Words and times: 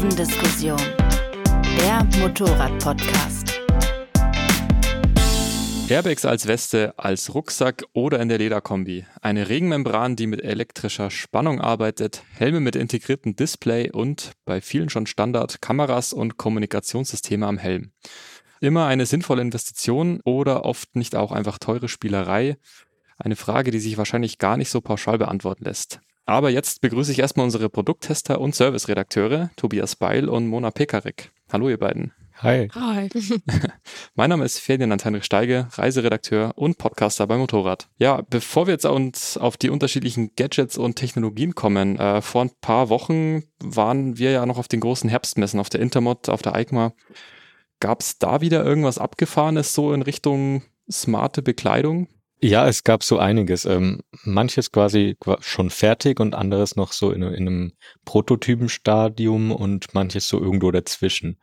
Kurvendiskussion, 0.00 0.80
der 1.76 2.02
Motorrad-Podcast. 2.20 3.60
Airbags 5.90 6.24
als 6.24 6.46
Weste, 6.46 6.94
als 6.98 7.34
Rucksack 7.34 7.84
oder 7.92 8.18
in 8.18 8.30
der 8.30 8.38
Lederkombi. 8.38 9.04
Eine 9.20 9.50
Regenmembran, 9.50 10.16
die 10.16 10.26
mit 10.26 10.42
elektrischer 10.42 11.10
Spannung 11.10 11.60
arbeitet, 11.60 12.22
Helme 12.32 12.60
mit 12.60 12.76
integriertem 12.76 13.36
Display 13.36 13.90
und 13.90 14.32
bei 14.46 14.62
vielen 14.62 14.88
schon 14.88 15.04
Standard 15.04 15.60
Kameras 15.60 16.14
und 16.14 16.38
Kommunikationssysteme 16.38 17.46
am 17.46 17.58
Helm. 17.58 17.92
Immer 18.62 18.86
eine 18.86 19.04
sinnvolle 19.04 19.42
Investition 19.42 20.22
oder 20.24 20.64
oft 20.64 20.96
nicht 20.96 21.14
auch 21.14 21.30
einfach 21.30 21.58
teure 21.58 21.88
Spielerei. 21.88 22.56
Eine 23.18 23.36
Frage, 23.36 23.70
die 23.70 23.80
sich 23.80 23.98
wahrscheinlich 23.98 24.38
gar 24.38 24.56
nicht 24.56 24.70
so 24.70 24.80
pauschal 24.80 25.18
beantworten 25.18 25.64
lässt. 25.64 26.00
Aber 26.30 26.48
jetzt 26.48 26.80
begrüße 26.80 27.10
ich 27.10 27.18
erstmal 27.18 27.42
unsere 27.42 27.68
Produkttester 27.68 28.40
und 28.40 28.54
Serviceredakteure, 28.54 29.50
Tobias 29.56 29.96
Beil 29.96 30.28
und 30.28 30.46
Mona 30.46 30.70
Pekarik. 30.70 31.32
Hallo 31.52 31.68
ihr 31.68 31.76
beiden. 31.76 32.12
Hi. 32.36 32.68
Hi. 32.72 33.08
mein 34.14 34.30
Name 34.30 34.44
ist 34.44 34.60
Ferdinand 34.60 35.04
Heinrich 35.04 35.24
Steige, 35.24 35.66
Reiseredakteur 35.72 36.52
und 36.54 36.78
Podcaster 36.78 37.26
bei 37.26 37.36
Motorrad. 37.36 37.88
Ja, 37.98 38.22
bevor 38.30 38.68
wir 38.68 38.74
jetzt 38.74 38.86
uns 38.86 39.38
auf 39.38 39.56
die 39.56 39.70
unterschiedlichen 39.70 40.30
Gadgets 40.36 40.78
und 40.78 40.94
Technologien 40.94 41.56
kommen, 41.56 41.98
äh, 41.98 42.22
vor 42.22 42.42
ein 42.42 42.52
paar 42.60 42.90
Wochen 42.90 43.42
waren 43.58 44.16
wir 44.16 44.30
ja 44.30 44.46
noch 44.46 44.58
auf 44.58 44.68
den 44.68 44.78
großen 44.78 45.10
Herbstmessen, 45.10 45.58
auf 45.58 45.68
der 45.68 45.80
Intermod, 45.80 46.28
auf 46.28 46.42
der 46.42 46.54
EICMA. 46.54 46.92
Gab 47.80 48.02
es 48.02 48.18
da 48.18 48.40
wieder 48.40 48.64
irgendwas 48.64 48.98
Abgefahrenes 48.98 49.74
so 49.74 49.92
in 49.92 50.02
Richtung 50.02 50.62
smarte 50.88 51.42
Bekleidung? 51.42 52.06
Ja, 52.42 52.66
es 52.66 52.84
gab 52.84 53.02
so 53.02 53.18
einiges. 53.18 53.66
Ähm, 53.66 54.00
manches 54.24 54.72
quasi 54.72 55.16
schon 55.40 55.70
fertig 55.70 56.20
und 56.20 56.34
anderes 56.34 56.74
noch 56.76 56.92
so 56.92 57.12
in, 57.12 57.22
in 57.22 57.46
einem 57.46 57.72
Prototypenstadium 58.04 59.52
und 59.52 59.92
manches 59.94 60.28
so 60.28 60.40
irgendwo 60.40 60.70
dazwischen. 60.70 61.38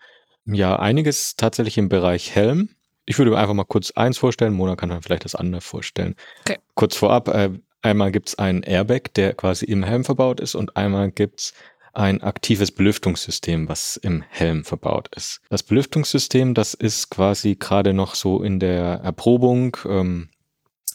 Ja, 0.45 0.77
einiges 0.77 1.35
tatsächlich 1.35 1.77
im 1.77 1.89
Bereich 1.89 2.33
Helm. 2.33 2.69
Ich 3.05 3.17
würde 3.17 3.37
einfach 3.37 3.53
mal 3.53 3.63
kurz 3.63 3.91
eins 3.91 4.17
vorstellen, 4.17 4.53
Mona 4.53 4.75
kann 4.75 4.89
dann 4.89 5.01
vielleicht 5.01 5.25
das 5.25 5.35
andere 5.35 5.61
vorstellen. 5.61 6.15
Okay. 6.41 6.57
Kurz 6.73 6.95
vorab, 6.95 7.27
äh, 7.27 7.51
einmal 7.81 8.11
gibt's 8.11 8.35
ein 8.35 8.63
Airbag, 8.63 9.13
der 9.15 9.33
quasi 9.33 9.65
im 9.65 9.83
Helm 9.83 10.03
verbaut 10.03 10.39
ist 10.39 10.55
und 10.55 10.75
einmal 10.77 11.11
gibt's 11.11 11.53
ein 11.93 12.21
aktives 12.21 12.71
Belüftungssystem, 12.71 13.69
was 13.69 13.97
im 13.97 14.23
Helm 14.29 14.63
verbaut 14.63 15.09
ist. 15.15 15.41
Das 15.49 15.63
Belüftungssystem, 15.63 16.53
das 16.53 16.73
ist 16.73 17.09
quasi 17.09 17.55
gerade 17.55 17.93
noch 17.93 18.15
so 18.15 18.43
in 18.43 18.59
der 18.59 19.01
Erprobung. 19.03 19.77
Ähm, 19.85 20.29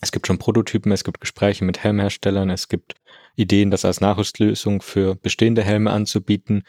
es 0.02 0.10
gibt 0.10 0.26
schon 0.26 0.38
Prototypen, 0.38 0.92
es 0.92 1.04
gibt 1.04 1.20
Gespräche 1.20 1.64
mit 1.64 1.82
Helmherstellern, 1.82 2.50
es 2.50 2.68
gibt 2.68 2.96
Ideen, 3.36 3.70
das 3.70 3.84
als 3.84 4.00
Nachrüstlösung 4.00 4.82
für 4.82 5.14
bestehende 5.14 5.62
Helme 5.62 5.90
anzubieten. 5.90 6.64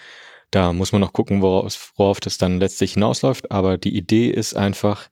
Da 0.52 0.72
muss 0.72 0.92
man 0.92 1.02
noch 1.02 1.14
gucken, 1.14 1.42
worauf, 1.42 1.94
worauf 1.98 2.20
das 2.20 2.38
dann 2.38 2.60
letztlich 2.60 2.94
hinausläuft. 2.94 3.52
Aber 3.52 3.78
die 3.78 3.98
Idee 3.98 4.30
ist 4.30 4.54
einfach 4.54 5.10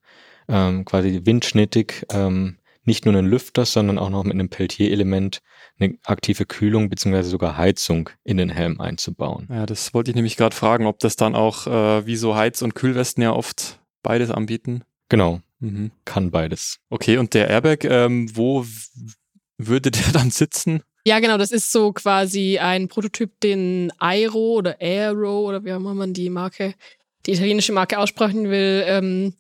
ähm, 0.48 0.86
quasi 0.86 1.22
windschnittig, 1.24 2.06
ähm, 2.14 2.58
nicht 2.84 3.06
nur 3.06 3.16
einen 3.16 3.28
Lüfter, 3.28 3.66
sondern 3.66 3.98
auch 3.98 4.10
noch 4.12 4.24
mit 4.24 4.34
einem 4.34 4.50
Peltier-Element 4.50 5.42
eine 5.80 5.98
aktive 6.06 6.46
Kühlung 6.46 6.90
beziehungsweise 6.90 7.30
sogar 7.30 7.58
Heizung 7.58 8.12
in 8.24 8.38
den 8.38 8.50
Helm 8.50 8.80
einzubauen. 8.80 9.48
Ja, 9.50 9.66
das 9.66 9.96
wollte 9.96 10.12
ich 10.12 10.16
nämlich 10.16 10.38
gerade 10.38 10.56
fragen, 10.56 10.86
ob 10.86 11.00
das 11.00 11.16
dann 11.16 11.36
auch 11.36 11.66
äh, 11.66 12.06
wie 12.06 12.16
so 12.16 12.36
Heiz- 12.36 12.62
und 12.62 12.76
Kühlwesten 12.76 13.24
ja 13.24 13.34
oft 13.34 13.80
beides 14.04 14.30
anbieten. 14.30 14.84
Genau, 15.10 15.42
mhm. 15.62 15.92
kann 16.04 16.32
beides. 16.32 16.80
Okay, 16.90 17.18
und 17.18 17.34
der 17.34 17.50
Airbag, 17.50 17.86
ähm, 17.86 18.30
wo 18.36 18.66
würde 19.58 19.92
der 19.92 20.04
dann 20.14 20.32
sitzen? 20.32 20.84
Ja, 21.06 21.20
genau, 21.20 21.38
das 21.38 21.52
ist 21.52 21.72
so 21.72 21.94
quasi 21.94 22.60
ein 22.60 22.88
Prototyp, 22.88 23.40
den 23.40 23.92
Aero 23.98 24.58
oder 24.58 24.78
Aero 24.80 25.48
oder 25.48 25.64
wie 25.64 25.72
auch 25.72 25.78
immer 25.78 25.96
man 25.96 26.14
die 26.14 26.30
Marke, 26.30 26.76
die 27.26 27.32
italienische 27.32 27.74
Marke 27.74 27.98
aussprechen 27.98 28.50
will, 28.50 28.84
ähm, 28.86 29.34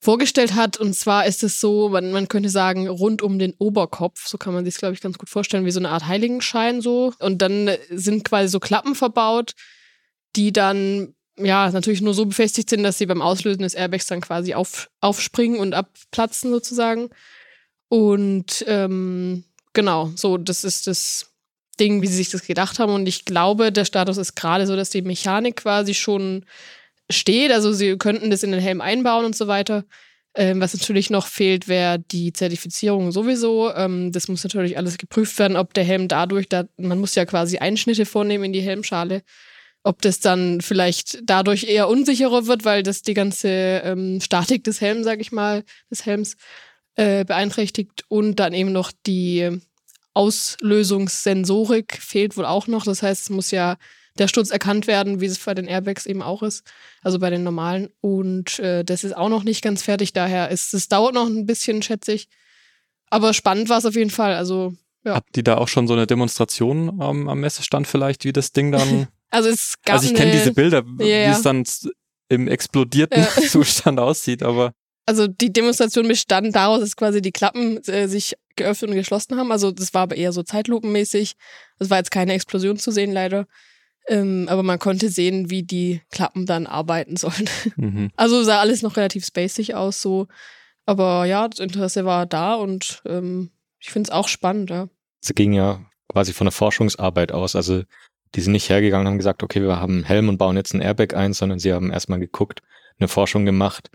vorgestellt 0.00 0.54
hat. 0.54 0.76
Und 0.76 0.94
zwar 0.94 1.26
ist 1.26 1.42
es 1.42 1.58
so, 1.58 1.88
man, 1.88 2.12
man 2.12 2.28
könnte 2.28 2.50
sagen, 2.50 2.86
rund 2.86 3.20
um 3.20 3.40
den 3.40 3.54
Oberkopf, 3.58 4.28
so 4.28 4.38
kann 4.38 4.54
man 4.54 4.64
sich, 4.64 4.76
glaube 4.76 4.94
ich, 4.94 5.00
ganz 5.00 5.18
gut 5.18 5.28
vorstellen, 5.28 5.64
wie 5.64 5.72
so 5.72 5.80
eine 5.80 5.88
Art 5.88 6.06
Heiligenschein 6.06 6.80
so. 6.80 7.12
Und 7.18 7.42
dann 7.42 7.70
sind 7.90 8.24
quasi 8.24 8.48
so 8.48 8.60
Klappen 8.60 8.94
verbaut, 8.94 9.54
die 10.36 10.52
dann 10.52 11.15
ja, 11.38 11.70
natürlich 11.70 12.00
nur 12.00 12.14
so 12.14 12.26
befestigt 12.26 12.70
sind, 12.70 12.82
dass 12.82 12.98
sie 12.98 13.06
beim 13.06 13.22
Auslösen 13.22 13.62
des 13.62 13.74
Airbags 13.74 14.06
dann 14.06 14.20
quasi 14.20 14.54
auf, 14.54 14.90
aufspringen 15.00 15.58
und 15.60 15.74
abplatzen 15.74 16.50
sozusagen. 16.50 17.10
Und 17.88 18.64
ähm, 18.66 19.44
Genau, 19.76 20.10
so, 20.16 20.38
das 20.38 20.64
ist 20.64 20.86
das 20.86 21.34
Ding, 21.78 22.00
wie 22.00 22.06
sie 22.06 22.16
sich 22.16 22.30
das 22.30 22.46
gedacht 22.46 22.78
haben. 22.78 22.94
Und 22.94 23.06
ich 23.06 23.26
glaube, 23.26 23.70
der 23.70 23.84
Status 23.84 24.16
ist 24.16 24.34
gerade 24.34 24.66
so, 24.66 24.74
dass 24.74 24.88
die 24.88 25.02
Mechanik 25.02 25.56
quasi 25.56 25.92
schon 25.92 26.46
steht. 27.10 27.52
Also 27.52 27.74
sie 27.74 27.98
könnten 27.98 28.30
das 28.30 28.42
in 28.42 28.52
den 28.52 28.60
Helm 28.62 28.80
einbauen 28.80 29.26
und 29.26 29.36
so 29.36 29.48
weiter. 29.48 29.84
Ähm, 30.34 30.62
was 30.62 30.72
natürlich 30.72 31.10
noch 31.10 31.26
fehlt, 31.26 31.68
wäre 31.68 31.98
die 31.98 32.32
Zertifizierung 32.32 33.12
sowieso. 33.12 33.70
Ähm, 33.74 34.12
das 34.12 34.28
muss 34.28 34.42
natürlich 34.44 34.78
alles 34.78 34.96
geprüft 34.96 35.38
werden, 35.38 35.58
ob 35.58 35.74
der 35.74 35.84
Helm 35.84 36.08
dadurch, 36.08 36.48
da, 36.48 36.64
man 36.78 36.98
muss 36.98 37.14
ja 37.14 37.26
quasi 37.26 37.58
Einschnitte 37.58 38.06
vornehmen 38.06 38.44
in 38.44 38.52
die 38.54 38.62
Helmschale, 38.62 39.24
ob 39.86 40.02
das 40.02 40.18
dann 40.18 40.60
vielleicht 40.60 41.20
dadurch 41.22 41.64
eher 41.64 41.88
unsicherer 41.88 42.46
wird, 42.48 42.64
weil 42.64 42.82
das 42.82 43.02
die 43.02 43.14
ganze 43.14 43.48
ähm, 43.48 44.20
Statik 44.20 44.64
des 44.64 44.80
Helms, 44.80 45.04
sag 45.04 45.20
ich 45.20 45.30
mal, 45.30 45.62
des 45.90 46.04
Helms 46.04 46.36
äh, 46.96 47.24
beeinträchtigt 47.24 48.04
und 48.08 48.40
dann 48.40 48.52
eben 48.52 48.72
noch 48.72 48.90
die 49.06 49.60
Auslösungssensorik 50.12 51.98
fehlt 52.00 52.36
wohl 52.36 52.46
auch 52.46 52.66
noch. 52.66 52.84
Das 52.84 53.02
heißt, 53.02 53.22
es 53.22 53.30
muss 53.30 53.52
ja 53.52 53.76
der 54.18 54.26
Sturz 54.26 54.50
erkannt 54.50 54.88
werden, 54.88 55.20
wie 55.20 55.26
es 55.26 55.38
bei 55.38 55.54
den 55.54 55.68
Airbags 55.68 56.06
eben 56.06 56.22
auch 56.22 56.42
ist, 56.42 56.64
also 57.02 57.20
bei 57.20 57.30
den 57.30 57.44
normalen. 57.44 57.90
Und 58.00 58.58
äh, 58.58 58.84
das 58.84 59.04
ist 59.04 59.16
auch 59.16 59.28
noch 59.28 59.44
nicht 59.44 59.62
ganz 59.62 59.84
fertig. 59.84 60.12
Daher 60.12 60.50
ist 60.50 60.74
es 60.74 60.88
dauert 60.88 61.14
noch 61.14 61.26
ein 61.26 61.46
bisschen, 61.46 61.82
schätze 61.82 62.12
ich. 62.12 62.28
Aber 63.08 63.32
spannend 63.34 63.68
war 63.68 63.78
es 63.78 63.86
auf 63.86 63.94
jeden 63.94 64.10
Fall. 64.10 64.34
Also 64.34 64.74
ja. 65.04 65.14
Habt 65.14 65.36
ihr 65.36 65.44
da 65.44 65.58
auch 65.58 65.68
schon 65.68 65.86
so 65.86 65.94
eine 65.94 66.08
Demonstration 66.08 66.98
ähm, 67.00 67.28
am 67.28 67.38
Messestand 67.38 67.86
vielleicht, 67.86 68.24
wie 68.24 68.32
das 68.32 68.50
Ding 68.50 68.72
dann? 68.72 69.06
also 69.36 69.48
es 69.50 69.74
gab 69.84 69.96
Also 69.96 70.08
ich 70.08 70.14
kenne 70.14 70.32
diese 70.32 70.52
Bilder, 70.52 70.84
ja, 70.98 71.28
wie 71.28 71.32
es 71.32 71.42
dann 71.42 71.64
im 72.28 72.48
explodierten 72.48 73.22
ja. 73.22 73.28
Zustand 73.48 74.00
aussieht, 74.00 74.42
aber 74.42 74.72
also 75.06 75.28
die 75.28 75.52
Demonstration 75.52 76.08
bestand 76.08 76.54
daraus, 76.56 76.80
dass 76.80 76.96
quasi 76.96 77.22
die 77.22 77.30
Klappen 77.30 77.82
äh, 77.84 78.08
sich 78.08 78.34
geöffnet 78.56 78.90
und 78.90 78.96
geschlossen 78.96 79.36
haben. 79.36 79.52
Also 79.52 79.70
das 79.70 79.94
war 79.94 80.02
aber 80.02 80.16
eher 80.16 80.32
so 80.32 80.42
zeitlupenmäßig. 80.42 81.34
Es 81.78 81.90
war 81.90 81.98
jetzt 81.98 82.10
keine 82.10 82.32
Explosion 82.32 82.76
zu 82.76 82.90
sehen, 82.90 83.12
leider. 83.12 83.46
Ähm, 84.08 84.46
aber 84.48 84.64
man 84.64 84.80
konnte 84.80 85.08
sehen, 85.08 85.48
wie 85.48 85.62
die 85.62 86.02
Klappen 86.10 86.44
dann 86.44 86.66
arbeiten 86.66 87.16
sollen. 87.16 87.48
Mhm. 87.76 88.10
Also 88.16 88.42
sah 88.42 88.58
alles 88.58 88.82
noch 88.82 88.96
relativ 88.96 89.24
spacig 89.24 89.76
aus, 89.76 90.02
so. 90.02 90.26
Aber 90.86 91.24
ja, 91.24 91.46
das 91.46 91.60
Interesse 91.60 92.04
war 92.04 92.26
da 92.26 92.54
und 92.54 93.02
ähm, 93.06 93.50
ich 93.78 93.90
finde 93.90 94.08
es 94.08 94.12
auch 94.12 94.28
spannend, 94.28 94.70
ja. 94.70 94.88
Es 95.22 95.34
ging 95.34 95.52
ja 95.52 95.84
quasi 96.08 96.32
von 96.32 96.46
der 96.46 96.52
Forschungsarbeit 96.52 97.32
aus. 97.32 97.56
Also 97.56 97.82
die 98.34 98.40
sind 98.40 98.52
nicht 98.52 98.68
hergegangen 98.68 99.06
und 99.06 99.12
haben 99.12 99.18
gesagt, 99.18 99.42
okay, 99.42 99.62
wir 99.62 99.80
haben 99.80 99.94
einen 99.94 100.04
Helm 100.04 100.28
und 100.28 100.38
bauen 100.38 100.56
jetzt 100.56 100.74
ein 100.74 100.80
Airbag 100.80 101.14
ein, 101.14 101.32
sondern 101.32 101.58
sie 101.58 101.72
haben 101.72 101.90
erstmal 101.90 102.18
geguckt, 102.18 102.62
eine 102.98 103.08
Forschung 103.08 103.44
gemacht, 103.44 103.90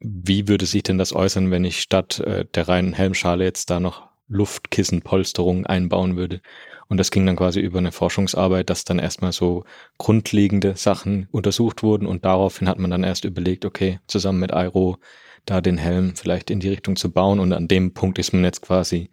wie 0.00 0.48
würde 0.48 0.66
sich 0.66 0.82
denn 0.82 0.98
das 0.98 1.14
äußern, 1.14 1.50
wenn 1.50 1.64
ich 1.64 1.80
statt 1.80 2.20
äh, 2.20 2.44
der 2.54 2.68
reinen 2.68 2.92
Helmschale 2.92 3.44
jetzt 3.44 3.70
da 3.70 3.80
noch 3.80 4.08
Luftkissenpolsterung 4.28 5.66
einbauen 5.66 6.16
würde? 6.16 6.40
Und 6.88 6.98
das 6.98 7.10
ging 7.10 7.26
dann 7.26 7.36
quasi 7.36 7.60
über 7.60 7.78
eine 7.78 7.92
Forschungsarbeit, 7.92 8.70
dass 8.70 8.84
dann 8.84 8.98
erstmal 8.98 9.32
so 9.32 9.64
grundlegende 9.98 10.76
Sachen 10.76 11.28
untersucht 11.32 11.82
wurden 11.82 12.06
und 12.06 12.24
daraufhin 12.24 12.68
hat 12.68 12.78
man 12.78 12.90
dann 12.90 13.04
erst 13.04 13.24
überlegt, 13.24 13.64
okay, 13.64 13.98
zusammen 14.06 14.40
mit 14.40 14.52
Airo 14.52 14.98
da 15.46 15.60
den 15.60 15.78
Helm 15.78 16.14
vielleicht 16.16 16.50
in 16.50 16.60
die 16.60 16.68
Richtung 16.68 16.96
zu 16.96 17.10
bauen 17.10 17.40
und 17.40 17.52
an 17.52 17.68
dem 17.68 17.94
Punkt 17.94 18.18
ist 18.18 18.32
man 18.32 18.44
jetzt 18.44 18.62
quasi, 18.62 19.10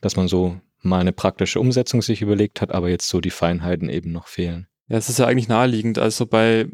dass 0.00 0.16
man 0.16 0.28
so 0.28 0.60
mal 0.84 1.00
eine 1.00 1.12
praktische 1.12 1.60
Umsetzung 1.60 2.02
sich 2.02 2.22
überlegt 2.22 2.60
hat, 2.60 2.72
aber 2.72 2.88
jetzt 2.88 3.08
so 3.08 3.20
die 3.20 3.30
Feinheiten 3.30 3.88
eben 3.88 4.12
noch 4.12 4.28
fehlen. 4.28 4.66
Ja, 4.88 4.98
es 4.98 5.08
ist 5.08 5.18
ja 5.18 5.26
eigentlich 5.26 5.48
naheliegend. 5.48 5.98
Also 5.98 6.26
bei 6.26 6.68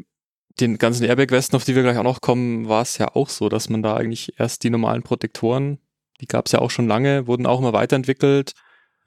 den 0.59 0.77
ganzen 0.77 1.05
Airbag-Westen, 1.05 1.55
auf 1.55 1.63
die 1.63 1.75
wir 1.75 1.83
gleich 1.83 1.97
auch 1.97 2.03
noch 2.03 2.21
kommen, 2.21 2.67
war 2.67 2.81
es 2.81 2.97
ja 2.97 3.15
auch 3.15 3.29
so, 3.29 3.49
dass 3.49 3.69
man 3.69 3.81
da 3.81 3.95
eigentlich 3.95 4.33
erst 4.37 4.63
die 4.63 4.69
normalen 4.69 5.03
Protektoren, 5.03 5.79
die 6.19 6.27
gab 6.27 6.45
es 6.45 6.51
ja 6.51 6.59
auch 6.59 6.71
schon 6.71 6.87
lange, 6.87 7.27
wurden 7.27 7.45
auch 7.45 7.59
immer 7.59 7.73
weiterentwickelt. 7.73 8.53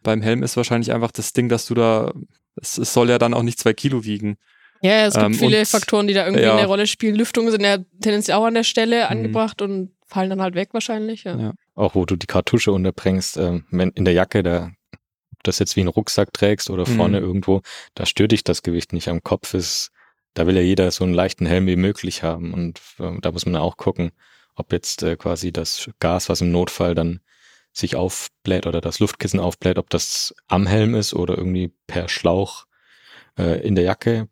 Beim 0.02 0.23
Helm 0.23 0.43
ist 0.43 0.56
wahrscheinlich 0.56 0.93
einfach 0.93 1.12
das 1.12 1.32
Ding, 1.32 1.49
dass 1.49 1.67
du 1.67 1.75
da, 1.75 2.12
es, 2.56 2.79
es 2.79 2.93
soll 2.93 3.11
ja 3.11 3.19
dann 3.19 3.34
auch 3.34 3.43
nicht 3.43 3.58
zwei 3.58 3.73
Kilo 3.73 4.05
wiegen. 4.05 4.37
Ja, 4.82 5.06
es 5.06 5.14
gibt 5.14 5.26
ähm, 5.26 5.34
viele 5.34 5.61
und, 5.61 5.69
Faktoren, 5.69 6.06
die 6.06 6.14
da 6.14 6.25
irgendwie 6.25 6.44
ja. 6.44 6.56
eine 6.56 6.67
Rolle 6.67 6.87
spielen. 6.87 7.14
Lüftungen 7.14 7.50
sind 7.50 7.62
ja 7.62 7.79
tendenziell 8.02 8.37
auch 8.37 8.44
an 8.44 8.55
der 8.55 8.64
Stelle 8.64 9.05
mhm. 9.05 9.11
angebracht 9.11 9.62
und 9.62 9.93
fallen 10.06 10.31
dann 10.31 10.43
halt 10.43 10.55
weg 10.55 10.70
wahrscheinlich. 10.73 11.25
Ja. 11.25 11.38
ja. 11.38 11.52
Auch 11.75 11.94
wo 11.94 12.05
du 12.05 12.17
die 12.17 12.26
Kartusche 12.26 12.73
unterbringst, 12.73 13.37
äh, 13.38 13.61
wenn 13.70 13.90
in 13.90 14.05
der 14.05 14.14
Jacke, 14.14 14.43
da 14.43 14.73
das 15.46 15.58
jetzt 15.58 15.76
wie 15.76 15.81
ein 15.81 15.88
Rucksack 15.88 16.32
trägst 16.32 16.70
oder 16.70 16.87
vorne 16.87 17.20
mhm. 17.20 17.26
irgendwo, 17.26 17.62
da 17.94 18.06
stört 18.06 18.32
dich 18.32 18.44
das 18.44 18.62
Gewicht 18.62 18.93
nicht. 18.93 19.08
Am 19.08 19.23
Kopf 19.23 19.55
ist 19.55 19.93
da 20.35 20.46
will 20.46 20.56
ja 20.56 20.62
jeder 20.62 20.91
so 20.91 21.05
einen 21.05 21.14
leichten 21.14 21.46
Helm 21.46 21.67
wie 21.67 21.76
möglich 21.76 22.23
haben. 22.23 22.52
Und 22.52 22.81
äh, 22.99 23.19
da 23.20 23.32
muss 23.32 23.46
man 23.46 23.56
auch 23.56 23.76
gucken, 23.76 24.11
ob 24.56 24.73
jetzt 24.73 25.02
äh, 25.02 25.17
quasi 25.17 25.52
das 25.52 25.88
Gas, 26.00 26.29
was 26.29 26.41
im 26.41 26.50
Notfall 26.50 26.94
dann 26.94 27.20
sich 27.73 27.96
aufbläht 27.96 28.67
oder 28.67 28.81
das 28.81 29.00
Luftkissen 29.00 29.41
aufbläht, 29.41 29.79
ob 29.79 29.91
das 29.91 30.35
am 30.46 30.67
Helm 30.67 30.94
ist 30.94 31.14
oder 31.14 31.37
irgendwie 31.38 31.73
per 31.87 32.08
Schlauch 32.08 32.67
äh, 33.38 33.67
in 33.67 33.75
der 33.75 33.85
Jacke, 33.85 34.29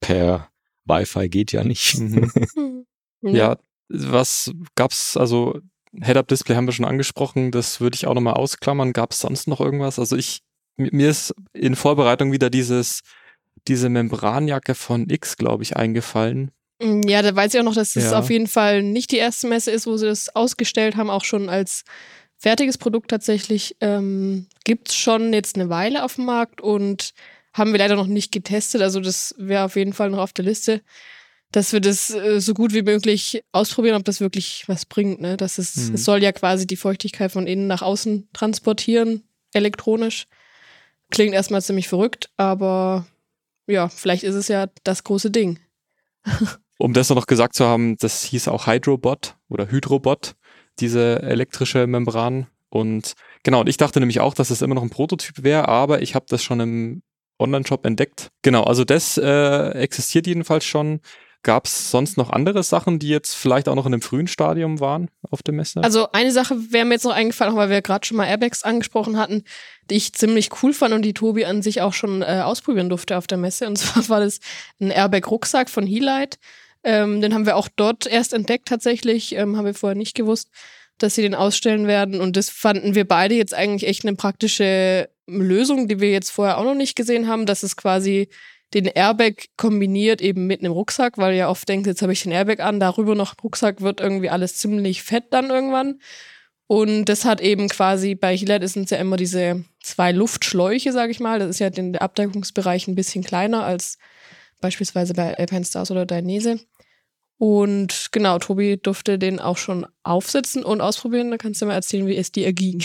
per 0.00 0.48
Wi-Fi 0.86 1.28
geht 1.28 1.52
ja 1.52 1.62
nicht. 1.62 1.98
Mhm. 1.98 2.86
ja, 3.22 3.58
was 3.88 4.52
gab's, 4.76 5.16
also 5.16 5.60
Head-Up-Display 5.92 6.54
haben 6.54 6.66
wir 6.66 6.72
schon 6.72 6.84
angesprochen, 6.84 7.50
das 7.50 7.80
würde 7.80 7.96
ich 7.96 8.06
auch 8.06 8.14
nochmal 8.14 8.34
ausklammern. 8.34 8.92
Gab 8.92 9.12
es 9.12 9.20
sonst 9.20 9.48
noch 9.48 9.60
irgendwas? 9.60 9.98
Also 9.98 10.16
ich, 10.16 10.42
mir 10.76 11.10
ist 11.10 11.34
in 11.52 11.76
Vorbereitung 11.76 12.32
wieder 12.32 12.50
dieses, 12.50 13.00
diese 13.68 13.88
Membranjacke 13.88 14.74
von 14.74 15.08
X, 15.08 15.36
glaube 15.36 15.62
ich, 15.62 15.76
eingefallen. 15.76 16.50
Mm, 16.80 17.02
ja, 17.02 17.22
da 17.22 17.34
weiß 17.34 17.54
ich 17.54 17.60
auch 17.60 17.64
noch, 17.64 17.74
dass 17.74 17.96
es 17.96 18.10
ja. 18.10 18.18
auf 18.18 18.30
jeden 18.30 18.46
Fall 18.46 18.82
nicht 18.82 19.10
die 19.10 19.18
erste 19.18 19.48
Messe 19.48 19.70
ist, 19.70 19.86
wo 19.86 19.96
sie 19.96 20.06
das 20.06 20.34
ausgestellt 20.34 20.96
haben, 20.96 21.10
auch 21.10 21.24
schon 21.24 21.48
als 21.48 21.84
fertiges 22.36 22.78
Produkt 22.78 23.10
tatsächlich. 23.10 23.76
Ähm, 23.80 24.46
Gibt 24.64 24.88
es 24.88 24.96
schon 24.96 25.32
jetzt 25.32 25.56
eine 25.56 25.68
Weile 25.68 26.04
auf 26.04 26.16
dem 26.16 26.24
Markt 26.24 26.60
und 26.60 27.12
haben 27.52 27.72
wir 27.72 27.78
leider 27.78 27.96
noch 27.96 28.06
nicht 28.06 28.32
getestet. 28.32 28.82
Also 28.82 29.00
das 29.00 29.34
wäre 29.38 29.64
auf 29.64 29.76
jeden 29.76 29.92
Fall 29.92 30.10
noch 30.10 30.18
auf 30.18 30.32
der 30.32 30.44
Liste, 30.44 30.82
dass 31.52 31.72
wir 31.72 31.80
das 31.80 32.10
äh, 32.10 32.40
so 32.40 32.54
gut 32.54 32.72
wie 32.72 32.82
möglich 32.82 33.42
ausprobieren, 33.52 33.96
ob 33.96 34.04
das 34.04 34.20
wirklich 34.20 34.64
was 34.66 34.86
bringt. 34.86 35.20
Ne? 35.20 35.36
Das 35.36 35.58
ist, 35.58 35.76
mhm. 35.76 35.94
es 35.94 36.04
soll 36.04 36.22
ja 36.22 36.32
quasi 36.32 36.66
die 36.66 36.76
Feuchtigkeit 36.76 37.32
von 37.32 37.46
innen 37.46 37.66
nach 37.66 37.82
außen 37.82 38.28
transportieren, 38.32 39.24
elektronisch. 39.52 40.26
Klingt 41.10 41.34
erstmal 41.34 41.62
ziemlich 41.62 41.88
verrückt, 41.88 42.30
aber 42.36 43.06
ja, 43.66 43.88
vielleicht 43.88 44.22
ist 44.24 44.34
es 44.34 44.48
ja 44.48 44.68
das 44.84 45.04
große 45.04 45.30
Ding. 45.30 45.58
um 46.78 46.92
das 46.92 47.10
noch 47.10 47.26
gesagt 47.26 47.54
zu 47.54 47.66
haben, 47.66 47.96
das 47.98 48.22
hieß 48.24 48.48
auch 48.48 48.66
Hydrobot 48.66 49.36
oder 49.48 49.70
Hydrobot, 49.70 50.34
diese 50.78 51.22
elektrische 51.22 51.86
Membran. 51.86 52.46
Und 52.70 53.14
genau, 53.42 53.60
und 53.60 53.68
ich 53.68 53.76
dachte 53.76 54.00
nämlich 54.00 54.20
auch, 54.20 54.34
dass 54.34 54.50
es 54.50 54.62
immer 54.62 54.74
noch 54.74 54.82
ein 54.82 54.90
Prototyp 54.90 55.42
wäre, 55.42 55.68
aber 55.68 56.02
ich 56.02 56.14
habe 56.14 56.26
das 56.28 56.42
schon 56.42 56.60
im 56.60 57.02
Online-Shop 57.38 57.84
entdeckt. 57.84 58.30
Genau, 58.42 58.62
also 58.62 58.84
das 58.84 59.18
äh, 59.18 59.70
existiert 59.72 60.26
jedenfalls 60.26 60.64
schon. 60.64 61.00
Gab 61.42 61.64
es 61.64 61.90
sonst 61.90 62.18
noch 62.18 62.28
andere 62.30 62.62
Sachen, 62.62 62.98
die 62.98 63.08
jetzt 63.08 63.34
vielleicht 63.34 63.66
auch 63.68 63.74
noch 63.74 63.86
in 63.86 63.94
einem 63.94 64.02
frühen 64.02 64.26
Stadium 64.26 64.78
waren 64.78 65.10
auf 65.30 65.42
der 65.42 65.54
Messe? 65.54 65.82
Also 65.82 66.12
eine 66.12 66.32
Sache 66.32 66.54
wäre 66.70 66.84
mir 66.84 66.94
jetzt 66.94 67.04
noch 67.04 67.14
eingefallen, 67.14 67.56
weil 67.56 67.70
wir 67.70 67.80
gerade 67.80 68.06
schon 68.06 68.18
mal 68.18 68.26
Airbags 68.26 68.62
angesprochen 68.62 69.16
hatten, 69.16 69.44
die 69.88 69.96
ich 69.96 70.12
ziemlich 70.12 70.50
cool 70.62 70.74
fand 70.74 70.92
und 70.92 71.02
die 71.02 71.14
Tobi 71.14 71.46
an 71.46 71.62
sich 71.62 71.80
auch 71.80 71.94
schon 71.94 72.20
äh, 72.20 72.42
ausprobieren 72.44 72.90
durfte 72.90 73.16
auf 73.16 73.26
der 73.26 73.38
Messe. 73.38 73.66
Und 73.66 73.76
zwar 73.78 74.06
war 74.10 74.20
das 74.20 74.40
ein 74.80 74.90
Airbag-Rucksack 74.90 75.70
von 75.70 75.86
Helite. 75.86 76.36
Ähm, 76.84 77.22
den 77.22 77.32
haben 77.32 77.46
wir 77.46 77.56
auch 77.56 77.68
dort 77.74 78.06
erst 78.06 78.34
entdeckt 78.34 78.68
tatsächlich, 78.68 79.34
ähm, 79.34 79.56
haben 79.56 79.66
wir 79.66 79.74
vorher 79.74 79.96
nicht 79.96 80.14
gewusst, 80.14 80.50
dass 80.98 81.14
sie 81.14 81.22
den 81.22 81.34
ausstellen 81.34 81.86
werden. 81.86 82.20
Und 82.20 82.36
das 82.36 82.50
fanden 82.50 82.94
wir 82.94 83.08
beide 83.08 83.34
jetzt 83.34 83.54
eigentlich 83.54 83.88
echt 83.88 84.04
eine 84.04 84.14
praktische 84.14 85.08
Lösung, 85.26 85.88
die 85.88 86.00
wir 86.00 86.10
jetzt 86.10 86.30
vorher 86.30 86.58
auch 86.58 86.64
noch 86.64 86.74
nicht 86.74 86.96
gesehen 86.96 87.28
haben, 87.28 87.46
dass 87.46 87.62
es 87.62 87.76
quasi 87.76 88.28
den 88.74 88.86
Airbag 88.86 89.48
kombiniert 89.56 90.20
eben 90.20 90.46
mit 90.46 90.60
einem 90.60 90.72
Rucksack, 90.72 91.18
weil 91.18 91.34
ihr 91.34 91.48
oft 91.48 91.68
denkt, 91.68 91.86
jetzt 91.86 92.02
habe 92.02 92.12
ich 92.12 92.22
den 92.22 92.32
Airbag 92.32 92.60
an, 92.60 92.80
darüber 92.80 93.14
noch 93.14 93.34
Rucksack 93.42 93.80
wird 93.80 94.00
irgendwie 94.00 94.30
alles 94.30 94.56
ziemlich 94.56 95.02
fett 95.02 95.24
dann 95.30 95.50
irgendwann. 95.50 96.00
Und 96.66 97.06
das 97.06 97.24
hat 97.24 97.40
eben 97.40 97.68
quasi 97.68 98.14
bei 98.14 98.36
Hillet 98.36 98.68
sind 98.68 98.84
es 98.84 98.90
ja 98.90 98.98
immer 98.98 99.16
diese 99.16 99.64
zwei 99.82 100.12
Luftschläuche, 100.12 100.92
sage 100.92 101.10
ich 101.10 101.18
mal. 101.18 101.40
Das 101.40 101.48
ist 101.48 101.58
ja 101.58 101.68
den 101.68 101.96
Abdeckungsbereich 101.96 102.86
ein 102.86 102.94
bisschen 102.94 103.24
kleiner 103.24 103.64
als 103.64 103.98
beispielsweise 104.60 105.14
bei 105.14 105.36
Alpine 105.36 105.64
Stars 105.64 105.90
oder 105.90 106.06
Dainese. 106.06 106.60
Und 107.38 108.10
genau, 108.12 108.38
Tobi 108.38 108.76
durfte 108.76 109.18
den 109.18 109.40
auch 109.40 109.56
schon 109.56 109.86
aufsetzen 110.04 110.62
und 110.62 110.80
ausprobieren. 110.80 111.30
Da 111.30 111.38
kannst 111.38 111.60
du 111.60 111.66
mal 111.66 111.74
erzählen, 111.74 112.06
wie 112.06 112.16
es 112.16 112.30
dir 112.30 112.44
erging. 112.44 112.84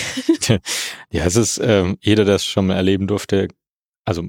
ja, 1.11 1.25
es 1.25 1.35
ist, 1.35 1.59
ähm, 1.61 1.97
jeder, 1.99 2.25
der 2.25 2.35
es 2.35 2.45
schon 2.45 2.67
mal 2.67 2.77
erleben 2.77 3.05
durfte, 3.05 3.49
also 4.05 4.23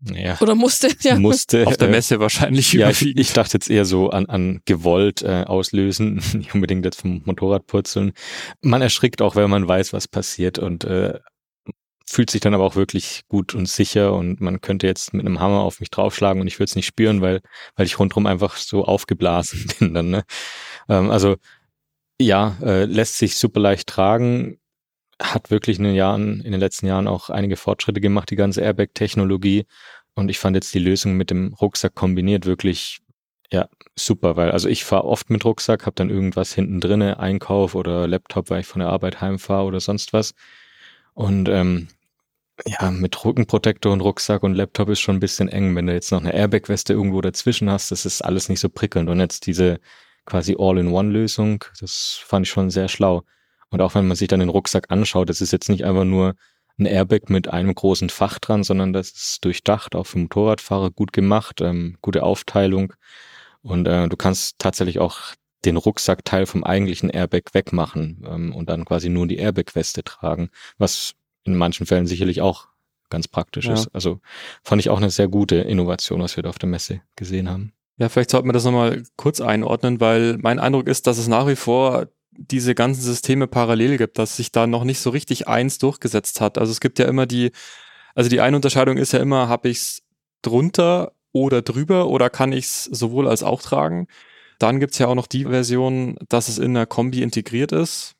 ja, 0.00 0.40
Oder 0.40 0.54
musste, 0.54 0.88
ja. 1.00 1.18
Musste. 1.18 1.66
Auf 1.66 1.76
der 1.76 1.88
äh, 1.88 1.92
Messe 1.92 2.16
äh, 2.16 2.20
wahrscheinlich 2.20 2.72
Ja, 2.72 2.90
ich, 2.90 3.02
ich, 3.02 3.32
dachte 3.32 3.54
jetzt 3.54 3.70
eher 3.70 3.84
so 3.84 4.10
an, 4.10 4.26
an 4.26 4.60
gewollt 4.64 5.22
äh, 5.22 5.44
auslösen, 5.46 6.22
nicht 6.34 6.54
unbedingt 6.54 6.84
jetzt 6.84 7.00
vom 7.00 7.22
Motorrad 7.24 7.66
purzeln. 7.66 8.12
Man 8.60 8.82
erschrickt 8.82 9.22
auch, 9.22 9.36
wenn 9.36 9.50
man 9.50 9.66
weiß, 9.66 9.92
was 9.92 10.06
passiert 10.08 10.58
und 10.58 10.84
äh, 10.84 11.18
fühlt 12.06 12.30
sich 12.30 12.40
dann 12.40 12.54
aber 12.54 12.64
auch 12.64 12.76
wirklich 12.76 13.22
gut 13.28 13.54
und 13.54 13.68
sicher 13.68 14.14
und 14.14 14.40
man 14.40 14.60
könnte 14.60 14.86
jetzt 14.86 15.12
mit 15.12 15.26
einem 15.26 15.40
Hammer 15.40 15.60
auf 15.60 15.80
mich 15.80 15.90
draufschlagen 15.90 16.40
und 16.40 16.46
ich 16.46 16.58
würde 16.58 16.70
es 16.70 16.76
nicht 16.76 16.86
spüren, 16.86 17.20
weil, 17.20 17.40
weil 17.76 17.86
ich 17.86 17.98
rundherum 17.98 18.26
einfach 18.26 18.56
so 18.56 18.84
aufgeblasen 18.84 19.70
bin 19.78 19.94
dann. 19.94 20.10
Ne? 20.10 20.24
Ähm, 20.88 21.10
also 21.10 21.36
ja, 22.20 22.56
äh, 22.62 22.84
lässt 22.84 23.18
sich 23.18 23.36
super 23.36 23.60
leicht 23.60 23.88
tragen, 23.88 24.58
hat 25.20 25.50
wirklich 25.50 25.78
in 25.78 25.84
den 25.84 25.94
Jahren, 25.94 26.40
in 26.40 26.52
den 26.52 26.60
letzten 26.60 26.86
Jahren 26.86 27.08
auch 27.08 27.30
einige 27.30 27.56
Fortschritte 27.56 28.00
gemacht, 28.00 28.30
die 28.30 28.36
ganze 28.36 28.60
Airbag-Technologie. 28.60 29.66
Und 30.14 30.28
ich 30.30 30.38
fand 30.38 30.56
jetzt 30.56 30.74
die 30.74 30.78
Lösung 30.78 31.14
mit 31.14 31.30
dem 31.30 31.54
Rucksack 31.54 31.94
kombiniert 31.94 32.46
wirklich 32.46 33.00
ja 33.50 33.68
super, 33.96 34.36
weil 34.36 34.50
also 34.50 34.68
ich 34.68 34.84
fahre 34.84 35.04
oft 35.04 35.30
mit 35.30 35.44
Rucksack, 35.44 35.86
habe 35.86 35.94
dann 35.94 36.10
irgendwas 36.10 36.54
hinten 36.54 36.80
drinne, 36.80 37.18
Einkauf 37.18 37.74
oder 37.74 38.06
Laptop, 38.06 38.50
weil 38.50 38.60
ich 38.60 38.66
von 38.66 38.80
der 38.80 38.90
Arbeit 38.90 39.20
heimfahre 39.20 39.64
oder 39.64 39.80
sonst 39.80 40.12
was. 40.12 40.34
Und 41.14 41.48
ähm, 41.48 41.88
ja, 42.66 42.90
mit 42.90 43.24
Rückenprotektor 43.24 43.92
und 43.92 44.00
Rucksack 44.00 44.42
und 44.42 44.54
Laptop 44.54 44.88
ist 44.88 45.00
schon 45.00 45.16
ein 45.16 45.20
bisschen 45.20 45.48
eng. 45.48 45.74
Wenn 45.76 45.86
du 45.86 45.92
jetzt 45.94 46.10
noch 46.12 46.20
eine 46.20 46.34
Airbag-Weste 46.34 46.92
irgendwo 46.92 47.20
dazwischen 47.20 47.70
hast, 47.70 47.90
das 47.90 48.04
ist 48.04 48.22
alles 48.22 48.48
nicht 48.48 48.60
so 48.60 48.68
prickelnd. 48.68 49.08
Und 49.08 49.20
jetzt 49.20 49.46
diese 49.46 49.80
quasi 50.26 50.56
All-in-One-Lösung, 50.58 51.64
das 51.80 52.20
fand 52.24 52.46
ich 52.46 52.50
schon 52.50 52.70
sehr 52.70 52.88
schlau. 52.88 53.22
Und 53.70 53.80
auch 53.80 53.94
wenn 53.94 54.06
man 54.06 54.16
sich 54.16 54.28
dann 54.28 54.40
den 54.40 54.48
Rucksack 54.48 54.90
anschaut, 54.90 55.28
das 55.28 55.40
ist 55.40 55.52
jetzt 55.52 55.68
nicht 55.68 55.84
einfach 55.84 56.04
nur 56.04 56.34
ein 56.78 56.86
Airbag 56.86 57.28
mit 57.28 57.48
einem 57.48 57.74
großen 57.74 58.08
Fach 58.08 58.38
dran, 58.38 58.62
sondern 58.62 58.92
das 58.92 59.10
ist 59.10 59.44
durchdacht, 59.44 59.94
auch 59.94 60.06
für 60.06 60.18
Motorradfahrer 60.18 60.90
gut 60.90 61.12
gemacht, 61.12 61.60
ähm, 61.60 61.96
gute 62.00 62.22
Aufteilung. 62.22 62.92
Und 63.62 63.86
äh, 63.86 64.08
du 64.08 64.16
kannst 64.16 64.58
tatsächlich 64.58 65.00
auch 65.00 65.34
den 65.64 65.76
Rucksackteil 65.76 66.46
vom 66.46 66.62
eigentlichen 66.62 67.10
Airbag 67.10 67.52
wegmachen 67.52 68.24
ähm, 68.26 68.54
und 68.54 68.68
dann 68.70 68.84
quasi 68.84 69.08
nur 69.08 69.26
die 69.26 69.38
Airbag-Weste 69.38 70.04
tragen, 70.04 70.50
was 70.78 71.14
in 71.44 71.56
manchen 71.56 71.86
Fällen 71.86 72.06
sicherlich 72.06 72.40
auch 72.40 72.68
ganz 73.10 73.26
praktisch 73.26 73.66
ja. 73.66 73.74
ist. 73.74 73.88
Also 73.92 74.20
fand 74.62 74.80
ich 74.80 74.90
auch 74.90 74.98
eine 74.98 75.10
sehr 75.10 75.28
gute 75.28 75.56
Innovation, 75.56 76.20
was 76.20 76.36
wir 76.36 76.42
da 76.42 76.50
auf 76.50 76.58
der 76.58 76.68
Messe 76.68 77.00
gesehen 77.16 77.48
haben. 77.48 77.72
Ja, 77.96 78.08
vielleicht 78.08 78.30
sollten 78.30 78.46
wir 78.46 78.52
das 78.52 78.64
nochmal 78.64 79.02
kurz 79.16 79.40
einordnen, 79.40 80.00
weil 80.00 80.38
mein 80.38 80.60
Eindruck 80.60 80.86
ist, 80.86 81.08
dass 81.08 81.18
es 81.18 81.26
nach 81.26 81.48
wie 81.48 81.56
vor 81.56 82.06
diese 82.38 82.74
ganzen 82.74 83.02
Systeme 83.02 83.48
parallel 83.48 83.98
gibt, 83.98 84.18
dass 84.18 84.36
sich 84.36 84.52
da 84.52 84.66
noch 84.66 84.84
nicht 84.84 85.00
so 85.00 85.10
richtig 85.10 85.48
eins 85.48 85.78
durchgesetzt 85.78 86.40
hat. 86.40 86.56
Also 86.56 86.70
es 86.70 86.80
gibt 86.80 86.98
ja 86.98 87.06
immer 87.06 87.26
die, 87.26 87.50
also 88.14 88.30
die 88.30 88.40
eine 88.40 88.56
Unterscheidung 88.56 88.96
ist 88.96 89.12
ja 89.12 89.18
immer, 89.18 89.48
habe 89.48 89.68
ich 89.68 89.78
es 89.78 90.02
drunter 90.42 91.12
oder 91.32 91.62
drüber 91.62 92.08
oder 92.08 92.30
kann 92.30 92.52
ich 92.52 92.66
es 92.66 92.84
sowohl 92.84 93.28
als 93.28 93.42
auch 93.42 93.60
tragen. 93.60 94.06
Dann 94.58 94.80
gibt's 94.80 94.98
ja 94.98 95.08
auch 95.08 95.14
noch 95.14 95.26
die 95.26 95.44
Version, 95.44 96.16
dass 96.28 96.48
es 96.48 96.58
in 96.58 96.76
einer 96.76 96.86
Kombi 96.86 97.22
integriert 97.22 97.72
ist, 97.72 98.14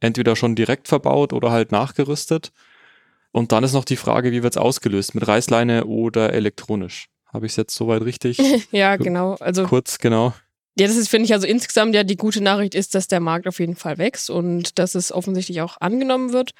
entweder 0.00 0.36
schon 0.36 0.54
direkt 0.54 0.88
verbaut 0.88 1.32
oder 1.32 1.50
halt 1.50 1.72
nachgerüstet. 1.72 2.52
Und 3.32 3.50
dann 3.50 3.64
ist 3.64 3.72
noch 3.72 3.84
die 3.84 3.96
Frage, 3.96 4.30
wie 4.30 4.44
wird's 4.44 4.56
ausgelöst, 4.56 5.14
mit 5.14 5.26
Reißleine 5.26 5.86
oder 5.86 6.32
elektronisch? 6.32 7.08
Habe 7.32 7.46
ich 7.46 7.52
es 7.52 7.56
jetzt 7.56 7.74
soweit 7.74 8.02
richtig? 8.02 8.38
ja, 8.70 8.94
genau. 8.96 9.34
Also 9.40 9.64
kurz, 9.64 9.98
genau. 9.98 10.32
Ja, 10.76 10.86
das 10.86 10.96
ist, 10.96 11.08
finde 11.08 11.26
ich, 11.26 11.32
also 11.32 11.46
insgesamt 11.46 11.94
ja 11.94 12.02
die 12.02 12.16
gute 12.16 12.42
Nachricht 12.42 12.74
ist, 12.74 12.94
dass 12.94 13.06
der 13.06 13.20
Markt 13.20 13.46
auf 13.46 13.60
jeden 13.60 13.76
Fall 13.76 13.98
wächst 13.98 14.28
und 14.28 14.78
dass 14.78 14.94
es 14.94 15.12
offensichtlich 15.12 15.60
auch 15.60 15.80
angenommen 15.80 16.32
wird. 16.32 16.50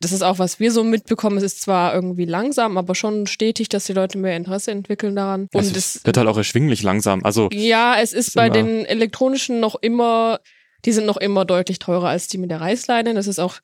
Das 0.00 0.12
ist 0.12 0.22
auch, 0.22 0.38
was 0.38 0.60
wir 0.60 0.70
so 0.70 0.84
mitbekommen. 0.84 1.38
Es 1.38 1.44
ist 1.44 1.62
zwar 1.62 1.94
irgendwie 1.94 2.26
langsam, 2.26 2.76
aber 2.76 2.94
schon 2.94 3.26
stetig, 3.26 3.70
dass 3.70 3.86
die 3.86 3.94
Leute 3.94 4.18
mehr 4.18 4.36
Interesse 4.36 4.70
entwickeln 4.70 5.16
daran. 5.16 5.48
Und 5.54 5.64
es, 5.64 5.96
es 5.96 6.04
wird 6.04 6.18
halt 6.18 6.28
auch 6.28 6.36
erschwinglich 6.36 6.82
langsam. 6.82 7.24
Also 7.24 7.48
ja, 7.52 7.96
es 7.98 8.12
ist 8.12 8.34
bei 8.34 8.50
den 8.50 8.84
elektronischen 8.84 9.60
noch 9.60 9.76
immer, 9.76 10.40
die 10.84 10.92
sind 10.92 11.06
noch 11.06 11.16
immer 11.16 11.46
deutlich 11.46 11.78
teurer 11.78 12.08
als 12.08 12.28
die 12.28 12.36
mit 12.36 12.50
der 12.50 12.60
Reißleine. 12.60 13.14
Das 13.14 13.26
ist 13.26 13.38
auch 13.38 13.60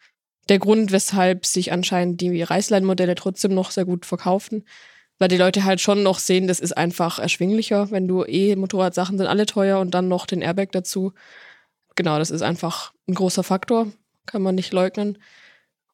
der 0.48 0.58
Grund, 0.58 0.92
weshalb 0.92 1.44
sich 1.44 1.72
anscheinend 1.72 2.22
die 2.22 2.42
Reißleinenmodelle 2.42 3.16
trotzdem 3.16 3.52
noch 3.52 3.70
sehr 3.70 3.84
gut 3.84 4.06
verkaufen 4.06 4.64
weil 5.20 5.28
die 5.28 5.36
Leute 5.36 5.64
halt 5.64 5.80
schon 5.80 6.02
noch 6.02 6.18
sehen, 6.18 6.48
das 6.48 6.58
ist 6.60 6.76
einfach 6.76 7.18
erschwinglicher, 7.18 7.90
wenn 7.90 8.08
du 8.08 8.24
eh 8.24 8.56
Motorradsachen 8.56 9.18
sind 9.18 9.26
alle 9.26 9.46
teuer 9.46 9.78
und 9.78 9.92
dann 9.92 10.08
noch 10.08 10.26
den 10.26 10.40
Airbag 10.40 10.72
dazu. 10.72 11.12
Genau, 11.94 12.18
das 12.18 12.30
ist 12.30 12.42
einfach 12.42 12.92
ein 13.06 13.14
großer 13.14 13.44
Faktor, 13.44 13.92
kann 14.24 14.40
man 14.40 14.54
nicht 14.54 14.72
leugnen. 14.72 15.18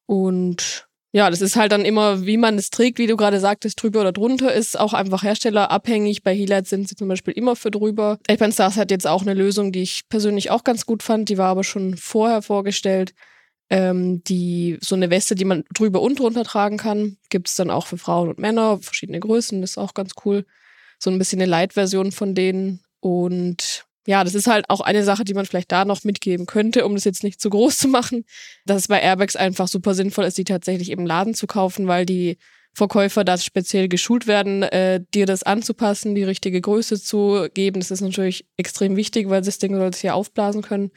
Und 0.06 0.86
ja, 1.12 1.28
das 1.28 1.40
ist 1.40 1.56
halt 1.56 1.72
dann 1.72 1.84
immer, 1.84 2.24
wie 2.24 2.36
man 2.36 2.56
es 2.56 2.70
trägt, 2.70 2.98
wie 2.98 3.08
du 3.08 3.16
gerade 3.16 3.40
sagtest, 3.40 3.82
drüber 3.82 4.02
oder 4.02 4.12
drunter, 4.12 4.52
ist 4.54 4.78
auch 4.78 4.92
einfach 4.92 5.24
herstellerabhängig. 5.24 6.22
Bei 6.22 6.32
Helite 6.32 6.68
sind 6.68 6.88
sie 6.88 6.94
zum 6.94 7.08
Beispiel 7.08 7.34
immer 7.34 7.56
für 7.56 7.72
drüber. 7.72 8.18
Alpine 8.28 8.52
Stars 8.52 8.76
hat 8.76 8.92
jetzt 8.92 9.08
auch 9.08 9.22
eine 9.22 9.34
Lösung, 9.34 9.72
die 9.72 9.82
ich 9.82 10.08
persönlich 10.08 10.52
auch 10.52 10.62
ganz 10.62 10.86
gut 10.86 11.02
fand. 11.02 11.28
Die 11.30 11.38
war 11.38 11.48
aber 11.48 11.64
schon 11.64 11.96
vorher 11.96 12.42
vorgestellt 12.42 13.12
ähm, 13.70 14.22
die 14.24 14.78
so 14.80 14.94
eine 14.94 15.10
Weste, 15.10 15.34
die 15.34 15.44
man 15.44 15.64
drüber 15.74 16.00
und 16.00 16.18
drunter 16.18 16.44
tragen 16.44 16.76
kann, 16.76 17.16
gibt 17.30 17.48
es 17.48 17.56
dann 17.56 17.70
auch 17.70 17.86
für 17.86 17.98
Frauen 17.98 18.28
und 18.28 18.38
Männer, 18.38 18.78
verschiedene 18.78 19.20
Größen, 19.20 19.60
das 19.60 19.70
ist 19.72 19.78
auch 19.78 19.94
ganz 19.94 20.12
cool. 20.24 20.44
So 20.98 21.10
ein 21.10 21.18
bisschen 21.18 21.40
eine 21.40 21.50
Light-Version 21.50 22.12
von 22.12 22.34
denen. 22.34 22.80
Und 23.00 23.86
ja, 24.06 24.24
das 24.24 24.34
ist 24.34 24.46
halt 24.46 24.70
auch 24.70 24.80
eine 24.80 25.02
Sache, 25.02 25.24
die 25.24 25.34
man 25.34 25.46
vielleicht 25.46 25.72
da 25.72 25.84
noch 25.84 26.04
mitgeben 26.04 26.46
könnte, 26.46 26.86
um 26.86 26.94
das 26.94 27.04
jetzt 27.04 27.24
nicht 27.24 27.40
zu 27.40 27.50
groß 27.50 27.76
zu 27.76 27.88
machen, 27.88 28.24
dass 28.64 28.82
es 28.82 28.88
bei 28.88 29.00
Airbags 29.00 29.36
einfach 29.36 29.68
super 29.68 29.94
sinnvoll 29.94 30.24
ist, 30.24 30.38
die 30.38 30.44
tatsächlich 30.44 30.90
im 30.90 31.04
Laden 31.04 31.34
zu 31.34 31.46
kaufen, 31.46 31.86
weil 31.86 32.06
die 32.06 32.38
Verkäufer 32.72 33.24
da 33.24 33.38
speziell 33.38 33.88
geschult 33.88 34.26
werden, 34.26 34.62
äh, 34.62 35.00
dir 35.14 35.24
das 35.24 35.42
anzupassen, 35.42 36.14
die 36.14 36.24
richtige 36.24 36.60
Größe 36.60 37.00
zu 37.02 37.48
geben. 37.54 37.80
Das 37.80 37.90
ist 37.90 38.02
natürlich 38.02 38.44
extrem 38.58 38.96
wichtig, 38.96 39.30
weil 39.30 39.40
das 39.40 39.58
Ding 39.58 39.74
soll 39.74 39.94
sich 39.94 40.02
ja 40.02 40.12
aufblasen 40.12 40.60
können. 40.60 40.90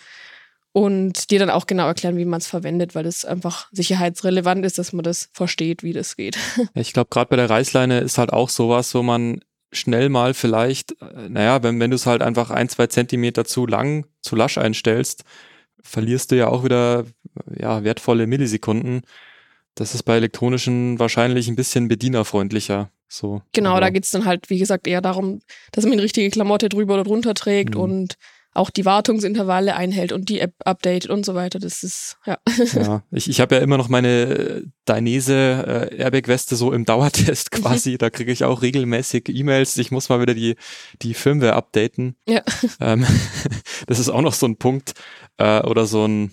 Und 0.71 1.31
dir 1.31 1.39
dann 1.39 1.49
auch 1.49 1.65
genau 1.65 1.87
erklären, 1.87 2.17
wie 2.17 2.25
man 2.25 2.39
es 2.39 2.47
verwendet, 2.47 2.93
weil 2.93 3.07
es 3.07 3.25
einfach 3.25 3.69
sicherheitsrelevant 3.71 4.63
ist, 4.65 4.77
dass 4.77 4.93
man 4.93 5.03
das 5.03 5.29
versteht, 5.33 5.81
wie 5.81 5.93
das 5.93 6.15
geht. 6.15 6.37
Ich 6.75 6.93
glaube, 6.93 7.09
gerade 7.09 7.29
bei 7.29 7.35
der 7.35 7.49
Reißleine 7.49 7.99
ist 7.99 8.17
halt 8.17 8.31
auch 8.31 8.49
sowas, 8.49 8.93
wo 8.93 9.01
man 9.01 9.41
schnell 9.71 10.09
mal 10.09 10.33
vielleicht, 10.33 10.91
äh, 11.01 11.29
naja, 11.29 11.63
wenn, 11.63 11.79
wenn 11.79 11.89
du 11.89 11.95
es 11.95 12.05
halt 12.05 12.21
einfach 12.21 12.51
ein, 12.51 12.69
zwei 12.69 12.87
Zentimeter 12.87 13.45
zu 13.45 13.65
lang, 13.65 14.05
zu 14.21 14.35
lasch 14.35 14.57
einstellst, 14.57 15.23
verlierst 15.81 16.31
du 16.31 16.37
ja 16.37 16.47
auch 16.47 16.63
wieder 16.63 17.05
ja, 17.57 17.83
wertvolle 17.83 18.27
Millisekunden. 18.27 19.01
Das 19.75 19.95
ist 19.95 20.03
bei 20.03 20.17
elektronischen 20.17 20.99
wahrscheinlich 20.99 21.47
ein 21.47 21.55
bisschen 21.55 21.87
bedienerfreundlicher. 21.87 22.91
So. 23.07 23.41
Genau, 23.53 23.71
Aber 23.71 23.81
da 23.81 23.89
geht's 23.89 24.11
dann 24.11 24.25
halt, 24.25 24.49
wie 24.49 24.59
gesagt, 24.59 24.87
eher 24.87 25.01
darum, 25.01 25.41
dass 25.71 25.85
man 25.85 25.93
die 25.93 26.03
richtige 26.03 26.29
Klamotte 26.29 26.69
drüber 26.69 26.95
oder 26.95 27.03
drunter 27.03 27.33
trägt 27.33 27.75
mhm. 27.75 27.81
und 27.81 28.15
auch 28.53 28.69
die 28.69 28.85
Wartungsintervalle 28.85 29.75
einhält 29.75 30.11
und 30.11 30.29
die 30.29 30.39
App 30.39 30.53
updatet 30.65 31.09
und 31.09 31.25
so 31.25 31.35
weiter. 31.35 31.59
Das 31.59 31.83
ist, 31.83 32.17
ja. 32.25 32.37
Ja, 32.73 33.03
ich, 33.11 33.29
ich 33.29 33.39
habe 33.41 33.55
ja 33.55 33.61
immer 33.61 33.77
noch 33.77 33.89
meine 33.89 34.63
Dainese 34.85 35.89
äh, 35.91 35.95
Airbag-Weste 35.97 36.55
so 36.55 36.73
im 36.73 36.85
Dauertest 36.85 37.53
mhm. 37.53 37.61
quasi. 37.61 37.97
da 37.97 38.09
kriege 38.09 38.31
ich 38.31 38.43
auch 38.43 38.61
regelmäßig 38.61 39.29
E-Mails. 39.29 39.77
Ich 39.77 39.91
muss 39.91 40.09
mal 40.09 40.21
wieder 40.21 40.33
die, 40.33 40.55
die 41.01 41.13
Firmware 41.13 41.53
updaten. 41.53 42.15
Ja. 42.27 42.41
Ähm, 42.79 43.05
das 43.87 43.99
ist 43.99 44.09
auch 44.09 44.21
noch 44.21 44.33
so 44.33 44.47
ein 44.47 44.57
Punkt 44.57 44.93
äh, 45.37 45.61
oder 45.61 45.85
so 45.85 46.07
ein 46.07 46.31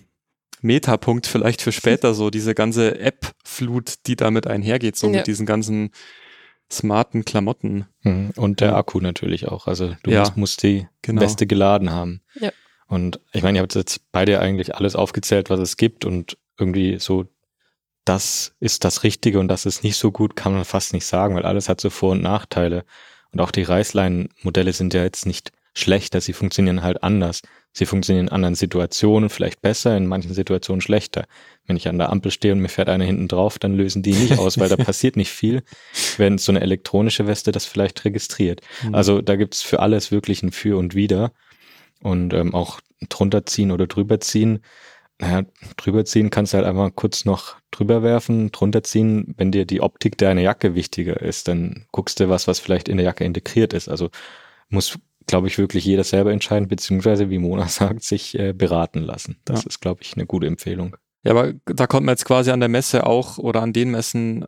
Metapunkt 0.61 1.27
vielleicht 1.27 1.61
für 1.61 1.71
später, 1.71 2.13
so 2.13 2.29
diese 2.29 2.55
ganze 2.55 2.99
App-Flut, 2.99 4.07
die 4.07 4.15
damit 4.15 4.47
einhergeht, 4.47 4.95
so 4.95 5.07
ja. 5.07 5.17
mit 5.17 5.27
diesen 5.27 5.45
ganzen 5.45 5.91
smarten 6.71 7.25
Klamotten. 7.25 7.85
Mhm. 8.01 8.31
Und 8.35 8.61
der 8.61 8.75
Akku 8.75 8.99
natürlich 8.99 9.47
auch. 9.47 9.67
Also 9.67 9.95
du 10.03 10.11
ja, 10.11 10.21
musst, 10.21 10.37
musst 10.37 10.63
die 10.63 10.87
genau. 11.01 11.21
Weste 11.21 11.47
geladen 11.47 11.91
haben. 11.91 12.21
Ja. 12.39 12.51
Und 12.87 13.19
ich 13.33 13.43
meine, 13.43 13.57
ihr 13.57 13.61
habt 13.61 13.75
jetzt 13.75 14.01
beide 14.11 14.39
eigentlich 14.39 14.75
alles 14.75 14.95
aufgezählt, 14.95 15.49
was 15.49 15.59
es 15.59 15.77
gibt 15.77 16.05
und 16.05 16.37
irgendwie 16.57 16.99
so, 16.99 17.25
das 18.05 18.55
ist 18.59 18.85
das 18.85 19.03
Richtige 19.03 19.39
und 19.39 19.49
das 19.49 19.65
ist 19.65 19.83
nicht 19.83 19.97
so 19.97 20.11
gut, 20.11 20.35
kann 20.35 20.53
man 20.53 20.63
fast 20.63 20.93
nicht 20.93 21.05
sagen, 21.05 21.35
weil 21.35 21.45
alles 21.45 21.67
hat 21.67 21.81
so 21.81 21.89
Vor- 21.89 22.13
und 22.13 22.21
Nachteile. 22.21 22.85
Und 23.31 23.41
auch 23.41 23.51
die 23.51 23.63
Reißleinen-Modelle 23.63 24.71
sind 24.71 24.93
ja 24.93 25.03
jetzt 25.03 25.25
nicht 25.25 25.51
schlechter, 25.73 26.21
sie 26.21 26.33
funktionieren 26.33 26.81
halt 26.81 27.03
anders. 27.03 27.41
Sie 27.77 27.85
funktionieren 27.85 28.25
in 28.25 28.33
anderen 28.33 28.55
Situationen 28.55 29.29
vielleicht 29.29 29.61
besser, 29.61 29.95
in 29.95 30.07
manchen 30.07 30.33
Situationen 30.33 30.81
schlechter. 30.81 31.27
Wenn 31.67 31.77
ich 31.77 31.87
an 31.87 31.99
der 31.99 32.09
Ampel 32.09 32.31
stehe 32.31 32.51
und 32.51 32.59
mir 32.59 32.69
fährt 32.69 32.89
einer 32.89 33.03
hinten 33.03 33.27
drauf, 33.27 33.59
dann 33.59 33.75
lösen 33.75 34.01
die 34.01 34.13
nicht 34.13 34.39
aus, 34.39 34.57
weil 34.57 34.67
da 34.67 34.77
passiert 34.83 35.15
nicht 35.15 35.29
viel, 35.29 35.61
wenn 36.17 36.39
so 36.39 36.51
eine 36.51 36.61
elektronische 36.61 37.27
Weste 37.27 37.51
das 37.51 37.67
vielleicht 37.67 38.03
registriert. 38.03 38.61
Mhm. 38.81 38.95
Also 38.95 39.21
da 39.21 39.35
gibt's 39.35 39.61
für 39.61 39.79
alles 39.79 40.11
wirklich 40.11 40.41
ein 40.41 40.51
Für 40.51 40.75
und 40.75 40.95
Wider. 40.95 41.33
Und 42.01 42.33
ähm, 42.33 42.55
auch 42.55 42.81
drunter 43.09 43.45
ziehen 43.45 43.69
oder 43.69 43.85
drüber 43.85 44.19
ziehen. 44.19 44.61
Naja, 45.19 45.43
drüber 45.77 46.03
ziehen 46.03 46.31
kannst 46.31 46.53
du 46.53 46.57
halt 46.57 46.65
einfach 46.65 46.89
kurz 46.95 47.25
noch 47.25 47.57
drüber 47.69 48.01
werfen, 48.01 48.51
drunter 48.51 48.81
ziehen. 48.81 49.35
Wenn 49.37 49.51
dir 49.51 49.65
die 49.65 49.81
Optik 49.81 50.17
deiner 50.17 50.41
Jacke 50.41 50.73
wichtiger 50.73 51.21
ist, 51.21 51.47
dann 51.47 51.85
guckst 51.91 52.19
du 52.19 52.27
was, 52.27 52.47
was 52.47 52.59
vielleicht 52.59 52.89
in 52.89 52.97
der 52.97 53.05
Jacke 53.05 53.23
integriert 53.23 53.73
ist. 53.73 53.87
Also 53.87 54.09
muss 54.69 54.97
glaube 55.27 55.47
ich, 55.47 55.57
wirklich 55.57 55.85
jeder 55.85 56.03
selber 56.03 56.31
entscheiden, 56.31 56.67
beziehungsweise, 56.67 57.29
wie 57.29 57.37
Mona 57.37 57.67
sagt, 57.67 58.03
sich 58.03 58.37
äh, 58.37 58.53
beraten 58.53 59.01
lassen. 59.01 59.37
Das 59.45 59.63
ja. 59.63 59.67
ist, 59.67 59.79
glaube 59.79 60.01
ich, 60.01 60.13
eine 60.15 60.25
gute 60.25 60.47
Empfehlung. 60.47 60.95
Ja, 61.23 61.31
aber 61.31 61.53
da 61.65 61.87
konnte 61.87 62.05
man 62.05 62.13
jetzt 62.13 62.25
quasi 62.25 62.51
an 62.51 62.59
der 62.59 62.69
Messe 62.69 63.05
auch 63.05 63.37
oder 63.37 63.61
an 63.61 63.73
den 63.73 63.91
Messen 63.91 64.45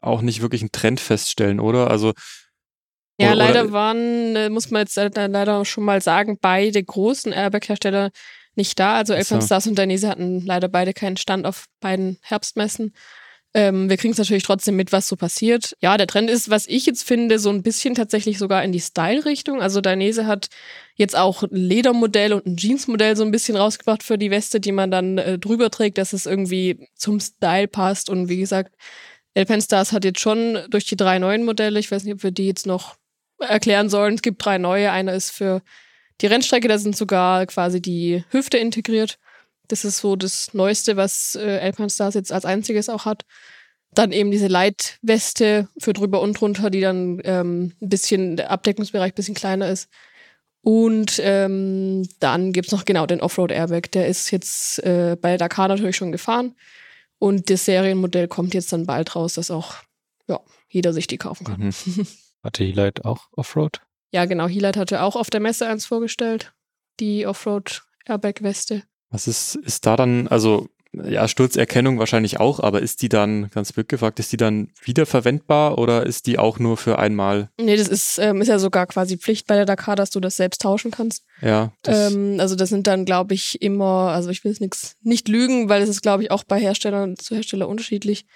auch 0.00 0.22
nicht 0.22 0.42
wirklich 0.42 0.62
einen 0.62 0.72
Trend 0.72 1.00
feststellen, 1.00 1.60
oder? 1.60 1.90
Also 1.90 2.12
ja, 3.18 3.28
oder, 3.28 3.36
leider 3.36 3.64
oder, 3.64 3.72
waren, 3.72 4.36
äh, 4.36 4.48
muss 4.48 4.70
man 4.70 4.82
jetzt 4.82 4.96
leider 4.96 5.64
schon 5.64 5.84
mal 5.84 6.00
sagen, 6.00 6.38
beide 6.40 6.82
großen 6.82 7.32
Airbag-Hersteller 7.32 8.10
nicht 8.54 8.78
da. 8.78 8.94
Also 8.94 9.14
Elfenstars 9.14 9.64
so. 9.64 9.70
und 9.70 9.78
Dainese 9.78 10.08
hatten 10.08 10.40
leider 10.40 10.68
beide 10.68 10.92
keinen 10.92 11.16
Stand 11.16 11.46
auf 11.46 11.66
beiden 11.80 12.18
Herbstmessen. 12.22 12.94
Ähm, 13.52 13.90
wir 13.90 13.96
kriegen 13.96 14.12
es 14.12 14.18
natürlich 14.18 14.44
trotzdem 14.44 14.76
mit, 14.76 14.92
was 14.92 15.08
so 15.08 15.16
passiert. 15.16 15.76
Ja, 15.80 15.96
der 15.96 16.06
Trend 16.06 16.30
ist, 16.30 16.50
was 16.50 16.68
ich 16.68 16.86
jetzt 16.86 17.02
finde, 17.02 17.40
so 17.40 17.50
ein 17.50 17.62
bisschen 17.62 17.96
tatsächlich 17.96 18.38
sogar 18.38 18.62
in 18.62 18.70
die 18.70 18.80
Style-Richtung. 18.80 19.60
Also 19.60 19.80
Dainese 19.80 20.26
hat 20.26 20.48
jetzt 20.94 21.16
auch 21.16 21.42
ein 21.42 21.48
Ledermodell 21.50 22.32
und 22.32 22.46
ein 22.46 22.56
Jeansmodell 22.56 23.16
so 23.16 23.24
ein 23.24 23.32
bisschen 23.32 23.56
rausgebracht 23.56 24.04
für 24.04 24.18
die 24.18 24.30
Weste, 24.30 24.60
die 24.60 24.70
man 24.70 24.92
dann 24.92 25.18
äh, 25.18 25.38
drüber 25.38 25.70
trägt, 25.70 25.98
dass 25.98 26.12
es 26.12 26.26
irgendwie 26.26 26.88
zum 26.94 27.18
Style 27.18 27.66
passt. 27.66 28.08
Und 28.08 28.28
wie 28.28 28.38
gesagt, 28.38 28.76
Alpenstars 29.34 29.92
hat 29.92 30.04
jetzt 30.04 30.20
schon 30.20 30.58
durch 30.70 30.84
die 30.84 30.96
drei 30.96 31.18
neuen 31.18 31.44
Modelle, 31.44 31.80
ich 31.80 31.90
weiß 31.90 32.04
nicht, 32.04 32.14
ob 32.14 32.22
wir 32.22 32.30
die 32.30 32.46
jetzt 32.46 32.66
noch 32.66 32.96
erklären 33.40 33.88
sollen, 33.88 34.14
es 34.14 34.22
gibt 34.22 34.44
drei 34.44 34.58
neue. 34.58 34.92
Einer 34.92 35.14
ist 35.14 35.30
für 35.30 35.62
die 36.20 36.26
Rennstrecke, 36.26 36.68
da 36.68 36.78
sind 36.78 36.96
sogar 36.96 37.46
quasi 37.46 37.80
die 37.80 38.24
Hüfte 38.30 38.58
integriert. 38.58 39.18
Das 39.70 39.84
ist 39.84 39.98
so 39.98 40.16
das 40.16 40.52
Neueste, 40.54 40.96
was 40.96 41.36
äh, 41.36 41.60
Alpine 41.62 41.90
Stars 41.90 42.14
jetzt 42.14 42.32
als 42.32 42.44
einziges 42.44 42.88
auch 42.88 43.04
hat. 43.04 43.24
Dann 43.92 44.12
eben 44.12 44.30
diese 44.30 44.46
Leitweste 44.46 45.68
für 45.78 45.92
drüber 45.92 46.20
und 46.20 46.40
drunter, 46.40 46.70
die 46.70 46.80
dann 46.80 47.20
ähm, 47.24 47.72
ein 47.80 47.88
bisschen, 47.88 48.36
der 48.36 48.50
Abdeckungsbereich 48.50 49.12
ein 49.12 49.16
bisschen 49.16 49.34
kleiner 49.34 49.68
ist. 49.68 49.88
Und 50.62 51.20
ähm, 51.22 52.06
dann 52.18 52.52
gibt's 52.52 52.72
noch 52.72 52.84
genau 52.84 53.06
den 53.06 53.20
Offroad-Airbag. 53.20 53.90
Der 53.92 54.08
ist 54.08 54.30
jetzt 54.30 54.78
äh, 54.84 55.16
bei 55.20 55.36
Dakar 55.36 55.68
natürlich 55.68 55.96
schon 55.96 56.12
gefahren. 56.12 56.54
Und 57.18 57.50
das 57.50 57.64
Serienmodell 57.64 58.28
kommt 58.28 58.54
jetzt 58.54 58.72
dann 58.72 58.86
bald 58.86 59.14
raus, 59.14 59.34
dass 59.34 59.50
auch 59.50 59.74
ja, 60.26 60.40
jeder 60.68 60.92
sich 60.92 61.06
die 61.06 61.18
kaufen 61.18 61.44
kann. 61.44 61.60
Mhm. 61.60 62.06
Hatte 62.42 62.64
Helite 62.64 63.04
auch 63.04 63.28
Offroad? 63.32 63.80
Ja, 64.12 64.24
genau. 64.24 64.48
Helite 64.48 64.80
hatte 64.80 65.02
auch 65.02 65.14
auf 65.14 65.28
der 65.30 65.40
Messe 65.40 65.68
eins 65.68 65.86
vorgestellt. 65.86 66.52
Die 66.98 67.26
Offroad-Airbag-Weste. 67.26 68.82
Was 69.10 69.26
ist, 69.26 69.56
ist 69.56 69.86
da 69.86 69.96
dann, 69.96 70.28
also 70.28 70.68
ja, 70.92 71.28
Sturzerkennung 71.28 71.98
wahrscheinlich 71.98 72.40
auch, 72.40 72.58
aber 72.58 72.80
ist 72.80 73.02
die 73.02 73.08
dann, 73.08 73.48
ganz 73.50 73.72
blöd 73.72 73.88
gefragt, 73.88 74.18
ist 74.18 74.32
die 74.32 74.36
dann 74.36 74.70
wiederverwendbar 74.82 75.78
oder 75.78 76.04
ist 76.04 76.26
die 76.26 76.38
auch 76.38 76.58
nur 76.58 76.76
für 76.76 76.98
einmal? 76.98 77.48
Nee, 77.60 77.76
das 77.76 77.86
ist, 77.86 78.18
ähm, 78.18 78.40
ist 78.40 78.48
ja 78.48 78.58
sogar 78.58 78.86
quasi 78.86 79.16
Pflicht 79.16 79.46
bei 79.46 79.54
der 79.54 79.66
Dakar, 79.66 79.94
dass 79.94 80.10
du 80.10 80.18
das 80.18 80.36
selbst 80.36 80.62
tauschen 80.62 80.90
kannst. 80.90 81.24
Ja. 81.42 81.72
Ähm, 81.86 82.38
also 82.40 82.56
das 82.56 82.70
sind 82.70 82.88
dann, 82.88 83.04
glaube 83.04 83.34
ich, 83.34 83.62
immer, 83.62 84.10
also 84.10 84.30
ich 84.30 84.42
will 84.42 84.50
es 84.50 84.58
nix, 84.58 84.96
nicht 85.02 85.28
lügen, 85.28 85.68
weil 85.68 85.82
es 85.82 85.88
ist, 85.88 86.02
glaube 86.02 86.24
ich, 86.24 86.32
auch 86.32 86.42
bei 86.42 86.58
Herstellern 86.58 87.16
zu 87.16 87.36
Hersteller 87.36 87.68
unterschiedlich, 87.68 88.26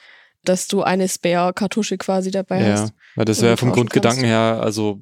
dass 0.44 0.68
du 0.68 0.82
eine 0.82 1.08
Spare-Kartusche 1.08 1.98
quasi 1.98 2.30
dabei 2.30 2.62
ja, 2.62 2.72
hast. 2.72 2.88
Ja, 2.90 2.94
weil 3.16 3.24
das 3.24 3.42
wäre 3.42 3.56
vom 3.56 3.72
Grundgedanken 3.72 4.22
kannst. 4.22 4.32
her, 4.32 4.60
also 4.62 5.00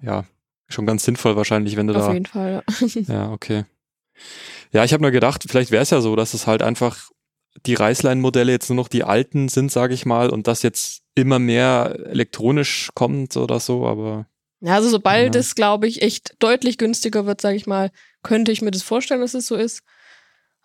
ja, 0.00 0.24
schon 0.68 0.86
ganz 0.86 1.04
sinnvoll 1.04 1.36
wahrscheinlich, 1.36 1.76
wenn 1.76 1.88
du 1.88 1.94
Auf 1.94 2.00
da. 2.00 2.06
Auf 2.06 2.14
jeden 2.14 2.26
Fall, 2.26 2.62
ja. 2.86 3.02
ja, 3.14 3.32
okay. 3.32 3.64
Ja, 4.72 4.84
ich 4.84 4.92
habe 4.92 5.02
nur 5.02 5.10
gedacht, 5.10 5.44
vielleicht 5.48 5.70
wäre 5.70 5.82
es 5.82 5.90
ja 5.90 6.00
so, 6.00 6.16
dass 6.16 6.34
es 6.34 6.46
halt 6.46 6.62
einfach 6.62 7.10
die 7.66 7.74
Reißleinmodelle 7.74 8.52
jetzt 8.52 8.68
nur 8.68 8.76
noch 8.76 8.88
die 8.88 9.04
alten 9.04 9.48
sind, 9.48 9.72
sage 9.72 9.94
ich 9.94 10.06
mal, 10.06 10.30
und 10.30 10.46
das 10.46 10.62
jetzt 10.62 11.02
immer 11.14 11.38
mehr 11.38 11.98
elektronisch 12.06 12.90
kommt 12.94 13.36
oder 13.36 13.60
so, 13.60 13.86
aber. 13.86 14.26
Ja, 14.60 14.74
also 14.74 14.88
sobald 14.88 15.34
ja. 15.34 15.40
es, 15.40 15.54
glaube 15.54 15.86
ich, 15.86 16.02
echt 16.02 16.36
deutlich 16.38 16.78
günstiger 16.78 17.26
wird, 17.26 17.40
sage 17.40 17.56
ich 17.56 17.66
mal, 17.66 17.90
könnte 18.22 18.52
ich 18.52 18.62
mir 18.62 18.70
das 18.70 18.82
vorstellen, 18.82 19.20
dass 19.20 19.34
es 19.34 19.46
so 19.46 19.56
ist. 19.56 19.82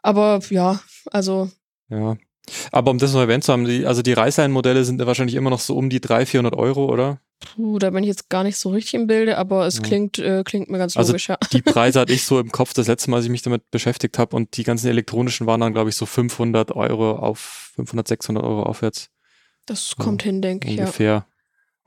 Aber 0.01 0.39
ja, 0.49 0.79
also. 1.11 1.49
Ja. 1.89 2.17
Aber 2.71 2.91
um 2.91 2.99
das 2.99 3.13
noch 3.13 3.21
erwähnt 3.21 3.43
zu 3.43 3.53
haben, 3.53 3.65
die, 3.65 3.87
also 3.87 4.03
die 4.03 4.13
Reißleinmodelle 4.13 4.83
sind 4.83 5.03
wahrscheinlich 5.03 5.35
immer 5.35 5.49
noch 5.49 5.59
so 5.59 5.75
um 5.75 5.89
die 5.89 5.99
300, 5.99 6.29
400 6.29 6.55
Euro, 6.55 6.85
oder? 6.91 7.19
Puh, 7.39 7.79
da 7.79 7.89
bin 7.89 8.03
ich 8.03 8.07
jetzt 8.07 8.29
gar 8.29 8.43
nicht 8.43 8.57
so 8.57 8.69
richtig 8.69 8.93
im 8.93 9.07
Bilde, 9.07 9.37
aber 9.37 9.65
es 9.67 9.77
ja. 9.77 9.83
klingt, 9.83 10.19
äh, 10.19 10.43
klingt 10.43 10.69
mir 10.69 10.77
ganz 10.77 10.95
also 10.95 11.11
logisch, 11.11 11.27
ja. 11.27 11.37
Die 11.51 11.61
Preise 11.61 11.99
hatte 11.99 12.13
ich 12.13 12.23
so 12.23 12.39
im 12.39 12.51
Kopf 12.51 12.73
das 12.73 12.87
letzte 12.87 13.09
Mal, 13.09 13.17
als 13.17 13.25
ich 13.25 13.31
mich 13.31 13.41
damit 13.41 13.69
beschäftigt 13.71 14.17
habe 14.17 14.35
und 14.35 14.55
die 14.57 14.63
ganzen 14.63 14.87
elektronischen 14.87 15.45
waren 15.45 15.61
dann, 15.61 15.73
glaube 15.73 15.89
ich, 15.89 15.95
so 15.95 16.05
500 16.05 16.71
Euro 16.71 17.11
auf 17.17 17.71
500, 17.75 18.07
600 18.07 18.43
Euro 18.43 18.63
aufwärts. 18.63 19.09
Das 19.65 19.95
kommt 19.97 20.23
hin, 20.23 20.41
denke 20.41 20.69
ich, 20.69 20.79
ungefähr. 20.79 21.05
ja. 21.05 21.27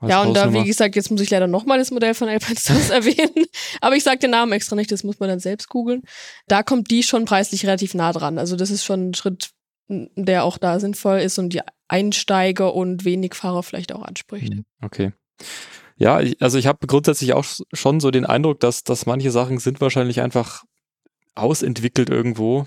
Ja, 0.07 0.21
und 0.21 0.33
da, 0.33 0.53
wie 0.53 0.63
gesagt, 0.63 0.95
jetzt 0.95 1.11
muss 1.11 1.19
ich 1.19 1.29
leider 1.29 1.47
nochmal 1.47 1.77
das 1.77 1.91
Modell 1.91 2.13
von 2.13 2.29
Alpine 2.29 2.55
Stars 2.59 2.89
erwähnen. 2.89 3.47
Aber 3.81 3.97
ich 3.97 4.03
sage 4.03 4.19
den 4.19 4.31
Namen 4.31 4.53
extra 4.53 4.77
nicht, 4.77 4.91
das 4.91 5.03
muss 5.03 5.19
man 5.19 5.27
dann 5.27 5.41
selbst 5.41 5.67
googeln. 5.67 6.03
Da 6.47 6.63
kommt 6.63 6.89
die 6.89 7.03
schon 7.03 7.25
preislich 7.25 7.65
relativ 7.65 7.93
nah 7.95 8.13
dran. 8.13 8.37
Also 8.37 8.55
das 8.55 8.69
ist 8.69 8.85
schon 8.85 9.09
ein 9.09 9.13
Schritt, 9.13 9.49
der 9.89 10.45
auch 10.45 10.57
da 10.57 10.79
sinnvoll 10.79 11.19
ist 11.19 11.37
und 11.37 11.49
die 11.49 11.61
Einsteiger 11.89 12.73
und 12.73 13.03
Wenigfahrer 13.03 13.61
vielleicht 13.61 13.91
auch 13.91 14.03
anspricht. 14.03 14.53
Mhm. 14.53 14.65
Okay. 14.81 15.11
Ja, 15.97 16.21
also 16.39 16.57
ich 16.57 16.65
habe 16.65 16.87
grundsätzlich 16.87 17.33
auch 17.33 17.45
schon 17.73 17.99
so 17.99 18.09
den 18.09 18.25
Eindruck, 18.25 18.59
dass, 18.61 18.83
dass 18.83 19.05
manche 19.05 19.31
Sachen 19.31 19.59
sind 19.59 19.81
wahrscheinlich 19.81 20.21
einfach 20.21 20.63
ausentwickelt 21.35 22.09
irgendwo. 22.09 22.65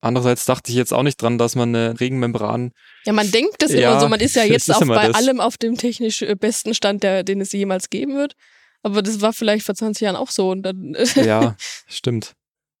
Andererseits 0.00 0.46
dachte 0.46 0.70
ich 0.70 0.76
jetzt 0.76 0.94
auch 0.94 1.02
nicht 1.02 1.20
dran, 1.20 1.36
dass 1.36 1.56
man 1.56 1.74
eine 1.74 2.00
Regenmembran. 2.00 2.72
Ja, 3.04 3.12
man 3.12 3.30
denkt 3.30 3.56
das 3.58 3.72
ja, 3.72 3.90
immer 3.90 4.00
so. 4.00 4.08
Man 4.08 4.20
ist 4.20 4.36
ja 4.36 4.44
jetzt 4.44 4.72
auch 4.72 4.80
bei 4.86 5.08
das. 5.08 5.16
allem 5.16 5.40
auf 5.40 5.58
dem 5.58 5.76
technisch 5.76 6.22
äh, 6.22 6.34
besten 6.36 6.72
Stand, 6.72 7.02
der, 7.02 7.22
den 7.22 7.40
es 7.40 7.52
jemals 7.52 7.90
geben 7.90 8.16
wird. 8.16 8.34
Aber 8.82 9.02
das 9.02 9.20
war 9.20 9.32
vielleicht 9.32 9.66
vor 9.66 9.74
20 9.74 10.02
Jahren 10.02 10.16
auch 10.16 10.30
so. 10.30 10.50
Und 10.50 10.62
dann 10.62 10.96
ja, 11.16 11.56
stimmt. 11.86 12.34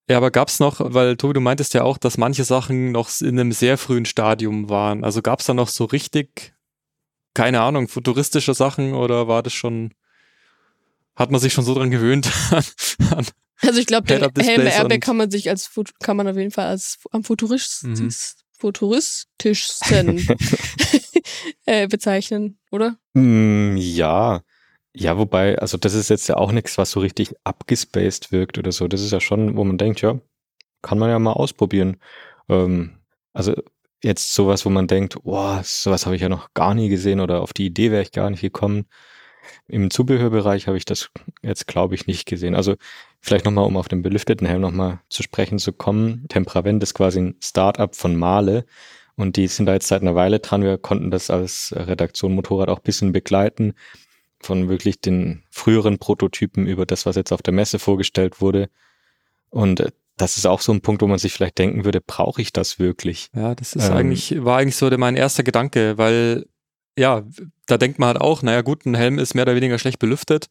Ja, 0.08 0.16
aber 0.16 0.30
gab's 0.30 0.60
noch, 0.60 0.80
weil 0.82 1.16
Tobi, 1.16 1.34
du 1.34 1.40
meintest 1.40 1.74
ja 1.74 1.82
auch, 1.82 1.98
dass 1.98 2.16
manche 2.16 2.44
Sachen 2.44 2.90
noch 2.92 3.10
in 3.20 3.38
einem 3.38 3.52
sehr 3.52 3.76
frühen 3.76 4.06
Stadium 4.06 4.70
waren. 4.70 5.04
Also 5.04 5.20
gab's 5.20 5.44
da 5.44 5.54
noch 5.54 5.68
so 5.68 5.84
richtig 5.84 6.54
keine 7.34 7.60
Ahnung, 7.60 7.88
futuristische 7.88 8.54
Sachen 8.54 8.94
oder 8.94 9.28
war 9.28 9.42
das 9.42 9.52
schon, 9.52 9.94
hat 11.16 11.30
man 11.30 11.40
sich 11.40 11.52
schon 11.52 11.64
so 11.64 11.74
dran 11.74 11.90
gewöhnt 11.90 12.30
an, 12.50 13.26
Also 13.62 13.78
ich 13.80 13.86
glaube, 13.86 14.06
den 14.06 14.18
Head-Up-Displays 14.18 14.56
Helm 14.58 14.66
Airbag 14.66 15.00
kann 15.00 15.16
man 15.16 15.30
sich 15.30 15.48
als 15.50 15.70
kann 16.00 16.16
man 16.16 16.26
auf 16.28 16.36
jeden 16.36 16.50
Fall 16.50 16.66
als 16.66 16.98
am 17.12 17.24
futuristisch, 17.24 17.88
Mhm. 18.00 18.10
futuristischsten 18.58 20.26
äh, 21.66 21.86
bezeichnen, 21.88 22.58
oder? 22.70 22.96
Mm, 23.14 23.76
Ja, 23.76 24.42
ja, 24.92 25.16
wobei, 25.16 25.56
also 25.58 25.76
das 25.78 25.94
ist 25.94 26.10
jetzt 26.10 26.28
ja 26.28 26.36
auch 26.36 26.50
nichts, 26.52 26.76
was 26.78 26.90
so 26.90 27.00
richtig 27.00 27.34
abgespaced 27.44 28.32
wirkt 28.32 28.58
oder 28.58 28.72
so. 28.72 28.88
Das 28.88 29.00
ist 29.02 29.12
ja 29.12 29.20
schon, 29.20 29.56
wo 29.56 29.62
man 29.64 29.78
denkt, 29.78 30.00
ja, 30.00 30.20
kann 30.82 30.98
man 30.98 31.10
ja 31.10 31.18
mal 31.18 31.32
ausprobieren. 31.32 31.96
Ähm, 32.48 32.98
also 33.32 33.54
jetzt 34.02 34.34
sowas, 34.34 34.64
wo 34.64 34.70
man 34.70 34.86
denkt, 34.86 35.22
boah, 35.22 35.60
sowas 35.64 36.06
habe 36.06 36.16
ich 36.16 36.22
ja 36.22 36.28
noch 36.28 36.52
gar 36.54 36.74
nie 36.74 36.88
gesehen 36.88 37.20
oder 37.20 37.42
auf 37.42 37.52
die 37.52 37.66
Idee 37.66 37.90
wäre 37.90 38.02
ich 38.02 38.12
gar 38.12 38.30
nicht 38.30 38.40
gekommen. 38.40 38.86
Im 39.68 39.90
Zubehörbereich 39.90 40.66
habe 40.66 40.76
ich 40.76 40.84
das 40.84 41.10
jetzt, 41.42 41.66
glaube 41.66 41.94
ich, 41.94 42.06
nicht 42.06 42.26
gesehen. 42.26 42.54
Also 42.54 42.76
vielleicht 43.20 43.44
nochmal, 43.44 43.66
um 43.66 43.76
auf 43.76 43.88
den 43.88 44.02
belüfteten 44.02 44.46
Helm 44.46 44.60
nochmal 44.60 45.00
zu 45.08 45.22
sprechen 45.22 45.58
zu 45.58 45.72
kommen. 45.72 46.26
Temperavent 46.28 46.82
ist 46.82 46.94
quasi 46.94 47.20
ein 47.20 47.36
Start-up 47.42 47.96
von 47.96 48.16
Male. 48.16 48.64
Und 49.16 49.36
die 49.36 49.46
sind 49.48 49.66
da 49.66 49.74
jetzt 49.74 49.88
seit 49.88 50.02
einer 50.02 50.14
Weile 50.14 50.40
dran. 50.40 50.62
Wir 50.62 50.78
konnten 50.78 51.10
das 51.10 51.30
als 51.30 51.74
Redaktion 51.76 52.34
Motorrad 52.34 52.68
auch 52.68 52.78
ein 52.78 52.84
bisschen 52.84 53.12
begleiten. 53.12 53.74
Von 54.40 54.68
wirklich 54.68 55.00
den 55.00 55.42
früheren 55.50 55.98
Prototypen 55.98 56.66
über 56.66 56.86
das, 56.86 57.06
was 57.06 57.16
jetzt 57.16 57.32
auf 57.32 57.42
der 57.42 57.52
Messe 57.52 57.78
vorgestellt 57.78 58.40
wurde. 58.40 58.70
Und 59.50 59.92
das 60.20 60.36
ist 60.36 60.46
auch 60.46 60.60
so 60.60 60.72
ein 60.72 60.82
Punkt, 60.82 61.02
wo 61.02 61.06
man 61.06 61.18
sich 61.18 61.32
vielleicht 61.32 61.58
denken 61.58 61.84
würde, 61.84 62.00
brauche 62.00 62.42
ich 62.42 62.52
das 62.52 62.78
wirklich? 62.78 63.28
Ja, 63.34 63.54
das 63.54 63.74
ist 63.74 63.88
Ähm. 63.88 63.96
eigentlich, 63.96 64.44
war 64.44 64.58
eigentlich 64.58 64.76
so 64.76 64.90
mein 64.98 65.16
erster 65.16 65.42
Gedanke, 65.42 65.96
weil, 65.98 66.46
ja, 66.98 67.24
da 67.66 67.78
denkt 67.78 67.98
man 67.98 68.08
halt 68.08 68.20
auch, 68.20 68.42
naja 68.42 68.62
gut, 68.62 68.84
ein 68.84 68.94
Helm 68.94 69.18
ist 69.18 69.34
mehr 69.34 69.44
oder 69.44 69.54
weniger 69.54 69.78
schlecht 69.78 69.98
belüftet. 69.98 70.48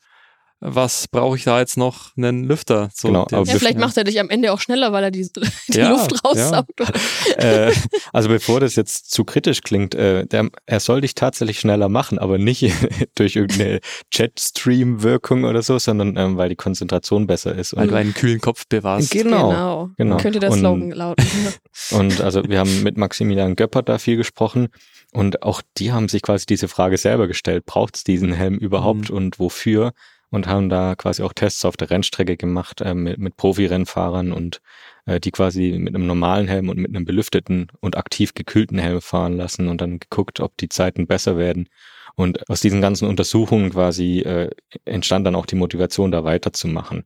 Was 0.62 1.08
brauche 1.08 1.38
ich 1.38 1.46
da 1.46 1.58
jetzt 1.60 1.78
noch? 1.78 2.16
Einen 2.18 2.44
Lüfter? 2.44 2.90
So, 2.94 3.08
Genau, 3.08 3.26
Ja, 3.32 3.46
vielleicht 3.46 3.78
macht 3.78 3.96
er 3.96 4.04
dich 4.04 4.20
am 4.20 4.30
Ende 4.30 4.52
auch 4.52 4.60
schneller, 4.60 4.92
weil 4.92 5.06
er 5.06 5.12
die, 5.12 5.26
die 5.70 5.78
Ja, 5.78 5.90
Luft 5.92 6.24
raussaugt. 6.26 6.72
äh, 7.38 7.72
also 8.12 8.28
bevor 8.28 8.60
das 8.60 8.76
jetzt 8.76 9.10
zu 9.12 9.24
kritisch 9.24 9.62
klingt, 9.62 9.96
äh, 9.96 10.26
der, 10.26 10.50
er 10.66 10.80
soll 10.82 11.00
dich 11.00 11.16
tatsächlich 11.16 11.62
schneller 11.62 11.88
machen, 11.88 12.20
aber 12.20 12.38
nicht 12.38 12.70
durch 13.16 13.38
irgendeine 13.38 13.80
Jetstream-Wirkung 14.12 15.44
oder 15.46 15.62
so, 15.62 15.78
sondern 15.80 16.18
ähm, 16.18 16.38
weil 16.38 16.50
die 16.50 16.56
Konzentration 16.56 17.28
besser 17.28 17.56
ist. 17.56 17.76
weil 17.76 17.84
Und, 17.84 17.92
du 17.92 17.96
einen 17.96 18.14
kühlen 18.14 18.42
Kopf 18.42 18.66
bewahrst. 18.68 19.12
Genau, 19.12 19.50
genau. 19.50 19.90
genau. 19.98 20.18
Könnte 20.18 20.40
der 20.40 20.52
Und- 20.52 20.60
Slogan 20.60 20.92
lauten. 20.92 21.26
und 21.92 22.22
also 22.22 22.44
wir 22.48 22.60
haben 22.60 22.84
mit 22.84 22.98
Maximilian 22.98 23.56
Göppert 23.56 23.88
da 23.90 23.98
viel 23.98 24.18
gesprochen 24.18 24.68
und 25.14 25.44
auch 25.44 25.62
die 25.78 25.92
haben 25.92 26.10
sich 26.10 26.22
quasi 26.22 26.46
diese 26.46 26.68
Frage 26.68 26.98
selber 26.98 27.28
gestellt, 27.28 27.66
braucht 27.66 27.96
es 27.96 28.04
diesen 28.04 28.34
Helm 28.34 28.56
überhaupt 28.58 29.10
Mhm. 29.10 29.16
und 29.16 29.40
wofür? 29.40 29.94
Und 30.32 30.46
haben 30.46 30.70
da 30.70 30.96
quasi 30.96 31.24
auch 31.24 31.34
Tests 31.34 31.66
auf 31.66 31.76
der 31.76 31.90
Rennstrecke 31.90 32.38
gemacht 32.38 32.82
äh, 32.82 32.94
mit, 32.94 33.18
mit 33.18 33.36
Profi-Rennfahrern 33.36 34.32
und 34.32 34.62
äh, 35.06 35.20
die 35.20 35.32
quasi 35.32 35.78
mit 35.80 35.96
einem 35.96 36.06
normalen 36.06 36.48
Helm 36.48 36.70
und 36.70 36.78
mit 36.78 36.96
einem 36.96 37.06
belüfteten 37.06 37.68
und 37.80 37.98
aktiv 37.98 38.36
gekühlten 38.36 38.78
Helm 38.78 39.02
fahren 39.02 39.36
lassen 39.38 39.68
und 39.68 39.82
dann 39.82 40.00
geguckt, 40.00 40.40
ob 40.40 40.56
die 40.58 40.70
Zeiten 40.70 41.08
besser 41.08 41.38
werden. 41.38 41.68
Und 42.16 42.50
aus 42.50 42.62
diesen 42.62 42.82
ganzen 42.82 43.08
Untersuchungen 43.08 43.72
quasi 43.72 44.20
äh, 44.20 44.50
entstand 44.86 45.26
dann 45.26 45.36
auch 45.36 45.46
die 45.46 45.56
Motivation, 45.56 46.12
da 46.12 46.24
weiterzumachen. 46.24 47.06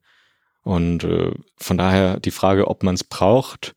Und 0.63 1.03
äh, 1.03 1.32
von 1.58 1.77
daher 1.77 2.20
die 2.20 2.32
Frage, 2.32 2.68
ob 2.68 2.84
man 2.84 2.96
es 2.96 3.03
braucht, 3.03 3.75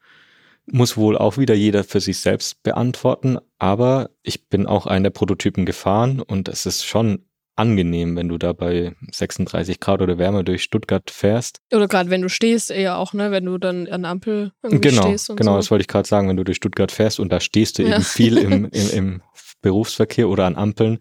muss 0.67 0.97
wohl 0.97 1.17
auch 1.17 1.37
wieder 1.39 1.55
jeder 1.55 1.85
für 1.85 2.01
sich 2.01 2.19
selbst 2.19 2.63
beantworten. 2.63 3.39
Aber 3.59 4.11
ich 4.23 4.49
bin 4.49 4.67
auch 4.67 4.87
einen 4.87 5.05
der 5.05 5.11
Prototypen 5.11 5.67
gefahren 5.67 6.21
und 6.21 6.49
es 6.49 6.67
ist 6.67 6.85
schon 6.85 7.25
angenehm, 7.57 8.17
wenn 8.17 8.29
du 8.29 8.39
da 8.39 8.53
bei 8.53 8.95
36 9.13 9.81
Grad 9.81 10.03
oder 10.03 10.19
wärmer 10.19 10.43
durch 10.45 10.63
Stuttgart 10.63 11.11
fährst. 11.11 11.59
Oder 11.75 11.89
gerade 11.89 12.11
wenn 12.11 12.23
du 12.23 12.29
stehst, 12.29 12.71
eher 12.71 12.99
auch, 12.99 13.13
ne, 13.15 13.31
wenn 13.31 13.45
du 13.47 13.59
dann 13.59 13.89
an 13.89 14.03
der 14.03 14.11
Ampel 14.11 14.53
irgendwie 14.63 14.89
Genau, 14.89 15.03
stehst 15.03 15.31
und 15.31 15.37
genau, 15.37 15.53
so. 15.53 15.57
das 15.57 15.71
wollte 15.71 15.83
ich 15.83 15.89
gerade 15.89 16.07
sagen, 16.07 16.29
wenn 16.29 16.37
du 16.37 16.45
durch 16.45 16.59
Stuttgart 16.59 16.93
fährst 16.93 17.19
und 17.19 17.33
da 17.33 17.41
stehst 17.41 17.79
du 17.79 17.83
Ja. 17.83 17.97
eben 17.97 18.03
viel 18.05 18.37
im, 18.39 18.67
im, 18.67 18.91
im 18.93 19.23
Berufsverkehr 19.63 20.29
oder 20.29 20.45
an 20.47 20.55
Ampeln, 20.57 20.99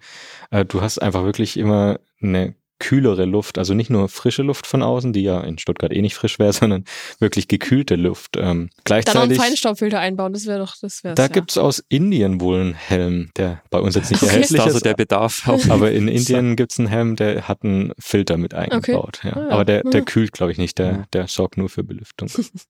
äh, 0.49 0.65
du 0.65 0.81
hast 0.81 0.99
einfach 0.99 1.23
wirklich 1.25 1.57
immer 1.57 1.99
eine 2.21 2.55
kühlere 2.79 3.25
Luft, 3.25 3.57
also 3.57 3.73
nicht 3.73 3.89
nur 3.89 4.09
frische 4.09 4.41
Luft 4.43 4.67
von 4.67 4.83
außen, 4.83 5.13
die 5.13 5.21
ja 5.23 5.41
in 5.41 5.57
Stuttgart 5.57 5.93
eh 5.93 6.01
nicht 6.01 6.15
frisch 6.15 6.39
wäre, 6.39 6.51
sondern 6.53 6.83
wirklich 7.19 7.47
gekühlte 7.47 7.95
Luft. 7.95 8.35
Ähm, 8.37 8.41
Dann 8.43 8.51
noch 8.53 8.61
einen 8.61 8.69
gleichzeitig, 8.83 9.37
Feinstaubfilter 9.37 9.99
einbauen, 9.99 10.33
das 10.33 10.45
wäre 10.45 10.59
doch, 10.59 10.75
das 10.81 11.03
wäre 11.03 11.15
da 11.15 11.27
gibt's 11.27 11.57
aus 11.57 11.83
Indien 11.89 12.41
wohl 12.41 12.59
einen 12.59 12.73
Helm, 12.73 13.29
der 13.37 13.61
bei 13.69 13.79
uns 13.79 13.95
jetzt 13.95 14.11
nicht 14.11 14.21
Okay. 14.23 14.27
erhältlich 14.31 14.59
ist 14.59 14.65
also 14.65 14.77
ist, 14.77 14.85
der 14.85 14.93
Bedarf. 14.95 15.47
Aber 15.69 15.91
in 15.91 16.07
Indien 16.09 16.55
gibt's 16.55 16.77
einen 16.79 16.87
Helm, 16.87 17.15
der 17.15 17.47
hat 17.47 17.63
einen 17.63 17.93
Filter 17.99 18.37
mit 18.37 18.53
eingebaut. 18.53 19.21
Ja. 19.23 19.33
Ah, 19.35 19.39
ja. 19.39 19.49
Aber 19.49 19.65
der, 19.65 19.83
der 19.83 20.01
Mhm. 20.01 20.05
kühlt, 20.05 20.31
glaube 20.33 20.51
ich, 20.51 20.57
nicht, 20.57 20.77
der, 20.77 20.85
Ja. 20.91 21.05
der 21.13 21.27
sorgt 21.27 21.57
nur 21.57 21.69
für 21.69 21.83
Belüftung. 21.83 22.29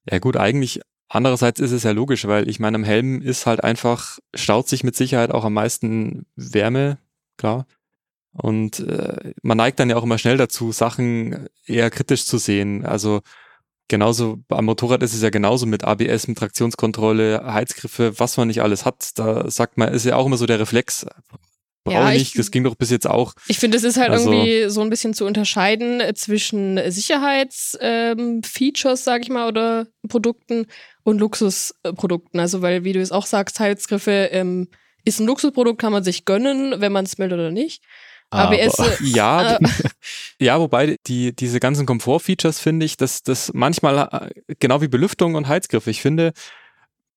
Ja 0.10 0.20
gut, 0.20 0.38
eigentlich 0.38 0.82
andererseits 1.10 1.60
ist 1.60 1.72
es 1.72 1.84
ja 1.84 1.92
logisch, 1.92 2.28
weil 2.28 2.50
ich 2.50 2.60
meine, 2.60 2.76
am 2.76 2.84
Helm 2.84 3.22
ist 3.22 3.46
halt 3.46 3.64
einfach, 3.64 4.18
staut 4.36 4.68
sich 4.68 4.84
mit 4.84 4.96
Sicherheit 4.96 5.32
auch 5.32 5.46
am 5.46 5.54
meisten 5.54 6.26
Wärme, 6.36 6.98
klar. 7.38 7.66
Und 8.38 8.80
äh, 8.82 9.34
man 9.44 9.58
neigt 9.58 9.80
dann 9.80 9.90
ja 9.90 9.96
auch 9.96 10.04
immer 10.04 10.18
schnell 10.18 10.38
dazu, 10.38 10.72
Sachen 10.72 11.48
eher 11.66 11.90
kritisch 11.90 12.26
zu 12.26 12.38
sehen. 12.38 12.86
Also 12.86 13.22
genauso 13.88 14.40
am 14.50 14.66
Motorrad 14.66 15.04
ist 15.04 15.14
es 15.14 15.22
ja 15.22 15.30
genauso 15.30 15.66
mit 15.66 15.84
ABS, 15.86 16.28
mit 16.28 16.38
Traktionskontrolle, 16.38 17.42
Heizgriffe, 17.46 18.20
was 18.20 18.36
man 18.38 18.48
nicht 18.50 18.62
alles 18.62 18.84
hat. 18.84 19.12
Da 19.18 19.50
sagt 19.50 19.78
man, 19.78 19.94
ist 19.94 20.06
ja 20.06 20.16
auch 20.18 20.26
immer 20.26 20.38
so 20.38 20.46
der 20.46 20.60
Reflex. 20.60 21.06
Brauche 21.86 21.96
Ja, 21.98 22.10
ich 22.10 22.16
ich- 22.16 22.20
nicht, 22.30 22.40
das 22.40 22.50
ging 22.52 22.64
doch 22.64 22.76
bis 22.76 22.90
jetzt 22.90 23.08
auch. 23.08 23.34
Ich 23.48 23.60
finde, 23.60 23.78
es 23.78 23.84
ist 23.84 23.98
halt 23.98 24.10
Also- 24.10 24.32
irgendwie 24.34 24.70
so 24.70 24.82
ein 24.82 24.90
bisschen 24.90 25.14
zu 25.14 25.24
unterscheiden 25.26 26.02
äh, 26.02 26.14
zwischen 26.16 26.80
Sicherheitsfeatures, 26.92 27.78
ähm, 27.80 28.44
Features, 28.44 29.04
sag 29.04 29.22
ich 29.22 29.30
mal, 29.30 29.48
oder 29.48 29.88
Produkten 30.08 30.66
und 31.04 31.20
Luxusprodukten. 31.20 32.40
Also, 32.40 32.62
weil, 32.62 32.84
wie 32.84 32.94
du 32.94 33.00
es 33.02 33.12
auch 33.12 33.26
sagst, 33.28 33.60
Heizgriffe 33.60 34.30
ähm, 34.32 34.68
ist 35.04 35.20
ein 35.20 35.28
Luxusprodukt, 35.28 35.80
kann 35.80 35.92
man 35.94 36.04
sich 36.04 36.26
gönnen, 36.26 36.82
wenn 36.82 36.92
man 36.92 37.06
es 37.06 37.18
will 37.20 37.32
oder 37.32 37.52
nicht. 37.52 37.84
ABS, 38.36 38.80
Aber- 38.80 38.90
äh, 38.92 38.96
Ja, 39.04 39.56
Äh, 39.56 39.60
ja, 40.40 40.60
wobei 40.60 40.98
die, 41.08 41.36
diese 41.36 41.60
ganzen 41.60 41.86
Komfortfeatures 41.86 42.60
finde 42.60 42.86
ich, 42.86 42.98
dass 42.98 43.24
das 43.24 43.52
manchmal 43.54 44.30
äh, 44.48 44.56
genau 44.60 44.82
wie 44.82 44.88
Belüftung 44.88 45.36
und 45.36 45.48
Heizgriffe, 45.48 45.90
ich 45.90 46.02
finde, 46.02 46.34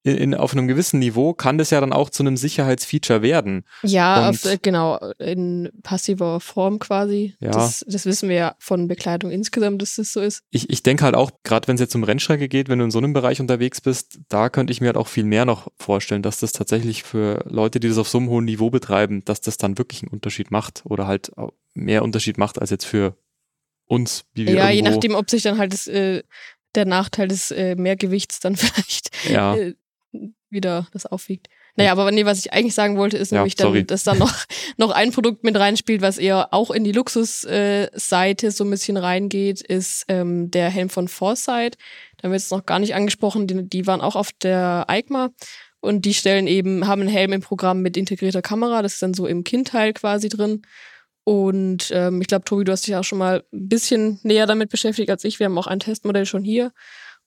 in, 0.08 0.16
in, 0.16 0.34
auf 0.34 0.52
einem 0.52 0.68
gewissen 0.68 0.98
Niveau 0.98 1.34
kann 1.34 1.58
das 1.58 1.70
ja 1.70 1.80
dann 1.80 1.92
auch 1.92 2.10
zu 2.10 2.22
einem 2.22 2.36
Sicherheitsfeature 2.36 3.22
werden. 3.22 3.64
Ja, 3.82 4.28
auf, 4.28 4.44
äh, 4.44 4.58
genau, 4.60 4.98
in 5.18 5.70
passiver 5.82 6.40
Form 6.40 6.78
quasi. 6.78 7.34
Ja. 7.40 7.50
Das, 7.50 7.84
das 7.88 8.06
wissen 8.06 8.28
wir 8.28 8.36
ja 8.36 8.56
von 8.58 8.88
Bekleidung 8.88 9.30
insgesamt, 9.30 9.82
dass 9.82 9.96
das 9.96 10.12
so 10.12 10.20
ist. 10.20 10.42
Ich, 10.50 10.70
ich 10.70 10.82
denke 10.82 11.04
halt 11.04 11.14
auch, 11.14 11.30
gerade 11.44 11.68
wenn 11.68 11.74
es 11.74 11.80
jetzt 11.80 11.94
um 11.94 12.04
Rennstrecke 12.04 12.48
geht, 12.48 12.68
wenn 12.68 12.78
du 12.78 12.84
in 12.86 12.90
so 12.90 12.98
einem 12.98 13.12
Bereich 13.12 13.40
unterwegs 13.40 13.80
bist, 13.80 14.20
da 14.28 14.48
könnte 14.48 14.72
ich 14.72 14.80
mir 14.80 14.88
halt 14.88 14.96
auch 14.96 15.08
viel 15.08 15.24
mehr 15.24 15.44
noch 15.44 15.68
vorstellen, 15.78 16.22
dass 16.22 16.40
das 16.40 16.52
tatsächlich 16.52 17.02
für 17.02 17.44
Leute, 17.48 17.80
die 17.80 17.88
das 17.88 17.98
auf 17.98 18.08
so 18.08 18.18
einem 18.18 18.28
hohen 18.28 18.44
Niveau 18.44 18.70
betreiben, 18.70 19.24
dass 19.24 19.40
das 19.40 19.56
dann 19.56 19.78
wirklich 19.78 20.02
einen 20.02 20.10
Unterschied 20.12 20.50
macht 20.50 20.82
oder 20.84 21.06
halt 21.06 21.30
mehr 21.74 22.02
Unterschied 22.02 22.38
macht 22.38 22.60
als 22.60 22.70
jetzt 22.70 22.84
für 22.84 23.16
uns, 23.86 24.24
wie 24.34 24.46
wir 24.46 24.54
Ja, 24.54 24.70
je 24.70 24.82
nachdem, 24.82 25.14
ob 25.14 25.30
sich 25.30 25.42
dann 25.42 25.58
halt 25.58 25.72
das, 25.72 25.86
äh, 25.86 26.22
der 26.74 26.84
Nachteil 26.84 27.28
des 27.28 27.50
äh, 27.50 27.74
Mehrgewichts 27.76 28.40
dann 28.40 28.56
vielleicht 28.56 29.10
Ja. 29.28 29.56
äh, 29.56 29.74
wieder 30.50 30.86
das 30.92 31.06
aufwiegt. 31.06 31.48
Naja, 31.76 31.92
aber 31.92 32.10
nee, 32.10 32.24
was 32.24 32.38
ich 32.38 32.52
eigentlich 32.52 32.74
sagen 32.74 32.96
wollte, 32.96 33.16
ist 33.16 33.30
Ja, 33.30 33.38
nämlich 33.38 33.54
dann, 33.54 33.86
dass 33.86 34.04
da 34.04 34.14
noch, 34.14 34.34
noch 34.76 34.90
ein 34.90 35.12
Produkt 35.12 35.44
mit 35.44 35.56
reinspielt, 35.56 36.02
was 36.02 36.18
eher 36.18 36.52
auch 36.52 36.70
in 36.70 36.84
die 36.84 36.92
Luxusseite 36.92 38.50
so 38.50 38.64
ein 38.64 38.70
bisschen 38.70 38.96
reingeht, 38.96 39.60
ist 39.60 40.04
ähm, 40.08 40.50
der 40.50 40.70
Helm 40.70 40.88
von 40.88 41.08
Foresight. 41.08 41.76
Da 42.16 42.24
haben 42.24 42.32
wir 42.32 42.38
jetzt 42.38 42.50
noch 42.50 42.66
gar 42.66 42.80
nicht 42.80 42.94
angesprochen, 42.94 43.46
die, 43.46 43.68
die 43.68 43.86
waren 43.86 44.00
auch 44.00 44.16
auf 44.16 44.30
der 44.42 44.86
EICMA 44.88 45.30
und 45.80 46.04
die 46.04 46.14
stellen 46.14 46.46
eben, 46.48 46.88
haben 46.88 47.02
einen 47.02 47.10
Helm 47.10 47.32
im 47.32 47.42
Programm 47.42 47.80
mit 47.80 47.96
integrierter 47.96 48.42
Kamera, 48.42 48.82
das 48.82 48.94
ist 48.94 49.02
dann 49.02 49.14
so 49.14 49.26
im 49.26 49.44
Kindteil 49.44 49.92
quasi 49.92 50.28
drin. 50.28 50.62
Und 51.28 51.90
ähm, 51.92 52.22
ich 52.22 52.26
glaube, 52.26 52.46
Tobi, 52.46 52.64
du 52.64 52.72
hast 52.72 52.86
dich 52.86 52.96
auch 52.96 53.04
schon 53.04 53.18
mal 53.18 53.44
ein 53.52 53.68
bisschen 53.68 54.18
näher 54.22 54.46
damit 54.46 54.70
beschäftigt 54.70 55.10
als 55.10 55.24
ich. 55.24 55.38
Wir 55.38 55.44
haben 55.44 55.58
auch 55.58 55.66
ein 55.66 55.78
Testmodell 55.78 56.24
schon 56.24 56.42
hier. 56.42 56.72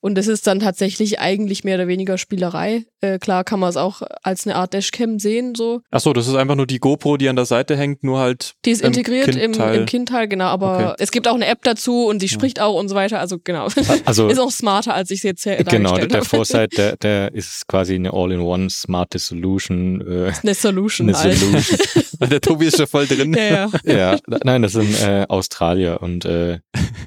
Und 0.02 0.18
es 0.18 0.28
ist 0.28 0.48
dann 0.48 0.60
tatsächlich 0.60 1.20
eigentlich 1.20 1.64
mehr 1.64 1.76
oder 1.76 1.88
weniger 1.88 2.18
Spielerei. 2.18 2.86
Äh, 3.02 3.20
klar 3.20 3.44
kann 3.44 3.60
man 3.60 3.70
es 3.70 3.78
auch 3.78 4.02
als 4.24 4.46
eine 4.48 4.56
Art 4.56 4.74
Dashcam 4.74 5.20
sehen, 5.20 5.54
so. 5.56 5.82
Ach 5.92 6.00
so, 6.00 6.12
das 6.14 6.28
ist 6.28 6.34
einfach 6.36 6.56
nur 6.56 6.66
die 6.68 6.80
GoPro, 6.80 7.18
die 7.18 7.30
an 7.30 7.36
der 7.36 7.46
Seite 7.46 7.78
hängt, 7.78 8.04
nur 8.04 8.20
halt 8.20 8.54
Die 8.66 8.72
ist 8.72 8.82
Im 8.82 8.88
integriert 8.88 9.28
im, 9.30 9.36
Kindteil. 9.54 9.76
im 9.76 9.86
Kindteil, 9.86 10.28
genau. 10.28 10.46
Aber 10.46 10.72
Okay. 10.72 10.96
es 11.00 11.12
gibt 11.12 11.28
auch 11.28 11.36
eine 11.36 11.46
App 11.48 11.60
dazu 11.64 12.06
und 12.08 12.22
die 12.22 12.30
spricht 12.30 12.60
auch 12.60 12.80
und 12.80 12.90
so 12.90 12.96
weiter. 12.96 13.20
Also 13.20 13.38
genau. 13.44 13.68
Also 14.06 14.28
ist 14.28 14.40
auch 14.40 14.52
smarter, 14.52 14.94
als 14.96 15.12
ich 15.12 15.20
es 15.20 15.24
jetzt 15.24 15.46
äh, 15.46 15.64
Genau, 15.64 15.96
der, 15.96 16.08
der. 16.08 16.24
Foresight, 16.24 16.78
der, 16.78 16.98
der 16.98 17.32
ist 17.36 17.68
quasi 17.68 17.94
eine 17.96 18.12
All-in-One 18.14 18.70
smarte 18.70 19.20
Solution. 19.20 20.02
Äh, 20.02 20.32
Eine 20.42 20.56
Solution. 20.56 21.14
eine. 21.14 21.36
Solution. 21.36 21.78
Der 22.30 22.40
Tobi 22.40 22.68
ist 22.68 22.78
schon 22.78 22.86
voll 22.88 23.08
drin. 23.08 23.34
ja, 23.34 23.68
ja. 23.84 23.92
ja, 24.14 24.20
nein, 24.44 24.62
das 24.62 24.74
sind 24.74 25.02
äh, 25.02 25.26
Australier 25.28 26.02
und 26.02 26.24
äh, 26.24 26.60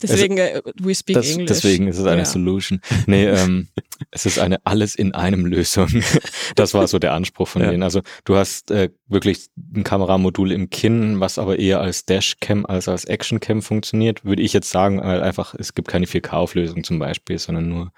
Deswegen, 0.02 0.38
äh, 0.38 0.60
we 0.80 0.92
speak 0.94 1.14
das, 1.16 1.30
English. 1.30 1.48
deswegen 1.48 1.86
ist 1.86 1.98
es 1.98 2.04
eine 2.06 2.18
ja. 2.22 2.24
Solution. 2.24 2.80
Nee, 3.06 3.26
ähm, 3.26 3.68
es 4.10 4.26
ist 4.26 4.38
eine 4.38 4.64
alles 4.64 4.94
in 4.94 5.14
einem 5.14 5.46
Lösung. 5.46 5.88
das 6.56 6.74
war 6.74 6.86
so 6.86 6.98
der 6.98 7.12
Anspruch 7.14 7.48
von 7.48 7.62
Ja. 7.62 7.70
denen. 7.70 7.82
Also 7.82 8.00
du 8.24 8.36
hast 8.36 8.70
äh, 8.70 8.90
wirklich 9.06 9.48
ein 9.74 9.84
Kameramodul 9.84 10.52
im 10.52 10.70
Kinn, 10.70 11.20
was 11.20 11.38
aber 11.38 11.58
eher 11.58 11.80
als 11.80 12.04
Dashcam 12.04 12.66
als 12.66 12.88
als 12.88 13.04
Actioncam 13.04 13.62
funktioniert, 13.62 14.24
würde 14.24 14.42
ich 14.42 14.52
jetzt 14.52 14.70
sagen, 14.70 15.00
weil 15.02 15.22
einfach 15.22 15.54
es 15.54 15.74
gibt 15.74 15.88
keine 15.88 16.06
4K-Auflösung 16.06 16.84
zum 16.84 16.98
Beispiel, 16.98 17.38
sondern 17.38 17.68
nur 17.68 17.92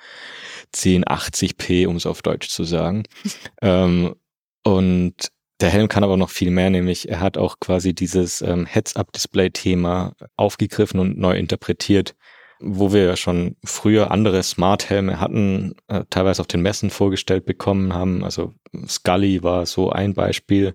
1080p, 0.75 1.87
um 1.87 1.97
es 1.97 2.07
auf 2.07 2.23
Deutsch 2.23 2.49
zu 2.49 2.65
sagen. 2.65 3.05
ähm, 3.63 4.15
und 4.65 5.15
der 5.61 5.71
Helm 5.71 5.89
kann 5.89 6.05
aber 6.05 6.17
noch 6.19 6.29
viel 6.31 6.51
mehr, 6.51 6.69
nämlich 6.69 7.09
er 7.09 7.21
hat 7.21 7.39
auch 7.39 7.61
quasi 7.61 7.95
dieses 7.95 8.43
ähm, 8.43 8.67
Heads-Up-Display-Thema 8.67 10.13
aufgegriffen 10.37 11.01
und 11.01 11.19
neu 11.19 11.37
interpretiert, 11.37 12.15
wo 12.61 12.93
wir 12.93 13.05
ja 13.05 13.17
schon 13.17 13.57
früher 13.65 14.11
andere 14.11 14.43
Smart-Helme 14.43 15.21
hatten, 15.21 15.75
äh, 15.89 16.05
teilweise 16.11 16.41
auf 16.41 16.47
den 16.47 16.63
Messen 16.63 16.91
vorgestellt 16.91 17.45
bekommen 17.45 17.95
haben. 17.95 18.25
Also 18.25 18.55
Scully 18.89 19.43
war 19.43 19.67
so 19.67 19.91
ein 19.91 20.15
Beispiel, 20.15 20.75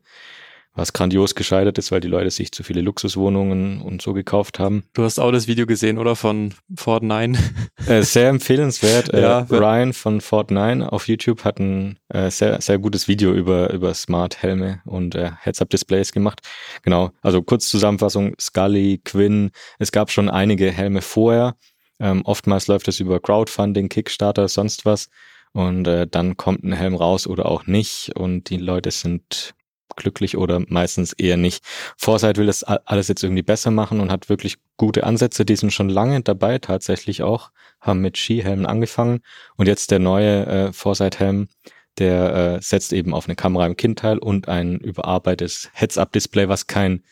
was 0.74 0.94
grandios 0.94 1.36
gescheitert 1.36 1.78
ist, 1.78 1.91
weil 1.91 2.00
die 2.00 2.08
Leute 2.08 2.32
sich 2.32 2.52
zu 2.52 2.63
viele 2.63 2.82
Luxuswohnungen 2.82 3.82
und 3.82 4.02
so 4.02 4.13
gekauft 4.13 4.58
haben. 4.58 4.84
Du 4.94 5.04
hast 5.04 5.20
auch 5.20 5.32
das 5.32 5.48
Video 5.48 5.65
gesehen, 5.65 5.98
oder? 5.98 6.15
Von 6.15 6.54
Ford 6.76 7.04
9. 7.04 7.38
Äh, 7.88 8.04
sehr 8.04 8.30
empfehlenswert. 8.30 9.12
Äh, 9.12 9.22
Ja. 9.32 9.39
Ryan 9.50 9.94
von 9.94 10.22
Fort 10.22 10.52
9 10.52 10.84
auf 10.84 11.08
YouTube 11.08 11.44
hat 11.44 11.60
ein 11.60 11.98
äh, 12.10 12.30
sehr, 12.30 12.62
sehr 12.62 12.78
gutes 12.78 13.08
Video 13.08 13.34
über, 13.34 13.74
über 13.74 13.94
Smart-Helme 13.94 14.82
und 14.86 15.15
äh, 15.15 15.32
Heads-Up-Displays 15.39 16.12
gemacht. 16.12 16.41
Genau, 16.84 17.10
also 17.22 17.41
kurz 17.41 17.67
Zusammenfassung, 17.70 18.36
Scully, 18.39 19.02
Quinn, 19.04 19.50
es 19.80 19.91
gab 19.91 20.12
schon 20.12 20.30
einige 20.30 20.72
Helme 20.72 21.02
vorher. 21.02 21.56
Ähm, 22.02 22.24
oftmals 22.26 22.68
läuft 22.68 22.88
es 22.88 23.00
über 23.00 23.20
Crowdfunding, 23.20 23.88
Kickstarter, 23.88 24.48
sonst 24.48 24.86
was. 24.86 25.10
Und 25.54 25.88
äh, 25.88 26.08
dann 26.08 26.36
kommt 26.36 26.64
ein 26.64 26.74
Helm 26.74 26.96
raus 26.96 27.28
oder 27.28 27.46
auch 27.46 27.68
nicht 27.68 28.16
und 28.16 28.50
die 28.50 28.58
Leute 28.58 28.92
sind 28.92 29.54
glücklich 29.96 30.38
oder 30.38 30.62
meistens 30.68 31.14
eher 31.14 31.38
nicht. 31.38 31.64
Foresight 31.98 32.38
will 32.38 32.48
das 32.48 32.64
alles 32.64 33.10
jetzt 33.10 33.24
irgendwie 33.24 33.42
besser 33.42 33.72
machen 33.72 34.00
und 34.00 34.12
hat 34.12 34.30
wirklich 34.30 34.56
gute 34.78 35.04
Ansätze. 35.04 35.46
Die 35.46 35.56
sind 35.56 35.74
schon 35.74 35.90
lange 35.90 36.22
dabei, 36.22 36.60
tatsächlich 36.60 37.24
auch, 37.24 37.52
haben 37.82 38.02
mit 38.02 38.18
Skihelmen 38.18 38.66
angefangen 38.66 39.20
und 39.58 39.68
jetzt 39.68 39.92
der 39.92 40.00
neue 40.00 40.46
äh, 40.46 40.74
Foresight-Helm, 40.74 41.50
der 41.98 42.34
äh, 42.34 42.62
setzt 42.62 42.94
eben 42.94 43.14
auf 43.14 43.28
eine 43.28 43.36
Kamera 43.36 43.66
im 43.66 43.76
Kinnteil 43.76 44.18
und 44.18 44.48
ein 44.48 44.78
überarbeitetes 44.80 45.70
Heads-Up-Display, 45.74 46.48
was 46.48 46.68
kein 46.68 47.04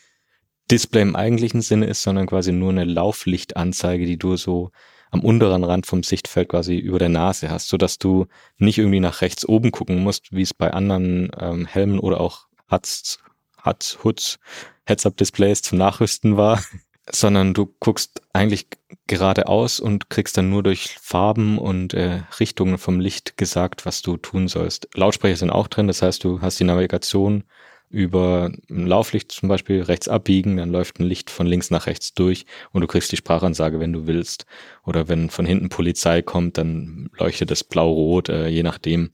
Display 0.70 1.02
im 1.02 1.16
eigentlichen 1.16 1.62
Sinne 1.62 1.86
ist, 1.86 2.02
sondern 2.02 2.26
quasi 2.26 2.52
nur 2.52 2.70
eine 2.70 2.84
Lauflichtanzeige, 2.84 4.06
die 4.06 4.18
du 4.18 4.36
so 4.36 4.70
am 5.10 5.24
unteren 5.24 5.64
Rand 5.64 5.86
vom 5.86 6.02
Sichtfeld 6.02 6.48
quasi 6.48 6.76
über 6.76 6.98
der 6.98 7.08
Nase 7.08 7.50
hast, 7.50 7.68
so 7.68 7.76
dass 7.76 7.98
du 7.98 8.26
nicht 8.58 8.78
irgendwie 8.78 9.00
nach 9.00 9.22
rechts 9.22 9.46
oben 9.46 9.72
gucken 9.72 9.98
musst, 9.98 10.32
wie 10.32 10.42
es 10.42 10.54
bei 10.54 10.72
anderen 10.72 11.30
ähm, 11.38 11.66
Helmen 11.66 11.98
oder 11.98 12.20
auch 12.20 12.46
Huts, 12.70 13.18
Huts, 13.64 13.98
Hoods, 14.04 14.38
Heads-Up-Displays 14.84 15.62
zum 15.62 15.78
Nachrüsten 15.78 16.36
war, 16.36 16.62
sondern 17.10 17.54
du 17.54 17.74
guckst 17.80 18.22
eigentlich 18.32 18.68
geradeaus 19.08 19.80
und 19.80 20.10
kriegst 20.10 20.36
dann 20.36 20.50
nur 20.50 20.62
durch 20.62 20.96
Farben 21.00 21.58
und 21.58 21.92
äh, 21.94 22.22
Richtungen 22.38 22.78
vom 22.78 23.00
Licht 23.00 23.36
gesagt, 23.36 23.84
was 23.86 24.02
du 24.02 24.16
tun 24.16 24.46
sollst. 24.46 24.88
Lautsprecher 24.94 25.36
sind 25.36 25.50
auch 25.50 25.66
drin, 25.66 25.88
das 25.88 26.02
heißt, 26.02 26.22
du 26.22 26.40
hast 26.40 26.60
die 26.60 26.64
Navigation 26.64 27.42
über 27.90 28.52
ein 28.70 28.86
Lauflicht 28.86 29.32
zum 29.32 29.48
Beispiel 29.48 29.82
rechts 29.82 30.08
abbiegen, 30.08 30.56
dann 30.56 30.70
läuft 30.70 31.00
ein 31.00 31.04
Licht 31.04 31.28
von 31.28 31.46
links 31.46 31.70
nach 31.70 31.86
rechts 31.86 32.14
durch 32.14 32.46
und 32.72 32.80
du 32.80 32.86
kriegst 32.86 33.10
die 33.10 33.16
Sprachansage, 33.16 33.80
wenn 33.80 33.92
du 33.92 34.06
willst. 34.06 34.46
Oder 34.86 35.08
wenn 35.08 35.28
von 35.28 35.44
hinten 35.44 35.68
Polizei 35.68 36.22
kommt, 36.22 36.56
dann 36.56 37.10
leuchtet 37.18 37.50
es 37.50 37.64
blau-rot, 37.64 38.28
äh, 38.28 38.48
je 38.48 38.62
nachdem. 38.62 39.10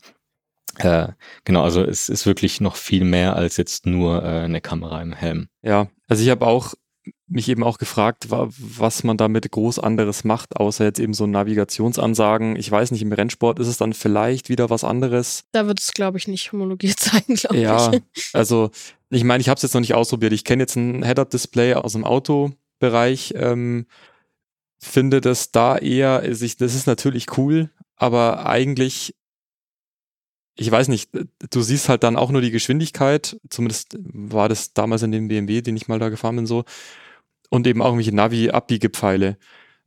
Äh, 0.79 1.09
genau, 1.45 1.63
also 1.63 1.83
es 1.83 2.11
ist 2.11 2.27
wirklich 2.27 2.61
noch 2.61 2.77
viel 2.77 3.05
mehr 3.05 3.35
als 3.35 3.57
jetzt 3.57 3.87
nur 3.87 4.23
äh, 4.23 4.43
eine 4.43 4.61
Kamera 4.61 5.01
im 5.01 5.15
Helm. 5.15 5.49
Ja, 5.63 5.89
also 6.07 6.23
ich 6.23 6.29
habe 6.29 6.47
auch 6.47 6.75
mich 7.29 7.49
eben 7.49 7.65
auch 7.65 7.79
gefragt, 7.79 8.31
wa- 8.31 8.49
was 8.59 9.03
man 9.05 9.17
damit 9.17 9.51
groß 9.51 9.79
anderes 9.81 10.23
macht, 10.25 10.57
außer 10.57 10.85
jetzt 10.85 11.01
eben 11.01 11.13
so 11.15 11.27
Navigationsansagen. 11.27 12.57
Ich 12.57 12.71
weiß 12.71 12.91
nicht, 12.93 13.03
im 13.03 13.13
Rennsport 13.13 13.59
ist 13.59 13.67
es 13.67 13.79
dann 13.79 13.93
vielleicht 13.95 14.49
wieder 14.49 14.71
was 14.71 14.85
anderes. 14.85 15.45
Da 15.53 15.67
wird 15.67 15.81
es, 15.81 15.93
glaube 15.93 16.19
ich, 16.19 16.29
nicht 16.29 16.53
homologiert 16.53 17.01
sein, 17.01 17.23
glaube 17.29 17.59
Ja, 17.59 17.93
ich. 17.93 18.31
also 18.33 18.71
ich 19.11 19.25
meine, 19.25 19.41
ich 19.41 19.49
habe 19.49 19.57
es 19.57 19.63
jetzt 19.63 19.75
noch 19.75 19.81
nicht 19.81 19.95
ausprobiert. 19.95 20.33
Ich 20.33 20.45
kenne 20.45 20.63
jetzt 20.63 20.77
ein 20.77 21.05
Head-Up-Display 21.05 21.75
aus 21.75 21.93
dem 21.93 22.05
Autobereich. 22.05 23.35
Ähm, 23.37 23.87
finde 24.79 25.21
das 25.21 25.51
da 25.53 25.79
eher, 25.79 26.21
also 26.21 26.45
ich, 26.45 26.57
das 26.59 26.75
ist 26.75 26.87
natürlich 26.87 27.37
cool, 27.39 27.71
aber 27.97 28.47
eigentlich, 28.47 29.15
ich 30.59 30.71
weiß 30.71 30.89
nicht, 30.89 31.11
du 31.51 31.61
siehst 31.61 31.89
halt 31.89 32.03
dann 32.03 32.17
auch 32.17 32.31
nur 32.31 32.41
die 32.41 32.51
Geschwindigkeit. 32.51 33.39
Zumindest 33.51 33.97
war 34.01 34.49
das 34.49 34.73
damals 34.75 35.03
in 35.03 35.13
dem 35.13 35.29
BMW, 35.29 35.61
den 35.63 35.77
ich 35.77 35.89
mal 35.89 35.99
da 35.99 36.09
gefahren 36.09 36.37
bin, 36.37 36.47
so. 36.47 36.65
Und 37.51 37.67
eben 37.67 37.81
auch 37.83 37.87
irgendwelche 37.87 38.15
Navi-Abbiegebpfeile. 38.15 39.39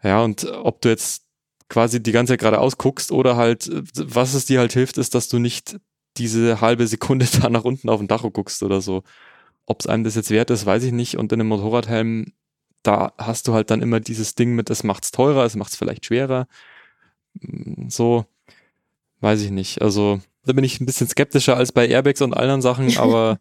Ja, 0.04 0.24
und 0.24 0.46
ob 0.46 0.82
du 0.82 0.90
jetzt 0.90 1.26
quasi 1.70 2.02
die 2.02 2.12
ganze 2.12 2.34
Zeit 2.34 2.40
geradeaus 2.40 2.78
guckst 2.78 3.12
oder 3.12 3.38
halt, 3.38 3.68
äh, 3.68 3.84
was 3.94 4.34
es 4.34 4.46
dir 4.46 4.60
halt 4.60 4.74
hilft, 4.74 4.98
ist, 4.98 5.16
dass 5.16 5.30
du 5.30 5.40
nicht 5.40 5.80
diese 6.18 6.62
halbe 6.62 6.88
Sekunde 6.88 7.28
da 7.42 7.50
nach 7.50 7.64
unten 7.64 7.90
auf 7.90 8.00
den 8.00 8.08
Tacho 8.08 8.32
guckst 8.32 8.64
oder 8.64 8.82
so. 8.82 9.04
Ob 9.66 9.82
es 9.82 9.88
einem 9.88 10.04
das 10.04 10.16
jetzt 10.16 10.32
wert 10.32 10.50
ist, 10.50 10.66
weiß 10.66 10.84
ich 10.84 10.92
nicht. 10.92 11.18
Und 11.18 11.32
in 11.32 11.40
einem 11.40 11.50
Motorradhelm, 11.50 12.34
da 12.84 13.14
hast 13.18 13.48
du 13.48 13.54
halt 13.54 13.70
dann 13.72 13.82
immer 13.82 14.00
dieses 14.00 14.36
Ding 14.36 14.56
mit, 14.56 14.70
es 14.70 14.84
macht's 14.84 15.12
teurer, 15.12 15.46
es 15.46 15.56
macht's 15.56 15.76
vielleicht 15.76 16.06
schwerer. 16.06 16.48
Mm, 17.42 17.90
So, 17.90 18.26
weiß 19.22 19.42
ich 19.42 19.52
nicht. 19.52 19.82
Also, 19.82 20.22
da 20.46 20.54
bin 20.54 20.64
ich 20.64 20.80
ein 20.82 20.86
bisschen 20.86 21.08
skeptischer 21.08 21.58
als 21.58 21.72
bei 21.72 21.88
Airbags 21.88 22.22
und 22.22 22.34
anderen 22.34 22.62
Sachen, 22.62 22.98
aber 22.98 23.40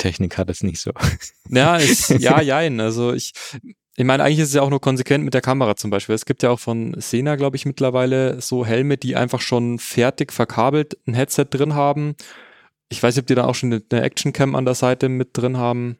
Technik 0.00 0.38
hat 0.38 0.50
es 0.50 0.62
nicht 0.62 0.80
so. 0.80 0.92
ja, 1.48 1.76
ist, 1.76 2.10
ja, 2.10 2.40
jein. 2.42 2.80
Also 2.80 3.12
ich, 3.12 3.32
ich 3.96 4.04
meine, 4.04 4.24
eigentlich 4.24 4.40
ist 4.40 4.48
es 4.48 4.54
ja 4.54 4.62
auch 4.62 4.70
nur 4.70 4.80
konsequent 4.80 5.24
mit 5.24 5.34
der 5.34 5.42
Kamera 5.42 5.76
zum 5.76 5.90
Beispiel. 5.90 6.14
Es 6.14 6.24
gibt 6.24 6.42
ja 6.42 6.50
auch 6.50 6.58
von 6.58 6.94
Sena, 6.98 7.36
glaube 7.36 7.56
ich, 7.56 7.66
mittlerweile 7.66 8.40
so 8.40 8.64
Helme, 8.64 8.96
die 8.96 9.14
einfach 9.14 9.40
schon 9.40 9.78
fertig 9.78 10.32
verkabelt 10.32 10.96
ein 11.06 11.14
Headset 11.14 11.46
drin 11.50 11.74
haben. 11.74 12.16
Ich 12.88 13.02
weiß 13.02 13.14
nicht, 13.14 13.22
ob 13.22 13.26
die 13.26 13.34
dann 13.34 13.44
auch 13.44 13.54
schon 13.54 13.72
eine 13.72 14.02
Actioncam 14.02 14.54
an 14.54 14.64
der 14.64 14.74
Seite 14.74 15.08
mit 15.08 15.30
drin 15.34 15.58
haben. 15.58 15.98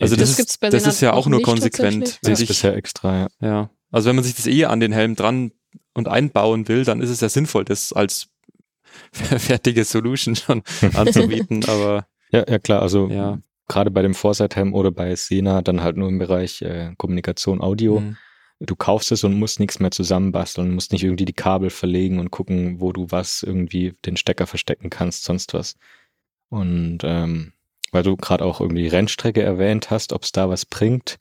Also 0.00 0.14
Ja, 0.14 0.20
das, 0.20 0.30
das 0.30 0.36
gibt's 0.36 0.52
ist, 0.52 0.60
bei 0.60 0.68
das 0.68 0.86
ist 0.86 1.00
ja 1.00 1.14
auch 1.14 1.26
nur 1.26 1.42
konsequent. 1.42 2.18
Das 2.22 2.40
ist 2.40 2.48
bisher 2.48 2.76
extra, 2.76 3.22
ja. 3.22 3.28
ja. 3.40 3.70
Also 3.90 4.08
wenn 4.08 4.16
man 4.16 4.24
sich 4.24 4.34
das 4.34 4.46
eh 4.46 4.66
an 4.66 4.80
den 4.80 4.92
Helm 4.92 5.16
dran 5.16 5.52
und 5.94 6.08
einbauen 6.08 6.68
will, 6.68 6.84
dann 6.84 7.00
ist 7.00 7.10
es 7.10 7.20
ja 7.20 7.28
sinnvoll, 7.28 7.64
das 7.64 7.92
als 7.92 8.28
fertige 9.12 9.84
Solution 9.84 10.36
schon 10.36 10.62
anzubieten. 10.94 11.64
Aber 11.64 12.06
Ja, 12.32 12.44
ja 12.48 12.58
klar, 12.58 12.82
also 12.82 13.08
ja. 13.08 13.38
gerade 13.68 13.90
bei 13.90 14.02
dem 14.02 14.14
Foresight-Helm 14.14 14.74
oder 14.74 14.90
bei 14.90 15.14
Sena 15.14 15.62
dann 15.62 15.82
halt 15.82 15.96
nur 15.96 16.08
im 16.08 16.18
Bereich 16.18 16.62
äh, 16.62 16.94
Kommunikation, 16.96 17.60
Audio. 17.60 18.00
Mhm. 18.00 18.16
Du 18.60 18.76
kaufst 18.76 19.10
es 19.12 19.24
und 19.24 19.34
musst 19.34 19.58
nichts 19.58 19.80
mehr 19.80 19.90
zusammenbasteln, 19.90 20.72
musst 20.72 20.92
nicht 20.92 21.02
irgendwie 21.02 21.24
die 21.24 21.32
Kabel 21.32 21.70
verlegen 21.70 22.20
und 22.20 22.30
gucken, 22.30 22.80
wo 22.80 22.92
du 22.92 23.06
was 23.10 23.42
irgendwie 23.42 23.94
den 24.06 24.16
Stecker 24.16 24.46
verstecken 24.46 24.88
kannst, 24.88 25.24
sonst 25.24 25.52
was. 25.52 25.74
Und 26.48 27.00
ähm, 27.02 27.52
weil 27.90 28.02
du 28.02 28.16
gerade 28.16 28.44
auch 28.44 28.60
irgendwie 28.60 28.86
Rennstrecke 28.86 29.42
erwähnt 29.42 29.90
hast, 29.90 30.12
ob 30.12 30.22
es 30.22 30.32
da 30.32 30.48
was 30.48 30.64
bringt. 30.64 31.18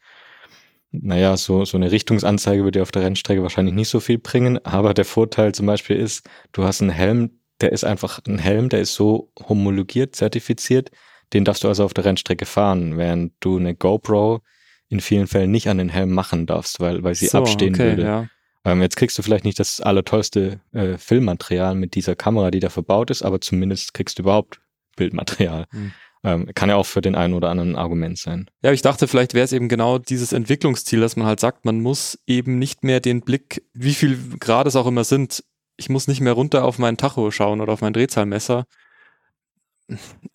Naja, 0.91 1.37
so, 1.37 1.65
so 1.65 1.77
eine 1.77 1.91
Richtungsanzeige 1.91 2.63
würde 2.63 2.79
dir 2.79 2.83
auf 2.83 2.91
der 2.91 3.03
Rennstrecke 3.03 3.41
wahrscheinlich 3.41 3.73
nicht 3.73 3.89
so 3.89 3.99
viel 3.99 4.17
bringen, 4.17 4.63
aber 4.65 4.93
der 4.93 5.05
Vorteil 5.05 5.53
zum 5.53 5.65
Beispiel 5.65 5.95
ist, 5.95 6.29
du 6.51 6.63
hast 6.63 6.81
einen 6.81 6.91
Helm, 6.91 7.40
der 7.61 7.71
ist 7.71 7.83
einfach 7.83 8.19
ein 8.27 8.39
Helm, 8.39 8.69
der 8.69 8.81
ist 8.81 8.93
so 8.93 9.31
homologiert, 9.47 10.15
zertifiziert, 10.15 10.91
den 11.33 11.45
darfst 11.45 11.63
du 11.63 11.67
also 11.67 11.85
auf 11.85 11.93
der 11.93 12.05
Rennstrecke 12.05 12.45
fahren, 12.45 12.97
während 12.97 13.33
du 13.39 13.57
eine 13.57 13.75
GoPro 13.75 14.41
in 14.89 14.99
vielen 14.99 15.27
Fällen 15.27 15.51
nicht 15.51 15.69
an 15.69 15.77
den 15.77 15.89
Helm 15.89 16.11
machen 16.11 16.45
darfst, 16.45 16.79
weil, 16.79 17.03
weil 17.03 17.15
sie 17.15 17.27
So, 17.27 17.37
abstehen 17.37 17.73
okay, 17.73 17.89
würde. 17.89 18.03
Ja. 18.03 18.27
Ähm, 18.65 18.81
jetzt 18.81 18.97
kriegst 18.97 19.17
du 19.17 19.23
vielleicht 19.23 19.45
nicht 19.45 19.59
das 19.59 19.81
allertollste 19.81 20.59
äh, 20.73 20.97
Filmmaterial 20.97 21.75
mit 21.75 21.95
dieser 21.95 22.15
Kamera, 22.15 22.51
die 22.51 22.59
da 22.59 22.69
verbaut 22.69 23.09
ist, 23.09 23.23
aber 23.23 23.41
zumindest 23.41 23.93
kriegst 23.93 24.19
du 24.19 24.23
überhaupt 24.23 24.61
Bildmaterial. 24.97 25.65
Hm. 25.71 25.91
Ähm, 26.23 26.51
kann 26.53 26.69
ja 26.69 26.75
auch 26.75 26.85
für 26.85 27.01
den 27.01 27.15
einen 27.15 27.33
oder 27.33 27.49
anderen 27.49 27.71
ein 27.71 27.77
Argument 27.77 28.15
sein. 28.19 28.45
Ja, 28.61 28.69
aber 28.69 28.75
ich 28.75 28.83
dachte, 28.83 29.07
vielleicht 29.07 29.33
wäre 29.33 29.45
es 29.45 29.53
eben 29.53 29.69
genau 29.69 29.97
dieses 29.97 30.33
Entwicklungsziel, 30.33 30.99
dass 30.99 31.15
man 31.15 31.25
halt 31.25 31.39
sagt, 31.39 31.65
man 31.65 31.81
muss 31.81 32.19
eben 32.27 32.59
nicht 32.59 32.83
mehr 32.83 32.99
den 32.99 33.21
Blick, 33.21 33.63
wie 33.73 33.95
viel 33.95 34.19
Grad 34.39 34.67
es 34.67 34.75
auch 34.75 34.85
immer 34.85 35.03
sind, 35.03 35.43
ich 35.77 35.89
muss 35.89 36.07
nicht 36.07 36.21
mehr 36.21 36.33
runter 36.33 36.63
auf 36.63 36.79
meinen 36.79 36.97
Tacho 36.97 37.31
schauen 37.31 37.61
oder 37.61 37.73
auf 37.73 37.81
mein 37.81 37.93
Drehzahlmesser. 37.93 38.65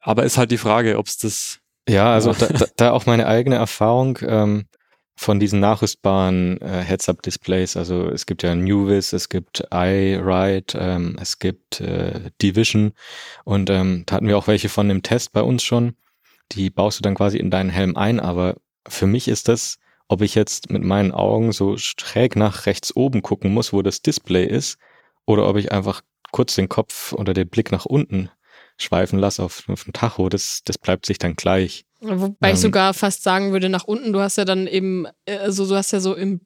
Aber 0.00 0.24
ist 0.24 0.38
halt 0.38 0.50
die 0.50 0.58
Frage, 0.58 0.98
ob 0.98 1.06
es 1.06 1.18
das. 1.18 1.60
Ja, 1.88 2.12
also 2.12 2.32
da, 2.32 2.48
da 2.76 2.90
auch 2.92 3.06
meine 3.06 3.26
eigene 3.26 3.56
Erfahrung 3.56 4.18
ähm, 4.22 4.66
von 5.16 5.40
diesen 5.40 5.60
nachrüstbaren 5.60 6.60
äh, 6.60 6.82
Heads-Up-Displays. 6.82 7.76
Also 7.76 8.10
es 8.10 8.26
gibt 8.26 8.42
ja 8.42 8.54
NewVis, 8.54 9.12
es 9.12 9.28
gibt 9.28 9.64
iRide, 9.70 10.78
ähm, 10.78 11.16
es 11.20 11.38
gibt 11.38 11.80
äh, 11.80 12.30
Division 12.42 12.92
und 13.44 13.70
ähm, 13.70 14.04
da 14.06 14.16
hatten 14.16 14.28
wir 14.28 14.36
auch 14.36 14.46
welche 14.46 14.68
von 14.68 14.88
dem 14.88 15.02
Test 15.02 15.32
bei 15.32 15.42
uns 15.42 15.62
schon. 15.62 15.96
Die 16.52 16.70
baust 16.70 16.98
du 16.98 17.02
dann 17.02 17.14
quasi 17.14 17.38
in 17.38 17.50
deinen 17.50 17.70
Helm 17.70 17.96
ein, 17.96 18.20
aber 18.20 18.56
für 18.86 19.06
mich 19.06 19.26
ist 19.26 19.48
das, 19.48 19.78
ob 20.08 20.20
ich 20.22 20.34
jetzt 20.34 20.70
mit 20.70 20.84
meinen 20.84 21.12
Augen 21.12 21.50
so 21.50 21.76
schräg 21.76 22.36
nach 22.36 22.66
rechts 22.66 22.94
oben 22.94 23.22
gucken 23.22 23.52
muss, 23.52 23.72
wo 23.72 23.82
das 23.82 24.02
Display 24.02 24.44
ist, 24.46 24.78
oder 25.26 25.48
ob 25.48 25.56
ich 25.56 25.72
einfach 25.72 26.02
kurz 26.32 26.54
den 26.54 26.68
Kopf 26.68 27.12
oder 27.12 27.34
den 27.34 27.48
Blick 27.48 27.72
nach 27.72 27.84
unten 27.84 28.30
schweifen 28.78 29.18
lasse 29.18 29.42
auf, 29.42 29.68
auf 29.68 29.84
den 29.84 29.92
Tacho, 29.92 30.28
das, 30.28 30.62
das 30.64 30.78
bleibt 30.78 31.06
sich 31.06 31.18
dann 31.18 31.34
gleich. 31.34 31.84
Wobei 32.00 32.48
ähm, 32.48 32.54
ich 32.54 32.60
sogar 32.60 32.94
fast 32.94 33.22
sagen 33.22 33.52
würde, 33.52 33.68
nach 33.68 33.84
unten, 33.84 34.12
du 34.12 34.20
hast 34.20 34.36
ja 34.36 34.44
dann 34.44 34.66
eben, 34.66 35.06
also 35.26 35.66
du 35.66 35.74
hast 35.74 35.92
ja 35.92 36.00
so 36.00 36.14
im 36.14 36.40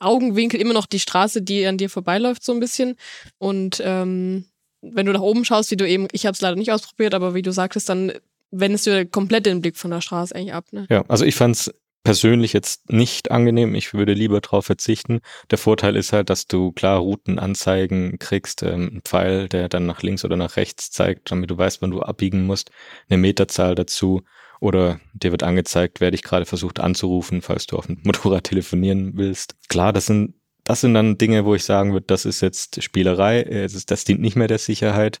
Augenwinkel 0.00 0.60
immer 0.60 0.74
noch 0.74 0.86
die 0.86 0.98
Straße, 0.98 1.42
die 1.42 1.66
an 1.66 1.78
dir 1.78 1.88
vorbeiläuft, 1.88 2.42
so 2.42 2.52
ein 2.52 2.60
bisschen. 2.60 2.96
Und 3.38 3.80
ähm, 3.84 4.46
wenn 4.80 5.06
du 5.06 5.12
nach 5.12 5.20
oben 5.20 5.44
schaust, 5.44 5.70
wie 5.70 5.76
du 5.76 5.88
eben, 5.88 6.08
ich 6.12 6.26
habe 6.26 6.34
es 6.34 6.40
leider 6.40 6.56
nicht 6.56 6.72
ausprobiert, 6.72 7.14
aber 7.14 7.34
wie 7.34 7.42
du 7.42 7.52
sagtest, 7.52 7.88
dann 7.88 8.12
wendest 8.50 8.86
du 8.86 9.06
komplett 9.06 9.46
den 9.46 9.60
Blick 9.60 9.76
von 9.76 9.92
der 9.92 10.00
Straße 10.00 10.34
eigentlich 10.34 10.52
ab. 10.52 10.66
Ne? 10.72 10.86
Ja, 10.90 11.04
also 11.08 11.24
ich 11.24 11.36
fand 11.36 11.56
es 11.56 11.74
persönlich 12.02 12.52
jetzt 12.52 12.90
nicht 12.90 13.30
angenehm. 13.30 13.74
Ich 13.74 13.94
würde 13.94 14.12
lieber 14.12 14.40
drauf 14.40 14.66
verzichten. 14.66 15.20
Der 15.50 15.58
Vorteil 15.58 15.96
ist 15.96 16.12
halt, 16.12 16.30
dass 16.30 16.46
du 16.46 16.72
klar 16.72 16.98
Routenanzeigen 16.98 18.18
kriegst, 18.18 18.62
ähm, 18.62 18.96
ein 18.96 19.02
Pfeil, 19.02 19.48
der 19.48 19.68
dann 19.68 19.86
nach 19.86 20.02
links 20.02 20.24
oder 20.24 20.36
nach 20.36 20.56
rechts 20.56 20.90
zeigt, 20.90 21.30
damit 21.30 21.50
du 21.50 21.58
weißt, 21.58 21.82
wann 21.82 21.90
du 21.90 22.00
abbiegen 22.02 22.44
musst, 22.46 22.70
eine 23.08 23.18
Meterzahl 23.18 23.74
dazu 23.74 24.22
oder 24.60 25.00
dir 25.12 25.32
wird 25.32 25.42
angezeigt, 25.42 26.00
wer 26.00 26.10
dich 26.10 26.22
gerade 26.22 26.46
versucht 26.46 26.80
anzurufen, 26.80 27.42
falls 27.42 27.66
du 27.66 27.76
auf 27.76 27.86
dem 27.86 28.00
Motorrad 28.04 28.44
telefonieren 28.44 29.12
willst. 29.16 29.56
Klar, 29.68 29.92
das 29.92 30.06
sind, 30.06 30.34
das 30.64 30.80
sind 30.80 30.94
dann 30.94 31.18
Dinge, 31.18 31.44
wo 31.44 31.54
ich 31.54 31.64
sagen 31.64 31.92
würde, 31.92 32.06
das 32.06 32.24
ist 32.24 32.40
jetzt 32.40 32.82
Spielerei, 32.82 33.42
das, 33.42 33.86
das 33.86 34.04
dient 34.04 34.20
nicht 34.20 34.36
mehr 34.36 34.48
der 34.48 34.58
Sicherheit. 34.58 35.20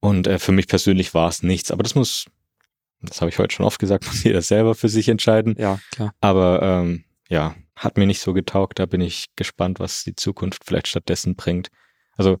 Und 0.00 0.26
äh, 0.26 0.38
für 0.38 0.52
mich 0.52 0.68
persönlich 0.68 1.14
war 1.14 1.28
es 1.28 1.42
nichts. 1.42 1.70
Aber 1.70 1.82
das 1.82 1.94
muss, 1.94 2.26
das 3.00 3.20
habe 3.20 3.30
ich 3.30 3.38
heute 3.38 3.54
schon 3.54 3.66
oft 3.66 3.78
gesagt, 3.78 4.06
muss 4.06 4.24
jeder 4.24 4.42
selber 4.42 4.74
für 4.74 4.88
sich 4.88 5.08
entscheiden. 5.08 5.54
Ja, 5.58 5.78
klar. 5.92 6.14
Aber 6.20 6.62
ähm, 6.62 7.04
ja, 7.28 7.54
hat 7.76 7.96
mir 7.96 8.06
nicht 8.06 8.20
so 8.20 8.32
getaugt. 8.32 8.78
Da 8.78 8.86
bin 8.86 9.00
ich 9.00 9.26
gespannt, 9.36 9.80
was 9.80 10.04
die 10.04 10.16
Zukunft 10.16 10.64
vielleicht 10.64 10.88
stattdessen 10.88 11.36
bringt. 11.36 11.68
Also 12.16 12.38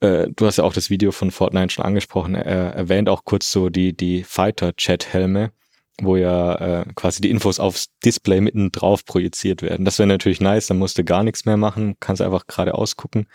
äh, 0.00 0.28
du 0.34 0.46
hast 0.46 0.56
ja 0.56 0.64
auch 0.64 0.72
das 0.72 0.90
Video 0.90 1.12
von 1.12 1.30
Fortnite 1.30 1.74
schon 1.74 1.84
angesprochen, 1.84 2.34
er 2.34 2.72
erwähnt 2.74 3.08
auch 3.08 3.24
kurz 3.24 3.50
so 3.50 3.68
die, 3.68 3.96
die 3.96 4.24
Fighter-Chat-Helme, 4.24 5.52
wo 6.00 6.16
ja 6.16 6.54
äh, 6.80 6.84
quasi 6.94 7.20
die 7.20 7.30
Infos 7.30 7.60
aufs 7.60 7.88
Display 8.04 8.40
mitten 8.40 8.72
drauf 8.72 9.04
projiziert 9.04 9.62
werden. 9.62 9.84
Das 9.84 9.98
wäre 9.98 10.06
natürlich 10.06 10.40
nice, 10.40 10.66
dann 10.66 10.78
musst 10.78 10.98
du 10.98 11.04
gar 11.04 11.22
nichts 11.22 11.44
mehr 11.44 11.56
machen, 11.56 11.96
kannst 12.00 12.22
einfach 12.22 12.46
geradeaus 12.46 12.96
gucken. 12.96 13.26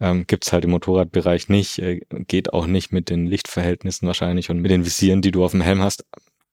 Ähm, 0.00 0.26
Gibt 0.26 0.50
halt 0.52 0.64
im 0.64 0.70
Motorradbereich 0.70 1.48
nicht, 1.48 1.78
äh, 1.78 2.00
geht 2.26 2.52
auch 2.52 2.66
nicht 2.66 2.92
mit 2.92 3.10
den 3.10 3.26
Lichtverhältnissen 3.26 4.06
wahrscheinlich 4.06 4.50
und 4.50 4.60
mit 4.60 4.70
den 4.70 4.84
Visieren, 4.84 5.22
die 5.22 5.32
du 5.32 5.44
auf 5.44 5.52
dem 5.52 5.60
Helm 5.60 5.82
hast. 5.82 6.04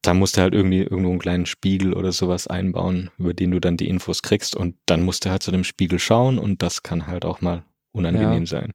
Da 0.01 0.13
musst 0.13 0.35
du 0.35 0.41
halt 0.41 0.53
irgendwie 0.53 0.81
irgendwo 0.81 1.11
einen 1.11 1.19
kleinen 1.19 1.45
Spiegel 1.45 1.93
oder 1.93 2.11
sowas 2.11 2.47
einbauen, 2.47 3.09
über 3.17 3.33
den 3.33 3.51
du 3.51 3.61
dann 3.61 3.77
die 3.77 3.87
Infos 3.87 4.21
kriegst 4.21 4.55
und 4.55 4.75
dann 4.85 5.03
musst 5.03 5.23
du 5.23 5.29
halt 5.29 5.43
zu 5.43 5.51
dem 5.51 5.63
Spiegel 5.63 5.99
schauen 5.99 6.39
und 6.39 6.61
das 6.61 6.83
kann 6.83 7.07
halt 7.07 7.23
auch 7.23 7.39
mal 7.39 7.63
unangenehm 7.93 8.43
ja. 8.43 8.45
sein. 8.45 8.73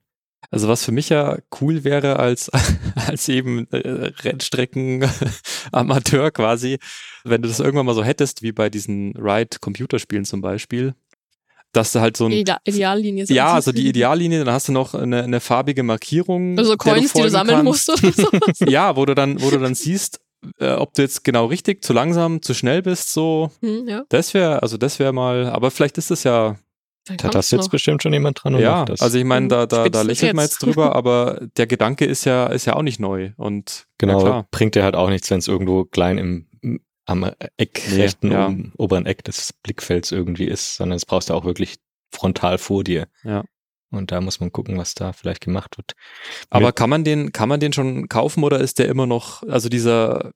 Also 0.51 0.67
was 0.67 0.83
für 0.83 0.91
mich 0.91 1.09
ja 1.09 1.37
cool 1.61 1.83
wäre 1.83 2.17
als, 2.17 2.49
als 3.07 3.29
eben 3.29 3.67
äh, 3.71 4.11
Rennstrecken-Amateur 4.23 6.31
quasi, 6.31 6.79
wenn 7.23 7.41
du 7.41 7.47
das 7.47 7.59
irgendwann 7.59 7.85
mal 7.85 7.95
so 7.95 8.03
hättest, 8.03 8.41
wie 8.41 8.51
bei 8.51 8.69
diesen 8.69 9.15
Ride-Computerspielen 9.15 10.25
zum 10.25 10.41
Beispiel, 10.41 10.95
dass 11.71 11.91
du 11.91 11.99
halt 11.99 12.17
so 12.17 12.25
ein 12.25 12.31
Ideallinie 12.31 13.25
ja 13.25 13.53
also 13.53 13.71
die 13.71 13.87
Ideallinie 13.87 14.43
dann 14.43 14.55
hast 14.55 14.69
du 14.69 14.71
noch 14.71 14.95
eine, 14.95 15.23
eine 15.23 15.39
farbige 15.39 15.83
Markierung 15.83 16.57
also 16.57 16.75
Coins 16.77 17.13
du 17.13 17.19
die 17.19 17.23
du 17.25 17.29
sammeln 17.29 17.63
kannst. 17.63 17.89
musst 17.89 18.03
oder 18.03 18.11
sowas. 18.11 18.59
ja 18.67 18.95
wo 18.95 19.05
du 19.05 19.13
dann 19.13 19.39
wo 19.39 19.51
du 19.51 19.59
dann 19.59 19.75
siehst 19.75 20.19
äh, 20.57 20.71
ob 20.71 20.95
du 20.95 21.03
jetzt 21.03 21.23
genau 21.23 21.45
richtig 21.45 21.83
zu 21.83 21.93
langsam 21.93 22.41
zu 22.41 22.55
schnell 22.55 22.81
bist 22.81 23.13
so 23.13 23.51
hm, 23.61 23.87
ja. 23.87 24.03
das 24.09 24.33
wäre 24.33 24.63
also 24.63 24.77
das 24.77 24.97
wäre 24.97 25.13
mal 25.13 25.47
aber 25.47 25.69
vielleicht 25.69 25.99
ist 25.99 26.09
das 26.09 26.23
ja 26.23 26.57
da 27.17 27.29
da 27.29 27.41
sitzt 27.41 27.63
noch. 27.63 27.69
bestimmt 27.69 28.03
schon 28.03 28.13
jemand 28.13 28.43
dran 28.43 28.55
und 28.55 28.61
ja, 28.61 28.77
macht 28.77 28.89
das. 28.89 29.01
Also 29.01 29.17
ich 29.17 29.23
meine, 29.23 29.47
da, 29.47 29.65
da, 29.65 29.89
da 29.89 30.01
lächelt 30.01 30.33
man 30.33 30.45
jetzt 30.45 30.59
drüber, 30.59 30.95
aber 30.97 31.41
der 31.57 31.67
Gedanke 31.67 32.05
ist 32.05 32.25
ja, 32.25 32.47
ist 32.47 32.65
ja 32.65 32.75
auch 32.75 32.81
nicht 32.81 32.99
neu. 32.99 33.31
Und 33.37 33.87
genau, 33.97 34.25
ja, 34.25 34.45
bringt 34.51 34.75
dir 34.75 34.83
halt 34.83 34.95
auch 34.95 35.09
nichts, 35.09 35.29
wenn 35.31 35.39
es 35.39 35.47
irgendwo 35.47 35.85
klein 35.85 36.17
im 36.17 36.45
am 37.09 37.23
Eck, 37.57 37.81
nee, 37.89 38.01
rechten 38.03 38.31
ja. 38.31 38.45
um, 38.45 38.71
oberen 38.77 39.07
Eck 39.07 39.23
des 39.23 39.51
Blickfelds 39.63 40.11
irgendwie 40.11 40.45
ist, 40.45 40.75
sondern 40.75 40.95
es 40.95 41.07
brauchst 41.07 41.31
du 41.31 41.33
auch 41.33 41.43
wirklich 41.43 41.77
frontal 42.11 42.59
vor 42.59 42.83
dir. 42.83 43.07
Ja. 43.23 43.43
Und 43.89 44.11
da 44.11 44.21
muss 44.21 44.39
man 44.39 44.51
gucken, 44.51 44.77
was 44.77 44.93
da 44.93 45.11
vielleicht 45.11 45.41
gemacht 45.41 45.77
wird. 45.77 45.93
Aber 46.51 46.67
Mit, 46.67 46.75
kann 46.75 46.89
man 46.91 47.03
den, 47.03 47.31
kann 47.31 47.49
man 47.49 47.59
den 47.59 47.73
schon 47.73 48.07
kaufen 48.09 48.43
oder 48.43 48.59
ist 48.59 48.77
der 48.77 48.87
immer 48.87 49.07
noch, 49.07 49.41
also 49.43 49.69
dieser 49.69 50.33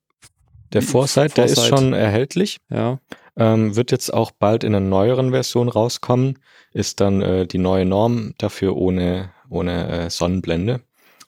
der 0.74 0.82
Foresight, 0.82 1.38
der 1.38 1.46
ist 1.46 1.68
schon 1.68 1.94
erhältlich. 1.94 2.58
Ja. 2.72 3.00
Ähm, 3.36 3.76
wird 3.76 3.92
jetzt 3.92 4.14
auch 4.14 4.32
bald 4.32 4.64
in 4.64 4.76
einer 4.76 4.86
neueren 4.86 5.32
Version 5.32 5.70
rauskommen. 5.70 6.40
Ist 6.72 7.02
dann 7.02 7.22
äh, 7.22 7.48
die 7.48 7.58
neue 7.58 7.86
Norm 7.86 8.34
dafür 8.38 8.76
ohne, 8.76 9.32
ohne 9.50 9.90
äh, 9.90 10.10
Sonnenblende. 10.10 10.82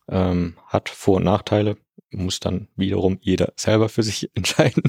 Ähm, 0.08 0.58
hat 0.68 0.90
Vor- 0.90 1.18
und 1.18 1.24
Nachteile. 1.24 1.78
Muss 2.12 2.40
dann 2.40 2.68
wiederum 2.76 3.18
jeder 3.22 3.54
selber 3.56 3.90
für 3.90 4.04
sich 4.04 4.30
entscheiden. 4.36 4.84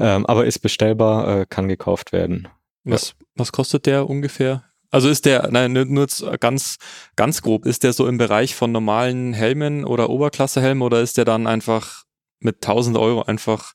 ähm, 0.00 0.26
aber 0.26 0.46
ist 0.46 0.58
bestellbar, 0.58 1.40
äh, 1.40 1.46
kann 1.48 1.68
gekauft 1.68 2.12
werden. 2.12 2.48
Was, 2.84 3.14
was 3.34 3.52
kostet 3.52 3.86
der 3.86 4.08
ungefähr? 4.08 4.64
Also 4.90 5.10
ist 5.10 5.26
der, 5.26 5.48
nein, 5.50 5.72
nur 5.72 6.06
ganz, 6.40 6.78
ganz 7.14 7.42
grob, 7.42 7.66
ist 7.66 7.84
der 7.84 7.92
so 7.92 8.06
im 8.06 8.16
Bereich 8.16 8.54
von 8.54 8.72
normalen 8.72 9.34
Helmen 9.34 9.84
oder 9.84 10.08
Oberklassehelmen 10.08 10.82
oder 10.82 11.02
ist 11.02 11.18
der 11.18 11.26
dann 11.26 11.46
einfach 11.46 12.04
mit 12.40 12.56
1000 12.56 12.96
Euro 12.96 13.22
einfach 13.22 13.74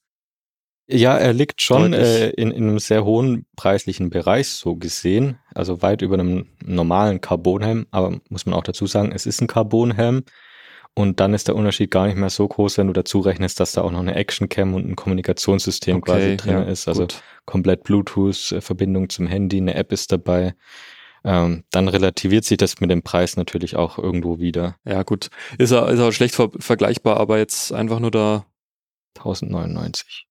ja, 0.88 1.17
er 1.17 1.34
liegt 1.34 1.62
schon 1.62 1.93
äh, 1.93 2.30
in, 2.32 2.52
in 2.52 2.63
einem 2.63 2.80
sehr 2.80 3.06
hohen 3.06 3.46
preislichen 3.56 4.10
Bereich, 4.10 4.50
so 4.50 4.76
gesehen. 4.76 5.39
Also 5.54 5.82
weit 5.82 6.02
über 6.02 6.15
einem 6.15 6.48
normalen 6.63 7.22
Carbonhelm. 7.22 7.88
Aber 7.91 8.19
muss 8.30 8.46
man 8.46 8.54
auch 8.54 8.63
dazu 8.63 8.86
sagen, 8.86 9.12
es 9.13 9.26
ist 9.26 9.41
ein 9.41 9.48
Carbonhelm. 9.48 10.24
Und 10.96 11.19
dann 11.19 11.34
ist 11.34 11.48
der 11.48 11.56
Unterschied 11.56 11.89
gar 11.89 12.06
nicht 12.06 12.17
mehr 12.17 12.30
so 12.30 12.48
groß, 12.48 12.78
wenn 12.78 12.88
du 12.88 12.93
dazu 12.93 13.19
rechnest, 13.19 13.60
dass 13.60 13.72
da 13.72 13.82
auch 13.82 13.91
noch 13.91 14.02
eine 14.02 14.13
Actioncam 14.13 14.76
und 14.76 14.88
ein 14.88 14.96
Kommunikationssystem 14.96 15.98
okay, 15.98 16.12
quasi 16.12 16.38
drin 16.38 16.54
ja, 16.54 16.63
ist. 16.63 16.88
Also 16.88 17.02
gut. 17.04 17.24
komplett 17.46 17.84
Bluetooth-Verbindung 17.84 19.10
zum 19.10 19.26
Handy, 19.26 19.58
eine 19.58 19.74
App 19.74 19.91
ist 19.91 20.12
dabei. 20.12 20.54
Ähm, 21.24 21.63
dann 21.72 21.88
relativiert 21.88 22.43
sich 22.43 22.58
das 22.58 22.80
mit 22.82 22.91
dem 22.91 23.02
Preis 23.02 23.38
natürlich 23.38 23.76
auch 23.76 23.98
irgendwo 23.98 24.39
wieder. 24.39 24.76
Ja, 24.86 25.04
gut. 25.04 25.30
Ist 25.58 25.72
er, 25.72 25.88
ist 25.89 26.00
er 26.00 26.12
schlecht 26.12 26.36
ver 26.36 26.52
vergleichbar, 26.60 27.17
aber 27.17 27.38
jetzt 27.38 27.72
einfach 27.72 28.00
nur 28.00 28.12
da. 28.12 28.46
1099. 29.15 30.28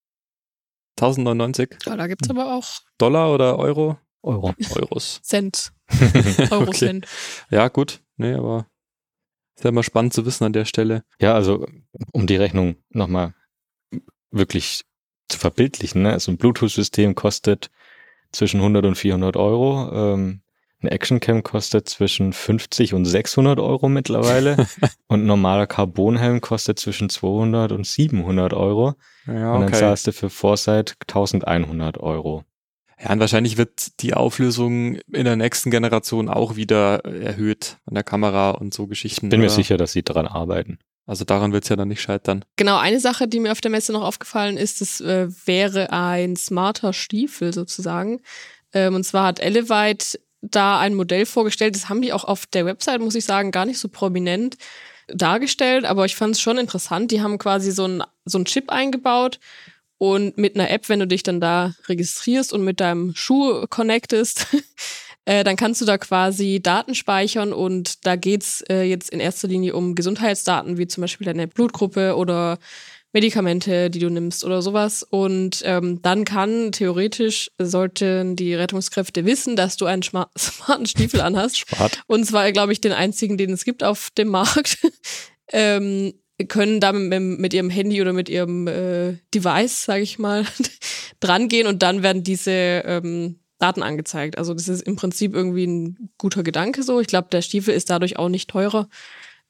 1099? 1.02 1.76
Ja, 1.86 1.96
da 1.96 2.06
gibt 2.06 2.24
es 2.24 2.30
aber 2.30 2.54
auch. 2.54 2.64
Dollar 2.98 3.32
oder 3.32 3.58
Euro? 3.58 3.98
Euro. 4.22 4.54
Euros. 4.76 5.20
Cent. 5.22 5.72
Euro 6.50 6.62
okay. 6.62 6.78
Cent. 6.78 7.06
Ja, 7.50 7.68
gut. 7.68 8.00
Nee, 8.16 8.34
aber 8.34 8.66
ist 9.56 9.64
ja 9.64 9.70
immer 9.70 9.82
spannend 9.82 10.14
zu 10.14 10.24
wissen 10.24 10.44
an 10.44 10.52
der 10.52 10.64
Stelle. 10.64 11.04
Ja, 11.20 11.34
also 11.34 11.66
um 12.12 12.26
die 12.26 12.36
Rechnung 12.36 12.76
nochmal 12.90 13.34
wirklich 14.30 14.84
zu 15.28 15.38
verbildlichen, 15.38 16.02
ne? 16.02 16.12
also 16.12 16.30
ein 16.30 16.38
Bluetooth-System 16.38 17.14
kostet 17.14 17.70
zwischen 18.30 18.60
100 18.60 18.84
und 18.84 18.94
400 18.94 19.36
Euro. 19.36 20.14
Ähm, 20.14 20.42
ein 20.82 20.88
Actioncam 20.88 21.42
kostet 21.42 21.88
zwischen 21.88 22.32
50 22.32 22.94
und 22.94 23.04
600 23.04 23.58
Euro 23.58 23.88
mittlerweile 23.88 24.56
und 25.06 25.22
ein 25.22 25.26
normaler 25.26 25.66
Carbonhelm 25.66 26.40
kostet 26.40 26.78
zwischen 26.78 27.08
200 27.08 27.72
und 27.72 27.86
700 27.86 28.52
Euro. 28.52 28.94
Ja, 29.26 29.54
okay. 29.54 29.54
Und 29.54 29.60
dann 29.62 29.74
zahlst 29.74 30.06
du 30.06 30.12
für 30.12 30.30
Foresight 30.30 30.96
1100 31.08 31.98
Euro. 31.98 32.44
Ja, 33.02 33.12
und 33.12 33.20
wahrscheinlich 33.20 33.56
wird 33.56 34.00
die 34.00 34.14
Auflösung 34.14 34.96
in 35.12 35.24
der 35.24 35.36
nächsten 35.36 35.70
Generation 35.70 36.28
auch 36.28 36.56
wieder 36.56 37.04
erhöht 37.04 37.78
an 37.86 37.94
der 37.94 38.04
Kamera 38.04 38.50
und 38.50 38.72
so 38.72 38.86
Geschichten. 38.86 39.26
Ich 39.26 39.30
bin 39.30 39.40
mir 39.40 39.50
sicher, 39.50 39.76
dass 39.76 39.92
sie 39.92 40.02
daran 40.02 40.26
arbeiten. 40.26 40.78
Also 41.04 41.24
daran 41.24 41.52
wird 41.52 41.64
es 41.64 41.68
ja 41.68 41.76
dann 41.76 41.88
nicht 41.88 42.00
scheitern. 42.00 42.44
Genau, 42.56 42.78
eine 42.78 43.00
Sache, 43.00 43.26
die 43.26 43.40
mir 43.40 43.50
auf 43.50 43.60
der 43.60 43.72
Messe 43.72 43.92
noch 43.92 44.02
aufgefallen 44.02 44.56
ist, 44.56 44.80
das 44.80 45.00
äh, 45.00 45.28
wäre 45.46 45.92
ein 45.92 46.36
smarter 46.36 46.92
Stiefel 46.92 47.52
sozusagen. 47.52 48.20
Ähm, 48.72 48.94
und 48.94 49.04
zwar 49.04 49.26
hat 49.26 49.40
Elevite 49.40 50.18
da 50.42 50.78
ein 50.81 50.94
Modell 50.94 51.24
vorgestellt. 51.24 51.74
Das 51.74 51.88
haben 51.88 52.02
die 52.02 52.12
auch 52.12 52.24
auf 52.24 52.46
der 52.46 52.66
Website, 52.66 53.00
muss 53.00 53.14
ich 53.14 53.24
sagen, 53.24 53.52
gar 53.52 53.64
nicht 53.64 53.78
so 53.78 53.88
prominent 53.88 54.57
dargestellt, 55.09 55.85
aber 55.85 56.05
ich 56.05 56.16
fand 56.16 56.35
es 56.35 56.40
schon 56.40 56.59
interessant. 56.59 57.11
Die 57.11 57.22
haben 57.22 57.38
quasi 57.38 57.70
so 57.70 57.87
ein 57.87 58.02
so 58.24 58.42
Chip 58.44 58.70
eingebaut 58.70 59.38
und 59.98 60.37
mit 60.37 60.57
einer 60.57 60.70
App, 60.70 60.88
wenn 60.88 61.00
du 61.00 61.07
dich 61.07 61.22
dann 61.22 61.40
da 61.40 61.74
registrierst 61.88 62.52
und 62.52 62.64
mit 62.64 62.81
deinem 62.81 63.14
Schuh 63.14 63.66
connectest, 63.68 64.48
äh, 65.24 65.44
dann 65.44 65.57
kannst 65.57 65.81
du 65.81 65.85
da 65.85 65.96
quasi 65.98 66.61
Daten 66.61 66.94
speichern 66.94 67.52
und 67.52 68.05
da 68.05 68.16
geht's 68.16 68.62
äh, 68.68 68.83
jetzt 68.83 69.11
in 69.11 69.20
erster 69.20 69.48
Linie 69.48 69.74
um 69.74 69.94
Gesundheitsdaten, 69.94 70.76
wie 70.76 70.88
zum 70.88 71.02
Beispiel 71.02 71.24
deine 71.24 71.46
Blutgruppe 71.46 72.16
oder 72.16 72.59
Medikamente, 73.12 73.90
die 73.90 73.98
du 73.98 74.09
nimmst 74.09 74.44
oder 74.44 74.62
sowas. 74.62 75.03
Und 75.03 75.62
ähm, 75.64 76.01
dann 76.03 76.25
kann 76.25 76.72
theoretisch, 76.72 77.51
sollten 77.59 78.37
die 78.37 78.55
Rettungskräfte 78.55 79.25
wissen, 79.27 79.57
dass 79.57 79.77
du 79.77 79.87
einen 79.87 80.03
smarten 80.38 80.87
Stiefel 80.87 81.20
anhast. 81.20 81.64
Smart. 81.68 82.03
Und 82.07 82.25
zwar, 82.25 82.51
glaube 82.53 82.72
ich, 82.72 82.81
den 82.81 82.92
einzigen, 82.92 83.37
den 83.37 83.53
es 83.53 83.64
gibt 83.64 83.85
auf 83.85 84.11
dem 84.16 84.29
Markt. 84.29 84.79
ähm, 85.53 86.14
können 86.48 86.81
da 86.81 86.92
mit, 86.92 87.20
mit, 87.20 87.55
ihrem 87.55 87.70
Handy 87.70 88.01
oder 88.01 88.12
mit 88.12 88.29
ihrem 88.29 88.66
äh, 88.66 89.18
Device, 89.35 89.85
sage 89.85 90.03
ich 90.03 90.18
mal, 90.18 90.44
drangehen 91.20 91.66
und 91.66 91.83
dann 91.83 92.03
werden 92.03 92.25
diese 92.25 92.51
ähm, 92.51 93.38
Daten 93.59 93.83
angezeigt. 93.83 94.38
Also 94.38 94.55
das 94.55 94.68
ist 94.68 94.83
im 94.83 94.96
Prinzip 94.96 95.35
irgendwie 95.35 95.66
ein 95.66 96.11
guter 96.18 96.42
Gedanke 96.42 96.83
so. 96.83 96.98
Ich 97.01 97.07
glaube, 97.07 97.29
der 97.31 97.42
Stiefel 97.42 97.75
ist 97.75 97.90
dadurch 97.90 98.18
auch 98.18 98.29
nicht 98.29 98.51
teurer. 98.51 98.88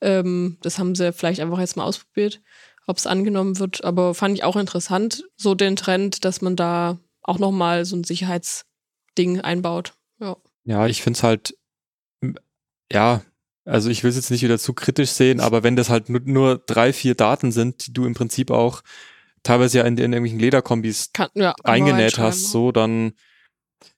Ähm, 0.02 0.58
das 0.62 0.78
haben 0.78 0.94
sie 0.94 1.12
vielleicht 1.12 1.40
einfach 1.40 1.60
jetzt 1.60 1.76
mal 1.76 1.84
ausprobiert, 1.84 2.42
ob 2.86 2.98
es 2.98 3.06
angenommen 3.06 3.58
wird. 3.58 3.84
Aber 3.84 4.14
fand 4.14 4.36
ich 4.36 4.44
auch 4.44 4.56
interessant, 4.56 5.24
so 5.36 5.54
den 5.54 5.76
Trend, 5.76 6.24
dass 6.24 6.42
man 6.42 6.56
da 6.56 6.98
auch 7.22 7.38
nochmal 7.38 7.84
so 7.84 7.96
ein 7.96 8.04
Sicherheitsding 8.04 9.40
einbaut. 9.40 9.94
Ja, 10.20 10.36
ja 10.64 10.86
ich 10.86 11.02
finde 11.02 11.16
es 11.16 11.22
halt, 11.22 11.56
ja, 12.92 13.22
also 13.64 13.90
ich 13.90 14.02
will 14.02 14.10
es 14.10 14.16
jetzt 14.16 14.30
nicht 14.30 14.42
wieder 14.42 14.58
zu 14.58 14.74
kritisch 14.74 15.10
sehen, 15.10 15.40
aber 15.40 15.62
wenn 15.62 15.76
das 15.76 15.88
halt 15.88 16.08
nur, 16.08 16.20
nur 16.24 16.58
drei, 16.58 16.92
vier 16.92 17.14
Daten 17.14 17.52
sind, 17.52 17.86
die 17.86 17.92
du 17.92 18.06
im 18.06 18.14
Prinzip 18.14 18.50
auch 18.50 18.82
teilweise 19.42 19.78
ja 19.78 19.84
in, 19.84 19.96
in 19.96 20.12
irgendwelchen 20.12 20.40
Lederkombis 20.40 21.10
kann, 21.12 21.28
ja, 21.34 21.54
eingenäht 21.62 22.18
hast, 22.18 22.50
so 22.50 22.72
dann 22.72 23.12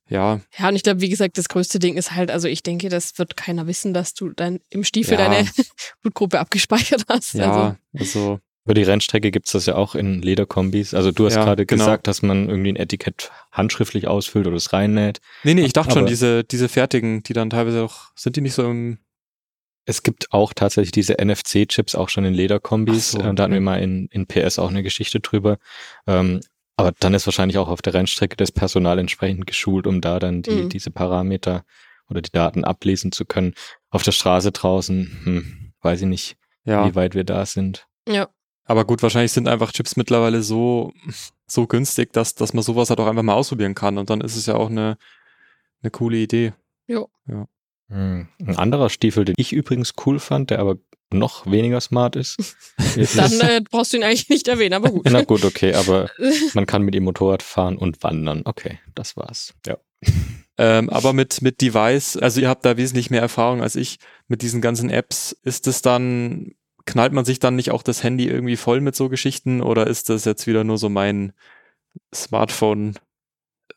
ja. 0.08 0.40
Ja, 0.58 0.68
und 0.68 0.76
ich 0.76 0.82
glaube, 0.82 1.00
wie 1.00 1.08
gesagt, 1.08 1.38
das 1.38 1.48
größte 1.48 1.78
Ding 1.78 1.96
ist 1.96 2.12
halt, 2.12 2.30
also 2.30 2.46
ich 2.46 2.62
denke, 2.62 2.90
das 2.90 3.18
wird 3.18 3.36
keiner 3.36 3.66
wissen, 3.66 3.94
dass 3.94 4.12
du 4.12 4.28
dann 4.28 4.60
im 4.68 4.84
Stiefel 4.84 5.18
ja. 5.18 5.28
deine 5.28 5.48
Blutgruppe 6.02 6.38
abgespeichert 6.38 7.06
hast. 7.08 7.34
Ja, 7.34 7.76
also, 7.98 8.10
also 8.14 8.40
über 8.64 8.74
die 8.74 8.82
Rennstrecke 8.82 9.30
gibt's 9.30 9.52
das 9.52 9.66
ja 9.66 9.74
auch 9.74 9.94
in 9.94 10.22
Lederkombis. 10.22 10.94
Also 10.94 11.12
du 11.12 11.26
hast 11.26 11.34
ja, 11.34 11.44
gerade 11.44 11.66
genau. 11.66 11.84
gesagt, 11.84 12.06
dass 12.06 12.22
man 12.22 12.48
irgendwie 12.48 12.72
ein 12.72 12.76
Etikett 12.76 13.30
handschriftlich 13.52 14.08
ausfüllt 14.08 14.46
oder 14.46 14.56
es 14.56 14.72
reinnäht. 14.72 15.20
Nee, 15.42 15.54
nee, 15.54 15.64
ich 15.64 15.74
dachte 15.74 15.90
Aber 15.90 16.00
schon, 16.00 16.06
diese, 16.06 16.44
diese 16.44 16.68
fertigen, 16.68 17.22
die 17.22 17.34
dann 17.34 17.50
teilweise 17.50 17.82
auch, 17.82 18.06
sind 18.14 18.36
die 18.36 18.40
nicht 18.40 18.54
so 18.54 18.68
im 18.68 18.98
es 19.86 20.02
gibt 20.02 20.32
auch 20.32 20.54
tatsächlich 20.54 20.92
diese 20.92 21.16
NFC-Chips 21.22 21.94
auch 21.94 22.08
schon 22.08 22.24
in 22.24 22.32
Lederkombis. 22.32 23.10
So, 23.12 23.18
äh, 23.18 23.34
da 23.34 23.42
hatten 23.42 23.52
wir 23.52 23.60
mal 23.60 23.82
in, 23.82 24.06
in 24.06 24.26
PS 24.26 24.58
auch 24.58 24.70
eine 24.70 24.82
Geschichte 24.82 25.20
drüber. 25.20 25.58
Ähm, 26.06 26.40
aber 26.76 26.92
dann 26.98 27.14
ist 27.14 27.26
wahrscheinlich 27.26 27.58
auch 27.58 27.68
auf 27.68 27.82
der 27.82 27.94
Rennstrecke 27.94 28.36
das 28.36 28.50
Personal 28.50 28.98
entsprechend 28.98 29.46
geschult, 29.46 29.86
um 29.86 30.00
da 30.00 30.18
dann 30.18 30.40
die, 30.40 30.50
mhm. 30.50 30.68
diese 30.70 30.90
Parameter 30.90 31.64
oder 32.08 32.22
die 32.22 32.32
Daten 32.32 32.64
ablesen 32.64 33.12
zu 33.12 33.24
können. 33.24 33.54
Auf 33.90 34.02
der 34.02 34.12
Straße 34.12 34.52
draußen, 34.52 35.20
hm, 35.24 35.72
weiß 35.82 36.02
ich 36.02 36.08
nicht, 36.08 36.36
ja. 36.64 36.88
wie 36.88 36.94
weit 36.94 37.14
wir 37.14 37.24
da 37.24 37.44
sind. 37.46 37.86
Ja. 38.08 38.28
Aber 38.64 38.84
gut, 38.84 39.02
wahrscheinlich 39.02 39.32
sind 39.32 39.48
einfach 39.48 39.72
Chips 39.72 39.96
mittlerweile 39.96 40.42
so, 40.42 40.92
so 41.46 41.66
günstig, 41.66 42.12
dass, 42.12 42.34
dass 42.34 42.54
man 42.54 42.62
sowas 42.62 42.90
halt 42.90 43.00
auch 43.00 43.06
einfach 43.06 43.22
mal 43.22 43.34
ausprobieren 43.34 43.74
kann. 43.74 43.98
Und 43.98 44.10
dann 44.10 44.20
ist 44.20 44.36
es 44.36 44.46
ja 44.46 44.54
auch 44.54 44.70
eine, 44.70 44.96
eine 45.82 45.90
coole 45.90 46.16
Idee. 46.16 46.54
Jo. 46.86 47.10
Ja. 47.26 47.46
Hm. 47.88 48.28
Ein 48.40 48.56
anderer 48.56 48.88
Stiefel, 48.88 49.24
den 49.24 49.34
ich 49.36 49.52
übrigens 49.52 49.92
cool 50.06 50.18
fand, 50.18 50.50
der 50.50 50.60
aber 50.60 50.76
noch 51.12 51.46
weniger 51.46 51.80
smart 51.80 52.16
ist. 52.16 52.56
Dann 53.16 53.40
äh, 53.40 53.60
brauchst 53.68 53.92
du 53.92 53.98
ihn 53.98 54.02
eigentlich 54.02 54.28
nicht 54.28 54.48
erwähnen, 54.48 54.74
aber 54.74 54.90
gut. 54.90 55.06
Na 55.08 55.22
gut, 55.22 55.44
okay, 55.44 55.74
aber 55.74 56.10
man 56.54 56.66
kann 56.66 56.82
mit 56.82 56.94
ihm 56.94 57.04
Motorrad 57.04 57.42
fahren 57.42 57.76
und 57.76 58.02
wandern. 58.02 58.42
Okay, 58.44 58.80
das 58.94 59.16
war's. 59.16 59.54
Ja. 59.66 59.78
Ähm, 60.56 60.90
aber 60.90 61.12
mit, 61.12 61.42
mit 61.42 61.60
Device, 61.60 62.16
also 62.16 62.40
ihr 62.40 62.48
habt 62.48 62.64
da 62.64 62.76
wesentlich 62.76 63.10
mehr 63.10 63.22
Erfahrung 63.22 63.62
als 63.62 63.76
ich 63.76 63.98
mit 64.28 64.42
diesen 64.42 64.60
ganzen 64.60 64.90
Apps. 64.90 65.32
Ist 65.42 65.66
es 65.66 65.82
dann, 65.82 66.54
knallt 66.86 67.12
man 67.12 67.24
sich 67.24 67.38
dann 67.38 67.56
nicht 67.56 67.70
auch 67.70 67.82
das 67.82 68.02
Handy 68.02 68.26
irgendwie 68.26 68.56
voll 68.56 68.80
mit 68.80 68.94
so 68.94 69.08
Geschichten 69.08 69.60
oder 69.60 69.86
ist 69.86 70.10
das 70.10 70.24
jetzt 70.24 70.46
wieder 70.46 70.64
nur 70.64 70.78
so 70.78 70.88
mein 70.88 71.32
Smartphone 72.14 72.94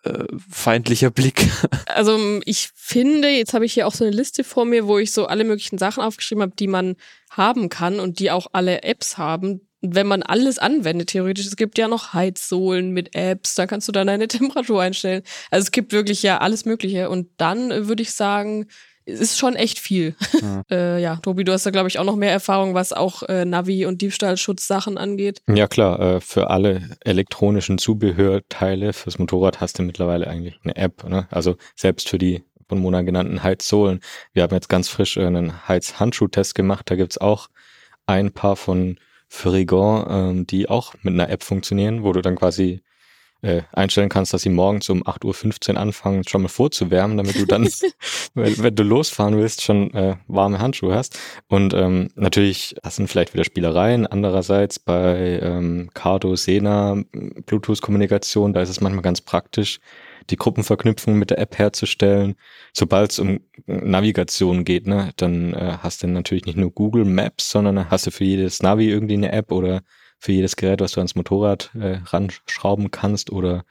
äh, 0.04 0.26
feindlicher 0.50 1.12
Blick. 1.12 1.48
Also 1.88 2.42
ich 2.46 2.70
finde, 2.76 3.30
jetzt 3.30 3.56
habe 3.56 3.66
ich 3.66 3.74
hier 3.74 3.88
auch 3.88 3.94
so 3.94 4.06
eine 4.06 4.16
Liste 4.16 4.44
vor 4.44 4.66
mir, 4.66 4.86
wo 4.86 5.00
ich 5.00 5.12
so 5.12 5.26
alle 5.26 5.44
möglichen 5.44 5.80
Sachen 5.80 6.04
aufgeschrieben 6.04 6.44
habe, 6.44 6.54
die 6.56 6.68
man 6.68 6.96
haben 7.32 7.70
kann 7.70 8.00
und 8.00 8.20
die 8.20 8.30
auch 8.30 8.46
alle 8.52 8.84
Apps 8.84 9.18
haben. 9.18 9.68
Wenn 9.82 10.06
man 10.06 10.22
alles 10.22 10.60
anwendet, 10.60 11.10
theoretisch, 11.10 11.48
es 11.48 11.56
gibt 11.56 11.80
ja 11.80 11.88
noch 11.88 12.14
Heizsohlen 12.14 12.92
mit 12.92 13.16
Apps, 13.16 13.56
da 13.56 13.66
kannst 13.66 13.88
du 13.88 13.92
dann 13.92 14.06
deine 14.06 14.28
Temperatur 14.28 14.80
einstellen. 14.80 15.24
Also 15.50 15.64
es 15.64 15.72
gibt 15.72 15.92
wirklich 15.92 16.22
ja 16.22 16.38
alles 16.38 16.66
Mögliche. 16.66 17.10
Und 17.10 17.30
dann 17.38 17.88
würde 17.88 18.04
ich 18.04 18.12
sagen, 18.12 18.68
ist 19.08 19.38
schon 19.38 19.56
echt 19.56 19.80
viel. 19.80 20.16
Ja, 20.42 20.64
äh, 20.72 21.02
ja 21.02 21.16
Tobi, 21.18 21.44
du 21.44 21.54
hast 21.54 21.66
da, 21.66 21.72
glaube 21.72 21.88
ich, 21.88 21.98
auch 22.00 22.04
noch 22.04 22.16
mehr 22.16 22.32
Erfahrung, 22.32 22.74
was 22.74 22.94
auch 22.94 23.24
äh, 23.24 23.46
Navi- 23.46 23.86
und 23.86 24.02
Diebstahlschutzsachen 24.02 24.98
angeht. 24.98 25.42
Ja, 25.48 25.68
klar. 25.68 26.00
Äh, 26.00 26.22
für 26.22 26.50
alle 26.50 26.98
elektronischen 27.06 27.78
Zubehörteile 27.78 28.94
fürs 28.94 29.18
Motorrad 29.18 29.62
hast 29.62 29.80
du 29.80 29.84
mittlerweile 29.84 30.28
eigentlich 30.28 30.60
eine 30.64 30.76
App. 30.76 31.08
Ne? 31.08 31.28
Also 31.32 31.56
selbst 31.76 32.10
für 32.10 32.18
die 32.18 32.44
von 32.68 32.80
Mona 32.80 33.02
genannten 33.02 33.44
Heizsohlen. 33.44 34.02
Wir 34.34 34.44
haben 34.44 34.54
jetzt 34.54 34.68
ganz 34.68 34.90
frisch 34.90 35.18
einen 35.18 35.68
Heizhandschuhtest 35.68 36.54
gemacht. 36.54 36.92
Da 36.92 36.96
gibt's 36.96 37.18
auch 37.18 37.48
ein 38.06 38.32
paar 38.32 38.58
von 38.58 39.00
Ferrigon, 39.30 40.06
ähm, 40.10 40.48
die 40.48 40.70
auch 40.70 40.94
mit 41.02 41.14
einer 41.14 41.30
App 41.30 41.44
funktionieren, 41.44 42.04
wo 42.04 42.12
du 42.14 42.22
dann 42.22 42.36
quasi 42.36 42.82
äh, 43.48 43.64
einstellen 43.72 44.10
kannst, 44.10 44.34
dass 44.34 44.42
sie 44.42 44.50
morgens 44.50 44.90
um 44.90 45.04
8.15 45.04 45.72
Uhr 45.72 45.78
anfangen, 45.80 46.28
schon 46.28 46.42
mal 46.42 46.50
vorzuwärmen, 46.50 47.18
damit 47.18 47.40
du 47.40 47.46
dann, 47.46 47.68
wenn, 48.34 48.58
wenn, 48.58 48.76
du 48.76 48.84
losfahren 48.84 49.38
willst, 49.38 49.62
schon 49.64 49.94
äh, 49.94 50.18
warme 50.28 50.60
Handschuhe 50.60 50.94
hast. 50.94 51.18
Und 51.48 51.74
ähm, 51.74 52.10
natürlich, 52.16 52.76
das 52.84 52.98
sind 52.98 53.10
vielleicht 53.10 53.34
wieder 53.34 53.46
Spielereien. 53.46 54.06
Andererseits 54.06 54.80
bei 54.80 55.40
ähm, 55.42 55.90
Cardo, 55.94 56.36
Sena, 56.36 57.02
Bluetooth-Kommunikation, 57.46 58.54
da 58.54 58.62
ist 58.62 58.70
es 58.70 58.82
manchmal 58.82 59.04
ganz 59.04 59.22
praktisch, 59.22 59.80
die 60.30 60.36
Gruppenverknüpfung 60.36 61.18
mit 61.18 61.30
der 61.30 61.40
App 61.40 61.58
herzustellen. 61.58 62.36
Sobald 62.74 63.12
es 63.12 63.20
um 63.20 63.40
Navigation 63.66 64.66
geht, 64.66 64.86
ne, 64.86 65.12
dann 65.16 65.54
äh, 65.54 65.78
hast 65.82 66.04
du 66.04 66.08
natürlich 66.08 66.46
nicht 66.46 66.58
nur 66.58 66.72
Google 66.72 67.06
Maps, 67.06 67.50
sondern 67.50 67.90
hast 67.90 68.08
du 68.08 68.12
für 68.12 68.26
jedes 68.26 68.62
Navi 68.62 68.90
irgendwie 68.90 69.14
eine 69.14 69.32
App 69.32 69.54
oder 69.54 69.84
für 70.20 70.32
jedes 70.32 70.56
Gerät, 70.56 70.82
was 70.82 70.94
du 70.94 71.00
ans 71.00 71.16
Motorrad 71.16 71.72
äh, 71.76 72.00
ranschrauben 72.06 72.92
kannst 72.92 73.32
oder 73.32 73.66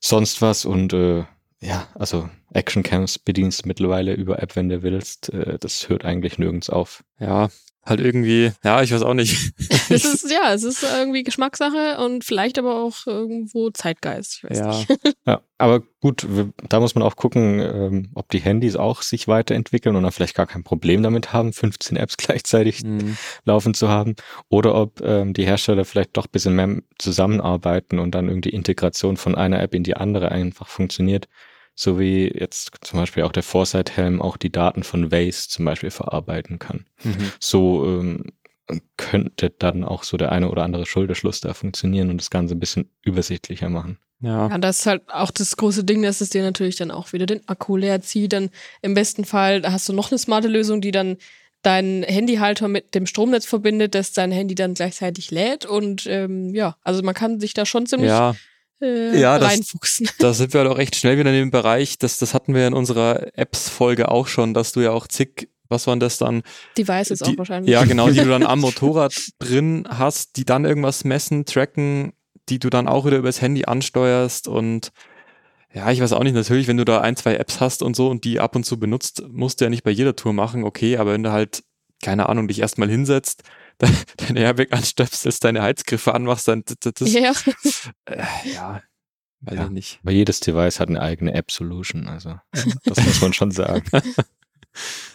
sonst 0.00 0.42
was. 0.42 0.64
Und 0.64 0.92
äh, 0.92 1.24
ja, 1.60 1.88
also 1.94 2.28
Actioncams 2.52 3.18
bedienst 3.18 3.66
mittlerweile 3.66 4.14
über 4.14 4.42
App, 4.42 4.56
wenn 4.56 4.68
du 4.68 4.82
willst. 4.82 5.32
Äh, 5.32 5.58
das 5.58 5.88
hört 5.88 6.04
eigentlich 6.04 6.38
nirgends 6.38 6.70
auf. 6.70 7.04
Ja, 7.18 7.48
halt 7.88 8.00
irgendwie, 8.00 8.52
ja, 8.64 8.82
ich 8.82 8.92
weiß 8.92 9.02
auch 9.02 9.14
nicht. 9.14 9.52
es 9.90 10.04
ist, 10.04 10.30
ja, 10.30 10.52
es 10.52 10.62
ist 10.62 10.82
irgendwie 10.82 11.22
Geschmackssache 11.22 11.98
und 11.98 12.24
vielleicht 12.24 12.58
aber 12.58 12.76
auch 12.76 13.06
irgendwo 13.06 13.70
Zeitgeist. 13.70 14.36
Ich 14.36 14.50
weiß 14.50 14.58
ja. 14.58 14.68
nicht. 14.68 14.88
ja, 15.26 15.40
aber 15.58 15.82
gut, 16.00 16.26
da 16.68 16.80
muss 16.80 16.94
man 16.94 17.04
auch 17.04 17.16
gucken, 17.16 17.60
ähm, 17.60 18.10
ob 18.14 18.28
die 18.30 18.40
Handys 18.40 18.76
auch 18.76 19.02
sich 19.02 19.28
weiterentwickeln 19.28 19.96
und 19.96 20.02
dann 20.02 20.12
vielleicht 20.12 20.36
gar 20.36 20.46
kein 20.46 20.64
Problem 20.64 21.02
damit 21.02 21.32
haben, 21.32 21.52
15 21.52 21.96
Apps 21.96 22.16
gleichzeitig 22.16 22.84
mhm. 22.84 23.16
laufen 23.44 23.74
zu 23.74 23.88
haben. 23.88 24.14
Oder 24.48 24.74
ob 24.74 25.00
ähm, 25.00 25.34
die 25.34 25.46
Hersteller 25.46 25.84
vielleicht 25.84 26.16
doch 26.16 26.26
ein 26.26 26.32
bisschen 26.32 26.54
mehr 26.54 26.76
zusammenarbeiten 26.98 27.98
und 27.98 28.14
dann 28.14 28.28
irgendwie 28.28 28.50
Integration 28.50 29.16
von 29.16 29.34
einer 29.34 29.60
App 29.60 29.74
in 29.74 29.82
die 29.82 29.96
andere 29.96 30.30
einfach 30.30 30.68
funktioniert 30.68 31.28
so 31.80 32.00
wie 32.00 32.28
jetzt 32.36 32.72
zum 32.80 32.98
Beispiel 32.98 33.22
auch 33.22 33.30
der 33.30 33.44
Foresight-Helm 33.44 34.20
auch 34.20 34.36
die 34.36 34.50
Daten 34.50 34.82
von 34.82 35.12
Waze 35.12 35.48
zum 35.48 35.64
Beispiel 35.64 35.92
verarbeiten 35.92 36.58
kann. 36.58 36.86
Mhm. 37.04 37.30
So 37.38 37.84
ähm, 37.86 38.24
könnte 38.96 39.50
dann 39.50 39.84
auch 39.84 40.02
so 40.02 40.16
der 40.16 40.32
eine 40.32 40.50
oder 40.50 40.64
andere 40.64 40.86
Schulterschluss 40.86 41.40
da 41.40 41.54
funktionieren 41.54 42.10
und 42.10 42.20
das 42.20 42.30
Ganze 42.30 42.56
ein 42.56 42.58
bisschen 42.58 42.90
übersichtlicher 43.04 43.68
machen. 43.68 43.98
Ja. 44.20 44.48
ja, 44.48 44.58
das 44.58 44.80
ist 44.80 44.86
halt 44.86 45.02
auch 45.06 45.30
das 45.30 45.56
große 45.56 45.84
Ding, 45.84 46.02
dass 46.02 46.20
es 46.20 46.30
dir 46.30 46.42
natürlich 46.42 46.74
dann 46.74 46.90
auch 46.90 47.12
wieder 47.12 47.26
den 47.26 47.48
Akku 47.48 47.76
leer 47.76 48.02
zieht. 48.02 48.32
Dann 48.32 48.50
im 48.82 48.94
besten 48.94 49.24
Fall 49.24 49.62
hast 49.64 49.88
du 49.88 49.92
noch 49.92 50.10
eine 50.10 50.18
smarte 50.18 50.48
Lösung, 50.48 50.80
die 50.80 50.90
dann 50.90 51.16
deinen 51.62 52.02
Handyhalter 52.02 52.66
mit 52.66 52.96
dem 52.96 53.06
Stromnetz 53.06 53.46
verbindet, 53.46 53.94
dass 53.94 54.12
dein 54.12 54.32
Handy 54.32 54.56
dann 54.56 54.74
gleichzeitig 54.74 55.30
lädt. 55.30 55.64
Und 55.64 56.06
ähm, 56.08 56.52
ja, 56.56 56.76
also 56.82 57.04
man 57.04 57.14
kann 57.14 57.38
sich 57.38 57.54
da 57.54 57.64
schon 57.64 57.86
ziemlich 57.86 58.10
ja 58.10 58.34
äh, 58.80 59.18
ja, 59.18 59.36
reinfuchsen. 59.36 60.08
Da 60.18 60.32
sind 60.32 60.52
wir 60.52 60.60
halt 60.60 60.70
auch 60.70 60.78
recht 60.78 60.96
schnell 60.96 61.18
wieder 61.18 61.30
in 61.30 61.36
dem 61.36 61.50
Bereich. 61.50 61.98
Das, 61.98 62.18
das 62.18 62.34
hatten 62.34 62.54
wir 62.54 62.66
in 62.66 62.74
unserer 62.74 63.36
Apps-Folge 63.36 64.10
auch 64.10 64.26
schon, 64.26 64.54
dass 64.54 64.72
du 64.72 64.80
ja 64.80 64.90
auch 64.90 65.06
zig, 65.06 65.48
was 65.68 65.86
waren 65.86 66.00
das 66.00 66.18
dann? 66.18 66.42
Devices 66.76 67.20
die, 67.20 67.32
auch 67.32 67.38
wahrscheinlich. 67.38 67.70
Ja, 67.70 67.84
genau, 67.84 68.08
die 68.08 68.20
du 68.20 68.28
dann 68.28 68.46
am 68.46 68.60
Motorrad 68.60 69.14
drin 69.38 69.86
hast, 69.88 70.36
die 70.36 70.44
dann 70.44 70.64
irgendwas 70.64 71.04
messen, 71.04 71.44
tracken, 71.44 72.12
die 72.48 72.58
du 72.58 72.70
dann 72.70 72.88
auch 72.88 73.04
wieder 73.04 73.18
übers 73.18 73.40
Handy 73.40 73.64
ansteuerst 73.64 74.48
und 74.48 74.92
ja, 75.74 75.90
ich 75.90 76.00
weiß 76.00 76.14
auch 76.14 76.22
nicht, 76.22 76.34
natürlich, 76.34 76.66
wenn 76.66 76.78
du 76.78 76.84
da 76.86 77.02
ein, 77.02 77.14
zwei 77.14 77.34
Apps 77.34 77.60
hast 77.60 77.82
und 77.82 77.94
so 77.94 78.08
und 78.08 78.24
die 78.24 78.40
ab 78.40 78.56
und 78.56 78.64
zu 78.64 78.78
benutzt, 78.78 79.22
musst 79.28 79.60
du 79.60 79.66
ja 79.66 79.70
nicht 79.70 79.82
bei 79.82 79.90
jeder 79.90 80.16
Tour 80.16 80.32
machen, 80.32 80.64
okay, 80.64 80.96
aber 80.96 81.12
wenn 81.12 81.22
du 81.22 81.30
halt, 81.30 81.62
keine 82.02 82.28
Ahnung, 82.28 82.48
dich 82.48 82.60
erstmal 82.60 82.88
hinsetzt, 82.88 83.42
deine 84.16 84.40
Airbag 84.40 84.72
anstöpselst, 84.72 85.44
deine 85.44 85.62
Heizgriffe 85.62 86.14
anmachst, 86.14 86.48
dann 86.48 86.64
das, 86.64 86.94
das 86.94 87.12
ja. 87.12 87.32
Äh, 88.06 88.24
ja, 88.52 88.82
weiß 89.40 89.54
ja, 89.54 89.64
ich 89.64 89.70
nicht. 89.70 90.00
Aber 90.02 90.12
jedes 90.12 90.40
Device 90.40 90.80
hat 90.80 90.88
eine 90.88 91.00
eigene 91.00 91.34
App-Solution, 91.34 92.08
also 92.08 92.38
das 92.84 93.04
muss 93.04 93.20
man 93.20 93.32
schon 93.32 93.50
sagen. 93.50 93.84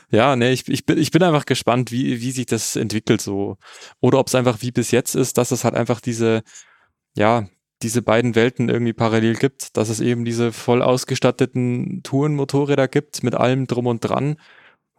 Ja, 0.09 0.35
nee, 0.35 0.51
ich, 0.51 0.67
ich, 0.69 0.85
bin, 0.85 0.99
ich 0.99 1.09
bin 1.09 1.23
einfach 1.23 1.45
gespannt, 1.45 1.91
wie, 1.91 2.21
wie 2.21 2.31
sich 2.31 2.45
das 2.45 2.75
entwickelt 2.75 3.19
so. 3.19 3.57
Oder 3.99 4.19
ob 4.19 4.27
es 4.27 4.35
einfach 4.35 4.61
wie 4.61 4.71
bis 4.71 4.91
jetzt 4.91 5.15
ist, 5.15 5.39
dass 5.39 5.49
es 5.49 5.63
halt 5.63 5.73
einfach 5.73 6.01
diese, 6.01 6.43
ja, 7.15 7.47
diese 7.81 8.03
beiden 8.03 8.35
Welten 8.35 8.69
irgendwie 8.69 8.93
parallel 8.93 9.35
gibt, 9.35 9.75
dass 9.75 9.89
es 9.89 10.01
eben 10.01 10.23
diese 10.23 10.51
voll 10.51 10.83
ausgestatteten 10.83 12.03
Tourenmotorräder 12.03 12.87
gibt 12.87 13.23
mit 13.23 13.33
allem 13.33 13.65
drum 13.65 13.87
und 13.87 14.01
dran. 14.01 14.35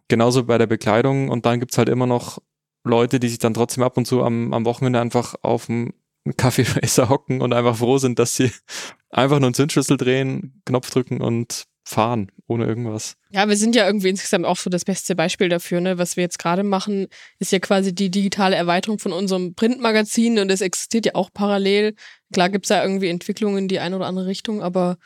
Genauso 0.09 0.43
bei 0.43 0.57
der 0.57 0.67
Bekleidung 0.67 1.29
und 1.29 1.45
dann 1.45 1.61
gibt's 1.61 1.77
halt 1.77 1.87
immer 1.87 2.07
noch 2.07 2.39
Leute, 2.85 3.19
die 3.19 3.29
sich 3.29 3.39
dann 3.39 3.53
trotzdem 3.53 3.83
ab 3.83 3.97
und 3.97 4.05
zu 4.05 4.23
am, 4.23 4.53
am 4.53 4.65
Wochenende 4.65 5.01
einfach 5.01 5.35
auf 5.41 5.65
dem 5.65 5.93
Kaffeeracer 6.37 7.09
hocken 7.09 7.41
und 7.41 7.53
einfach 7.53 7.75
froh 7.75 7.97
sind, 7.97 8.19
dass 8.19 8.35
sie 8.35 8.51
einfach 9.09 9.39
nur 9.39 9.47
einen 9.47 9.53
Zündschlüssel 9.53 9.97
drehen, 9.97 10.61
Knopf 10.65 10.89
drücken 10.89 11.21
und 11.21 11.65
fahren, 11.87 12.31
ohne 12.47 12.65
irgendwas. 12.65 13.15
Ja, 13.29 13.47
wir 13.47 13.57
sind 13.57 13.75
ja 13.75 13.85
irgendwie 13.85 14.09
insgesamt 14.09 14.45
auch 14.45 14.57
so 14.57 14.71
das 14.71 14.85
beste 14.85 15.15
Beispiel 15.15 15.49
dafür. 15.49 15.81
Ne? 15.81 15.99
Was 15.99 16.17
wir 16.17 16.23
jetzt 16.23 16.39
gerade 16.39 16.63
machen, 16.63 17.07
ist 17.37 17.51
ja 17.51 17.59
quasi 17.59 17.93
die 17.93 18.09
digitale 18.09 18.55
Erweiterung 18.55 18.97
von 18.97 19.11
unserem 19.13 19.53
Printmagazin 19.53 20.39
und 20.39 20.51
es 20.51 20.61
existiert 20.61 21.05
ja 21.05 21.15
auch 21.15 21.29
parallel. 21.31 21.95
Klar 22.33 22.49
gibt's 22.49 22.69
da 22.69 22.83
irgendwie 22.83 23.09
Entwicklungen 23.09 23.59
in 23.59 23.67
die 23.67 23.79
eine 23.79 23.95
oder 23.95 24.07
andere 24.07 24.25
Richtung, 24.25 24.63
aber 24.63 24.97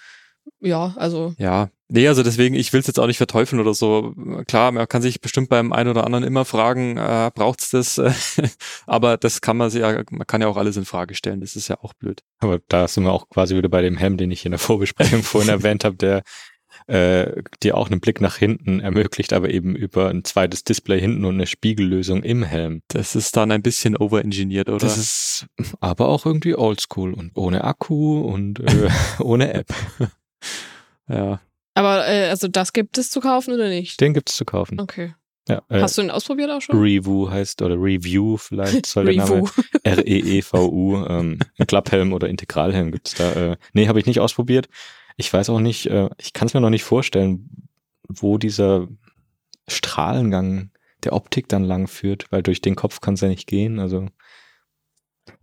ja, 0.61 0.93
also. 0.95 1.33
Ja, 1.37 1.69
nee, 1.89 2.07
also 2.07 2.23
deswegen, 2.23 2.55
ich 2.55 2.71
will 2.71 2.79
es 2.79 2.87
jetzt 2.87 2.99
auch 2.99 3.07
nicht 3.07 3.17
verteufeln 3.17 3.59
oder 3.59 3.73
so. 3.73 4.13
Klar, 4.47 4.71
man 4.71 4.87
kann 4.87 5.01
sich 5.01 5.21
bestimmt 5.21 5.49
beim 5.49 5.73
einen 5.73 5.89
oder 5.89 6.05
anderen 6.05 6.23
immer 6.23 6.45
fragen, 6.45 6.97
äh, 6.97 7.31
braucht's 7.33 7.71
das? 7.71 8.01
aber 8.87 9.17
das 9.17 9.41
kann 9.41 9.57
man 9.57 9.69
sich 9.69 9.81
ja, 9.81 10.03
man 10.09 10.27
kann 10.27 10.41
ja 10.41 10.47
auch 10.47 10.57
alles 10.57 10.77
in 10.77 10.85
Frage 10.85 11.15
stellen. 11.15 11.41
Das 11.41 11.55
ist 11.55 11.67
ja 11.67 11.77
auch 11.81 11.93
blöd. 11.93 12.23
Aber 12.39 12.59
da 12.67 12.87
sind 12.87 13.03
wir 13.03 13.11
auch 13.11 13.29
quasi 13.29 13.55
wieder 13.55 13.69
bei 13.69 13.81
dem 13.81 13.97
Helm, 13.97 14.17
den 14.17 14.31
ich 14.31 14.45
in 14.45 14.51
der 14.51 14.59
Vorbesprechung 14.59 15.23
vorhin 15.23 15.49
erwähnt 15.49 15.83
habe, 15.83 15.95
der 15.95 16.23
äh, 16.87 17.43
dir 17.61 17.77
auch 17.77 17.89
einen 17.89 17.99
Blick 17.99 18.21
nach 18.21 18.37
hinten 18.37 18.79
ermöglicht, 18.79 19.33
aber 19.33 19.49
eben 19.49 19.75
über 19.75 20.09
ein 20.09 20.23
zweites 20.23 20.63
Display 20.63 20.99
hinten 20.99 21.25
und 21.25 21.35
eine 21.35 21.47
Spiegellösung 21.47 22.23
im 22.23 22.43
Helm. 22.43 22.81
Das 22.87 23.15
ist 23.15 23.35
dann 23.37 23.51
ein 23.51 23.61
bisschen 23.61 23.95
overengineert, 23.95 24.69
oder? 24.69 24.79
Das 24.79 24.97
ist 24.97 25.47
aber 25.79 26.07
auch 26.07 26.25
irgendwie 26.25 26.55
oldschool 26.55 27.13
und 27.13 27.31
ohne 27.35 27.63
Akku 27.63 28.21
und 28.21 28.59
äh, 28.59 28.89
ohne 29.19 29.53
App. 29.53 29.73
ja. 31.07 31.39
Aber 31.73 32.07
äh, 32.07 32.29
also 32.29 32.47
das 32.47 32.73
gibt 32.73 32.97
es 32.97 33.09
zu 33.09 33.19
kaufen 33.19 33.53
oder 33.53 33.69
nicht? 33.69 33.99
Den 34.01 34.13
gibt 34.13 34.29
es 34.29 34.35
zu 34.35 34.45
kaufen. 34.45 34.79
Okay. 34.79 35.13
Ja, 35.47 35.63
äh, 35.69 35.81
Hast 35.81 35.97
du 35.97 36.03
ihn 36.03 36.11
ausprobiert 36.11 36.51
auch 36.51 36.61
schon? 36.61 36.77
Revu 36.77 37.29
heißt 37.29 37.61
oder 37.63 37.75
Review 37.75 38.37
vielleicht 38.37 38.85
soll 38.85 39.05
der 39.05 39.15
Name 39.15 39.37
Revu. 39.37 39.49
R-E-E-V-U. 39.83 41.05
Ähm, 41.05 41.39
ein 41.57 41.67
Klapphelm 41.67 42.13
oder 42.13 42.29
Integralhelm 42.29 42.91
gibt's 42.91 43.15
da. 43.15 43.31
Äh, 43.33 43.57
nee, 43.73 43.87
habe 43.87 43.99
ich 43.99 44.05
nicht 44.05 44.19
ausprobiert. 44.19 44.69
Ich 45.17 45.33
weiß 45.33 45.49
auch 45.49 45.59
nicht, 45.59 45.87
äh, 45.87 46.09
ich 46.17 46.33
kann 46.33 46.47
es 46.47 46.53
mir 46.53 46.61
noch 46.61 46.69
nicht 46.69 46.83
vorstellen, 46.83 47.49
wo 48.07 48.37
dieser 48.37 48.87
Strahlengang 49.67 50.71
der 51.03 51.13
Optik 51.13 51.47
dann 51.47 51.63
lang 51.63 51.87
führt, 51.87 52.31
weil 52.31 52.43
durch 52.43 52.61
den 52.61 52.75
Kopf 52.75 53.01
kann 53.01 53.15
es 53.15 53.21
ja 53.21 53.27
nicht 53.27 53.47
gehen. 53.47 53.79
Also 53.79 54.07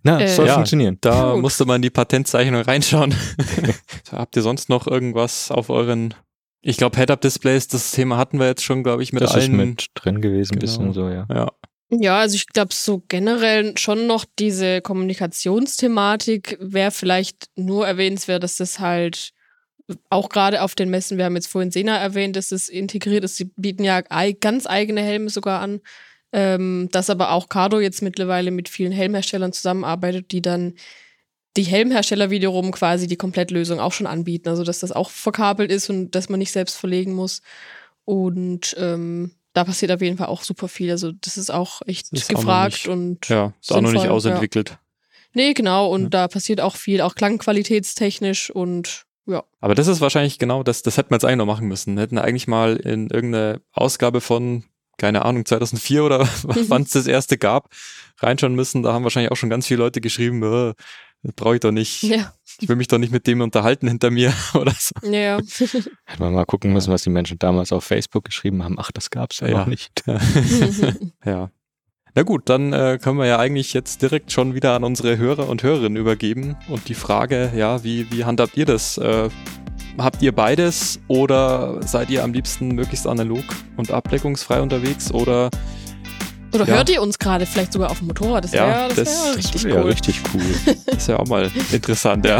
na, 0.03 0.21
Äh, 0.21 0.29
soll 0.29 0.47
ja, 0.47 0.55
funktionieren. 0.55 0.99
Da 1.01 1.33
Gut. 1.33 1.43
musste 1.43 1.65
man 1.65 1.77
in 1.77 1.83
die 1.83 1.91
Patentzeichnung 1.91 2.63
reinschauen. 2.63 3.15
Habt 4.13 4.37
ihr 4.37 4.43
sonst 4.43 4.69
noch 4.69 4.87
irgendwas 4.87 5.51
auf 5.51 5.71
euren, 5.71 6.15
ich 6.63 6.77
glaube, 6.77 6.97
Head-Up-Displays, 6.97 7.69
das 7.69 7.91
Thema 7.93 8.17
hatten 8.17 8.39
wir 8.39 8.47
jetzt 8.47 8.65
schon, 8.65 8.83
glaube 8.83 9.03
ich, 9.03 9.13
mit 9.13 9.23
das 9.23 9.31
ist 9.35 9.45
allen. 9.45 9.57
mit 9.57 9.87
drin 9.95 10.21
gewesen, 10.21 10.53
Genau. 10.53 10.61
bisschen 10.61 10.93
so, 10.93 11.09
ja. 11.09 11.27
ja. 11.33 11.51
Ja, 11.89 12.19
also 12.19 12.35
ich 12.35 12.49
glaube, 12.49 12.75
so 12.75 13.05
generell 13.07 13.79
schon 13.79 14.09
noch 14.09 14.25
diese 14.41 14.81
Kommunikationsthematik 14.81 16.57
wäre 16.61 16.91
vielleicht 16.91 17.47
nur 17.57 17.87
erwähnenswert, 17.87 18.43
dass 18.43 18.57
das 18.57 18.81
halt 18.81 19.31
auch 20.11 20.29
gerade 20.29 20.63
auf 20.63 20.75
den 20.75 20.91
Messen, 20.91 21.17
wir 21.17 21.25
haben 21.27 21.37
jetzt 21.37 21.47
vorhin 21.47 21.71
Sena 21.71 21.97
erwähnt, 21.97 22.35
dass 22.35 22.51
es 22.51 22.69
integriert 22.69 23.23
ist. 23.23 23.37
Sie 23.37 23.53
bieten 23.57 23.85
ja 23.85 24.01
ganz 24.41 24.67
eigene 24.67 25.01
Helme 25.01 25.31
sogar 25.31 25.61
an. 25.61 25.81
Ähm, 26.39 26.91
dass 26.93 27.09
aber 27.09 27.33
auch 27.33 27.49
Cardo 27.49 27.81
jetzt 27.81 28.03
mittlerweile 28.03 28.51
mit 28.51 28.69
vielen 28.69 28.93
Helmherstellern 28.93 29.55
zusammenarbeitet, 29.55 30.33
die 30.33 30.43
dann 30.43 30.75
die 31.57 31.63
Helmhersteller 31.63 32.29
wiederum 32.29 32.73
quasi 32.73 33.07
die 33.07 33.17
Komplettlösung 33.17 33.81
auch 33.81 33.93
schon 33.95 34.07
anbieten. 34.07 34.51
Also 34.51 34.63
dass 34.63 34.81
das 34.81 34.93
auch 34.93 35.09
verkabelt 35.09 35.73
ist 35.73 35.89
und 35.89 36.11
dass 36.15 36.29
man 36.29 36.39
nicht 36.39 36.53
selbst 36.53 36.77
verlegen 36.77 37.15
muss. 37.15 37.41
Und 38.05 38.77
ähm, 38.79 39.31
da 39.55 39.65
passiert 39.65 39.91
auf 39.93 40.03
jeden 40.03 40.19
Fall 40.19 40.27
auch 40.27 40.43
super 40.43 40.69
viel. 40.69 40.91
Also 40.91 41.13
das 41.13 41.39
ist 41.39 41.49
auch 41.51 41.81
echt 41.87 42.13
ist 42.13 42.25
auch 42.35 42.41
gefragt 42.41 42.73
nicht- 42.75 42.89
und 42.89 43.29
Ja, 43.31 43.55
ist 43.59 43.73
auch 43.73 43.77
noch 43.81 43.91
nicht 43.91 44.01
Sinnvoll, 44.03 44.11
ausentwickelt. 44.17 44.77
nee, 45.33 45.55
genau. 45.55 45.91
Und 45.91 46.03
Ja. 46.03 46.09
da 46.11 46.29
passiert 46.29 46.61
auch 46.61 46.77
viel, 46.77 47.01
auch 47.01 47.15
klangqualitätstechnisch 47.15 48.51
und 48.51 49.05
ja. 49.27 49.43
Aber 49.61 49.75
das 49.75 49.87
ist 49.87 50.03
wahrscheinlich 50.03 50.39
genau 50.39 50.63
das, 50.63 50.83
das 50.83 50.99
hätten 50.99 51.11
wir 51.11 51.17
jetzt 51.17 51.25
eigentlich 51.25 51.39
noch 51.39 51.47
machen 51.47 51.67
müssen. 51.67 51.97
Wir 51.97 52.03
hätten 52.03 52.19
eigentlich 52.19 52.47
mal 52.47 52.77
in 52.77 53.09
irgendeine 53.09 53.63
Ausgabe 53.73 54.21
von, 54.21 54.65
keine 54.97 55.25
Ahnung, 55.25 55.45
2004 55.45 56.05
oder 56.05 56.21
wann 56.69 56.83
es 56.83 56.91
das 56.91 57.07
erste 57.07 57.39
gab, 57.39 57.69
reinschauen 58.19 58.55
müssen. 58.55 58.83
Da 58.83 58.93
haben 58.93 59.03
wahrscheinlich 59.05 59.31
auch 59.33 59.37
schon 59.37 59.51
ganz 59.51 59.67
viele 59.67 59.79
Leute 59.81 60.01
geschrieben, 60.01 60.43
äh, 60.43 60.75
brauche 61.35 61.55
ich 61.57 61.61
doch 61.61 61.73
nicht. 61.73 62.03
Ja, 62.03 62.33
Ich 62.61 62.69
will 62.69 62.77
mich 62.77 62.89
doch 62.89 62.99
nicht 62.99 63.13
mit 63.13 63.27
dem 63.27 63.41
unterhalten 63.41 63.89
hinter 63.89 64.11
mir 64.11 64.33
oder 64.55 64.73
so. 64.79 64.95
ja. 65.11 65.39
Hätten 65.59 66.23
wir 66.23 66.31
mal 66.31 66.45
gucken 66.47 66.73
müssen, 66.73 66.93
was 66.93 67.03
die 67.03 67.11
Menschen 67.11 67.39
damals 67.39 67.73
auf 67.73 67.85
Facebook 67.85 68.25
geschrieben 68.25 68.63
haben. 68.63 68.77
Ach, 68.79 68.93
das 68.93 69.11
gab's 69.11 69.41
ja, 69.41 69.49
Ja. 69.49 69.59
noch 69.59 69.67
nicht. 69.67 69.91
Ja. 71.25 71.51
Na 72.15 72.23
gut, 72.23 72.49
dann 72.49 72.73
äh, 72.73 72.99
können 73.03 73.19
wir 73.19 73.27
ja 73.27 73.39
eigentlich 73.39 73.75
jetzt 73.75 74.01
direkt 74.01 74.33
schon 74.33 74.55
wieder 74.55 74.73
an 74.75 74.85
unsere 74.85 75.19
Hörer 75.19 75.49
und 75.51 75.63
Hörerinnen 75.63 75.97
übergeben. 75.97 76.57
Und 76.69 76.89
die 76.89 76.95
Frage, 76.95 77.53
ja, 77.55 77.85
wie, 77.85 78.11
wie 78.11 78.25
handhabt 78.25 78.57
ihr 78.57 78.65
das? 78.65 78.97
Äh, 78.97 79.29
habt 79.99 80.23
ihr 80.23 80.33
beides 80.33 81.01
oder 81.09 81.81
seid 81.87 82.11
ihr 82.11 82.23
am 82.25 82.33
liebsten 82.33 82.69
möglichst 82.75 83.07
analog 83.07 83.43
und 83.77 83.91
abdeckungsfrei 83.91 84.61
unterwegs? 84.61 85.11
Oder 85.13 85.51
Oder 86.55 86.67
Ja. 86.67 86.75
hört 86.77 86.89
ihr 86.91 87.03
uns 87.03 87.19
gerade 87.19 87.45
vielleicht 87.45 87.73
sogar 87.73 87.91
auf 87.91 87.99
dem 87.99 88.07
Motorrad? 88.07 88.45
Das 88.45 88.53
wäre 88.53 88.67
Ja, 88.69 88.89
das 88.89 88.97
das- 88.97 89.07
wär 89.07 89.27
das 89.27 89.37
richtig 89.37 89.63
ja, 89.65 89.75
cool. 89.77 89.83
richtig 89.83 90.21
cool. 90.33 90.75
ist 90.97 91.09
ja 91.09 91.19
auch 91.19 91.27
mal 91.27 91.51
interessant, 91.73 92.25
ja. 92.25 92.39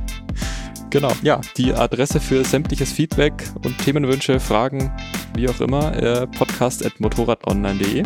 genau, 0.90 1.12
ja, 1.22 1.40
die 1.56 1.72
Adresse 1.74 2.20
für 2.20 2.44
sämtliches 2.44 2.92
Feedback 2.92 3.32
und 3.64 3.76
Themenwünsche, 3.78 4.40
Fragen, 4.40 4.90
wie 5.34 5.48
auch 5.48 5.60
immer, 5.60 5.94
äh, 5.96 6.26
podcast.motorradonline.de. 6.28 8.04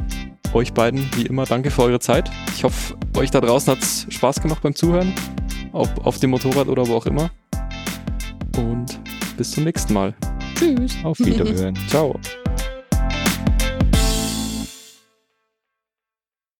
Euch 0.53 0.73
beiden, 0.73 1.09
wie 1.15 1.27
immer, 1.27 1.45
danke 1.45 1.71
für 1.71 1.83
eure 1.83 2.01
Zeit. 2.01 2.29
Ich 2.57 2.65
hoffe, 2.65 2.97
euch 3.17 3.31
da 3.31 3.41
draußen 3.41 3.71
hat 3.73 3.81
es 3.83 4.07
Spaß 4.09 4.41
gemacht 4.41 4.63
beim 4.63 4.75
Zuhören, 4.75 5.13
ob 5.73 6.05
auf 6.05 6.19
dem 6.19 6.31
Motorrad 6.31 6.67
oder 6.67 6.89
wo 6.89 6.97
auch 6.97 7.07
immer. 7.07 7.31
Und 8.57 8.99
bis 9.37 9.53
zum 9.53 9.65
nächsten 9.65 9.95
Mal. 9.95 10.15
Tschüss. 10.57 10.97
Auf 11.05 11.19
Wiederhören. 11.21 11.77
Ciao. 11.89 12.19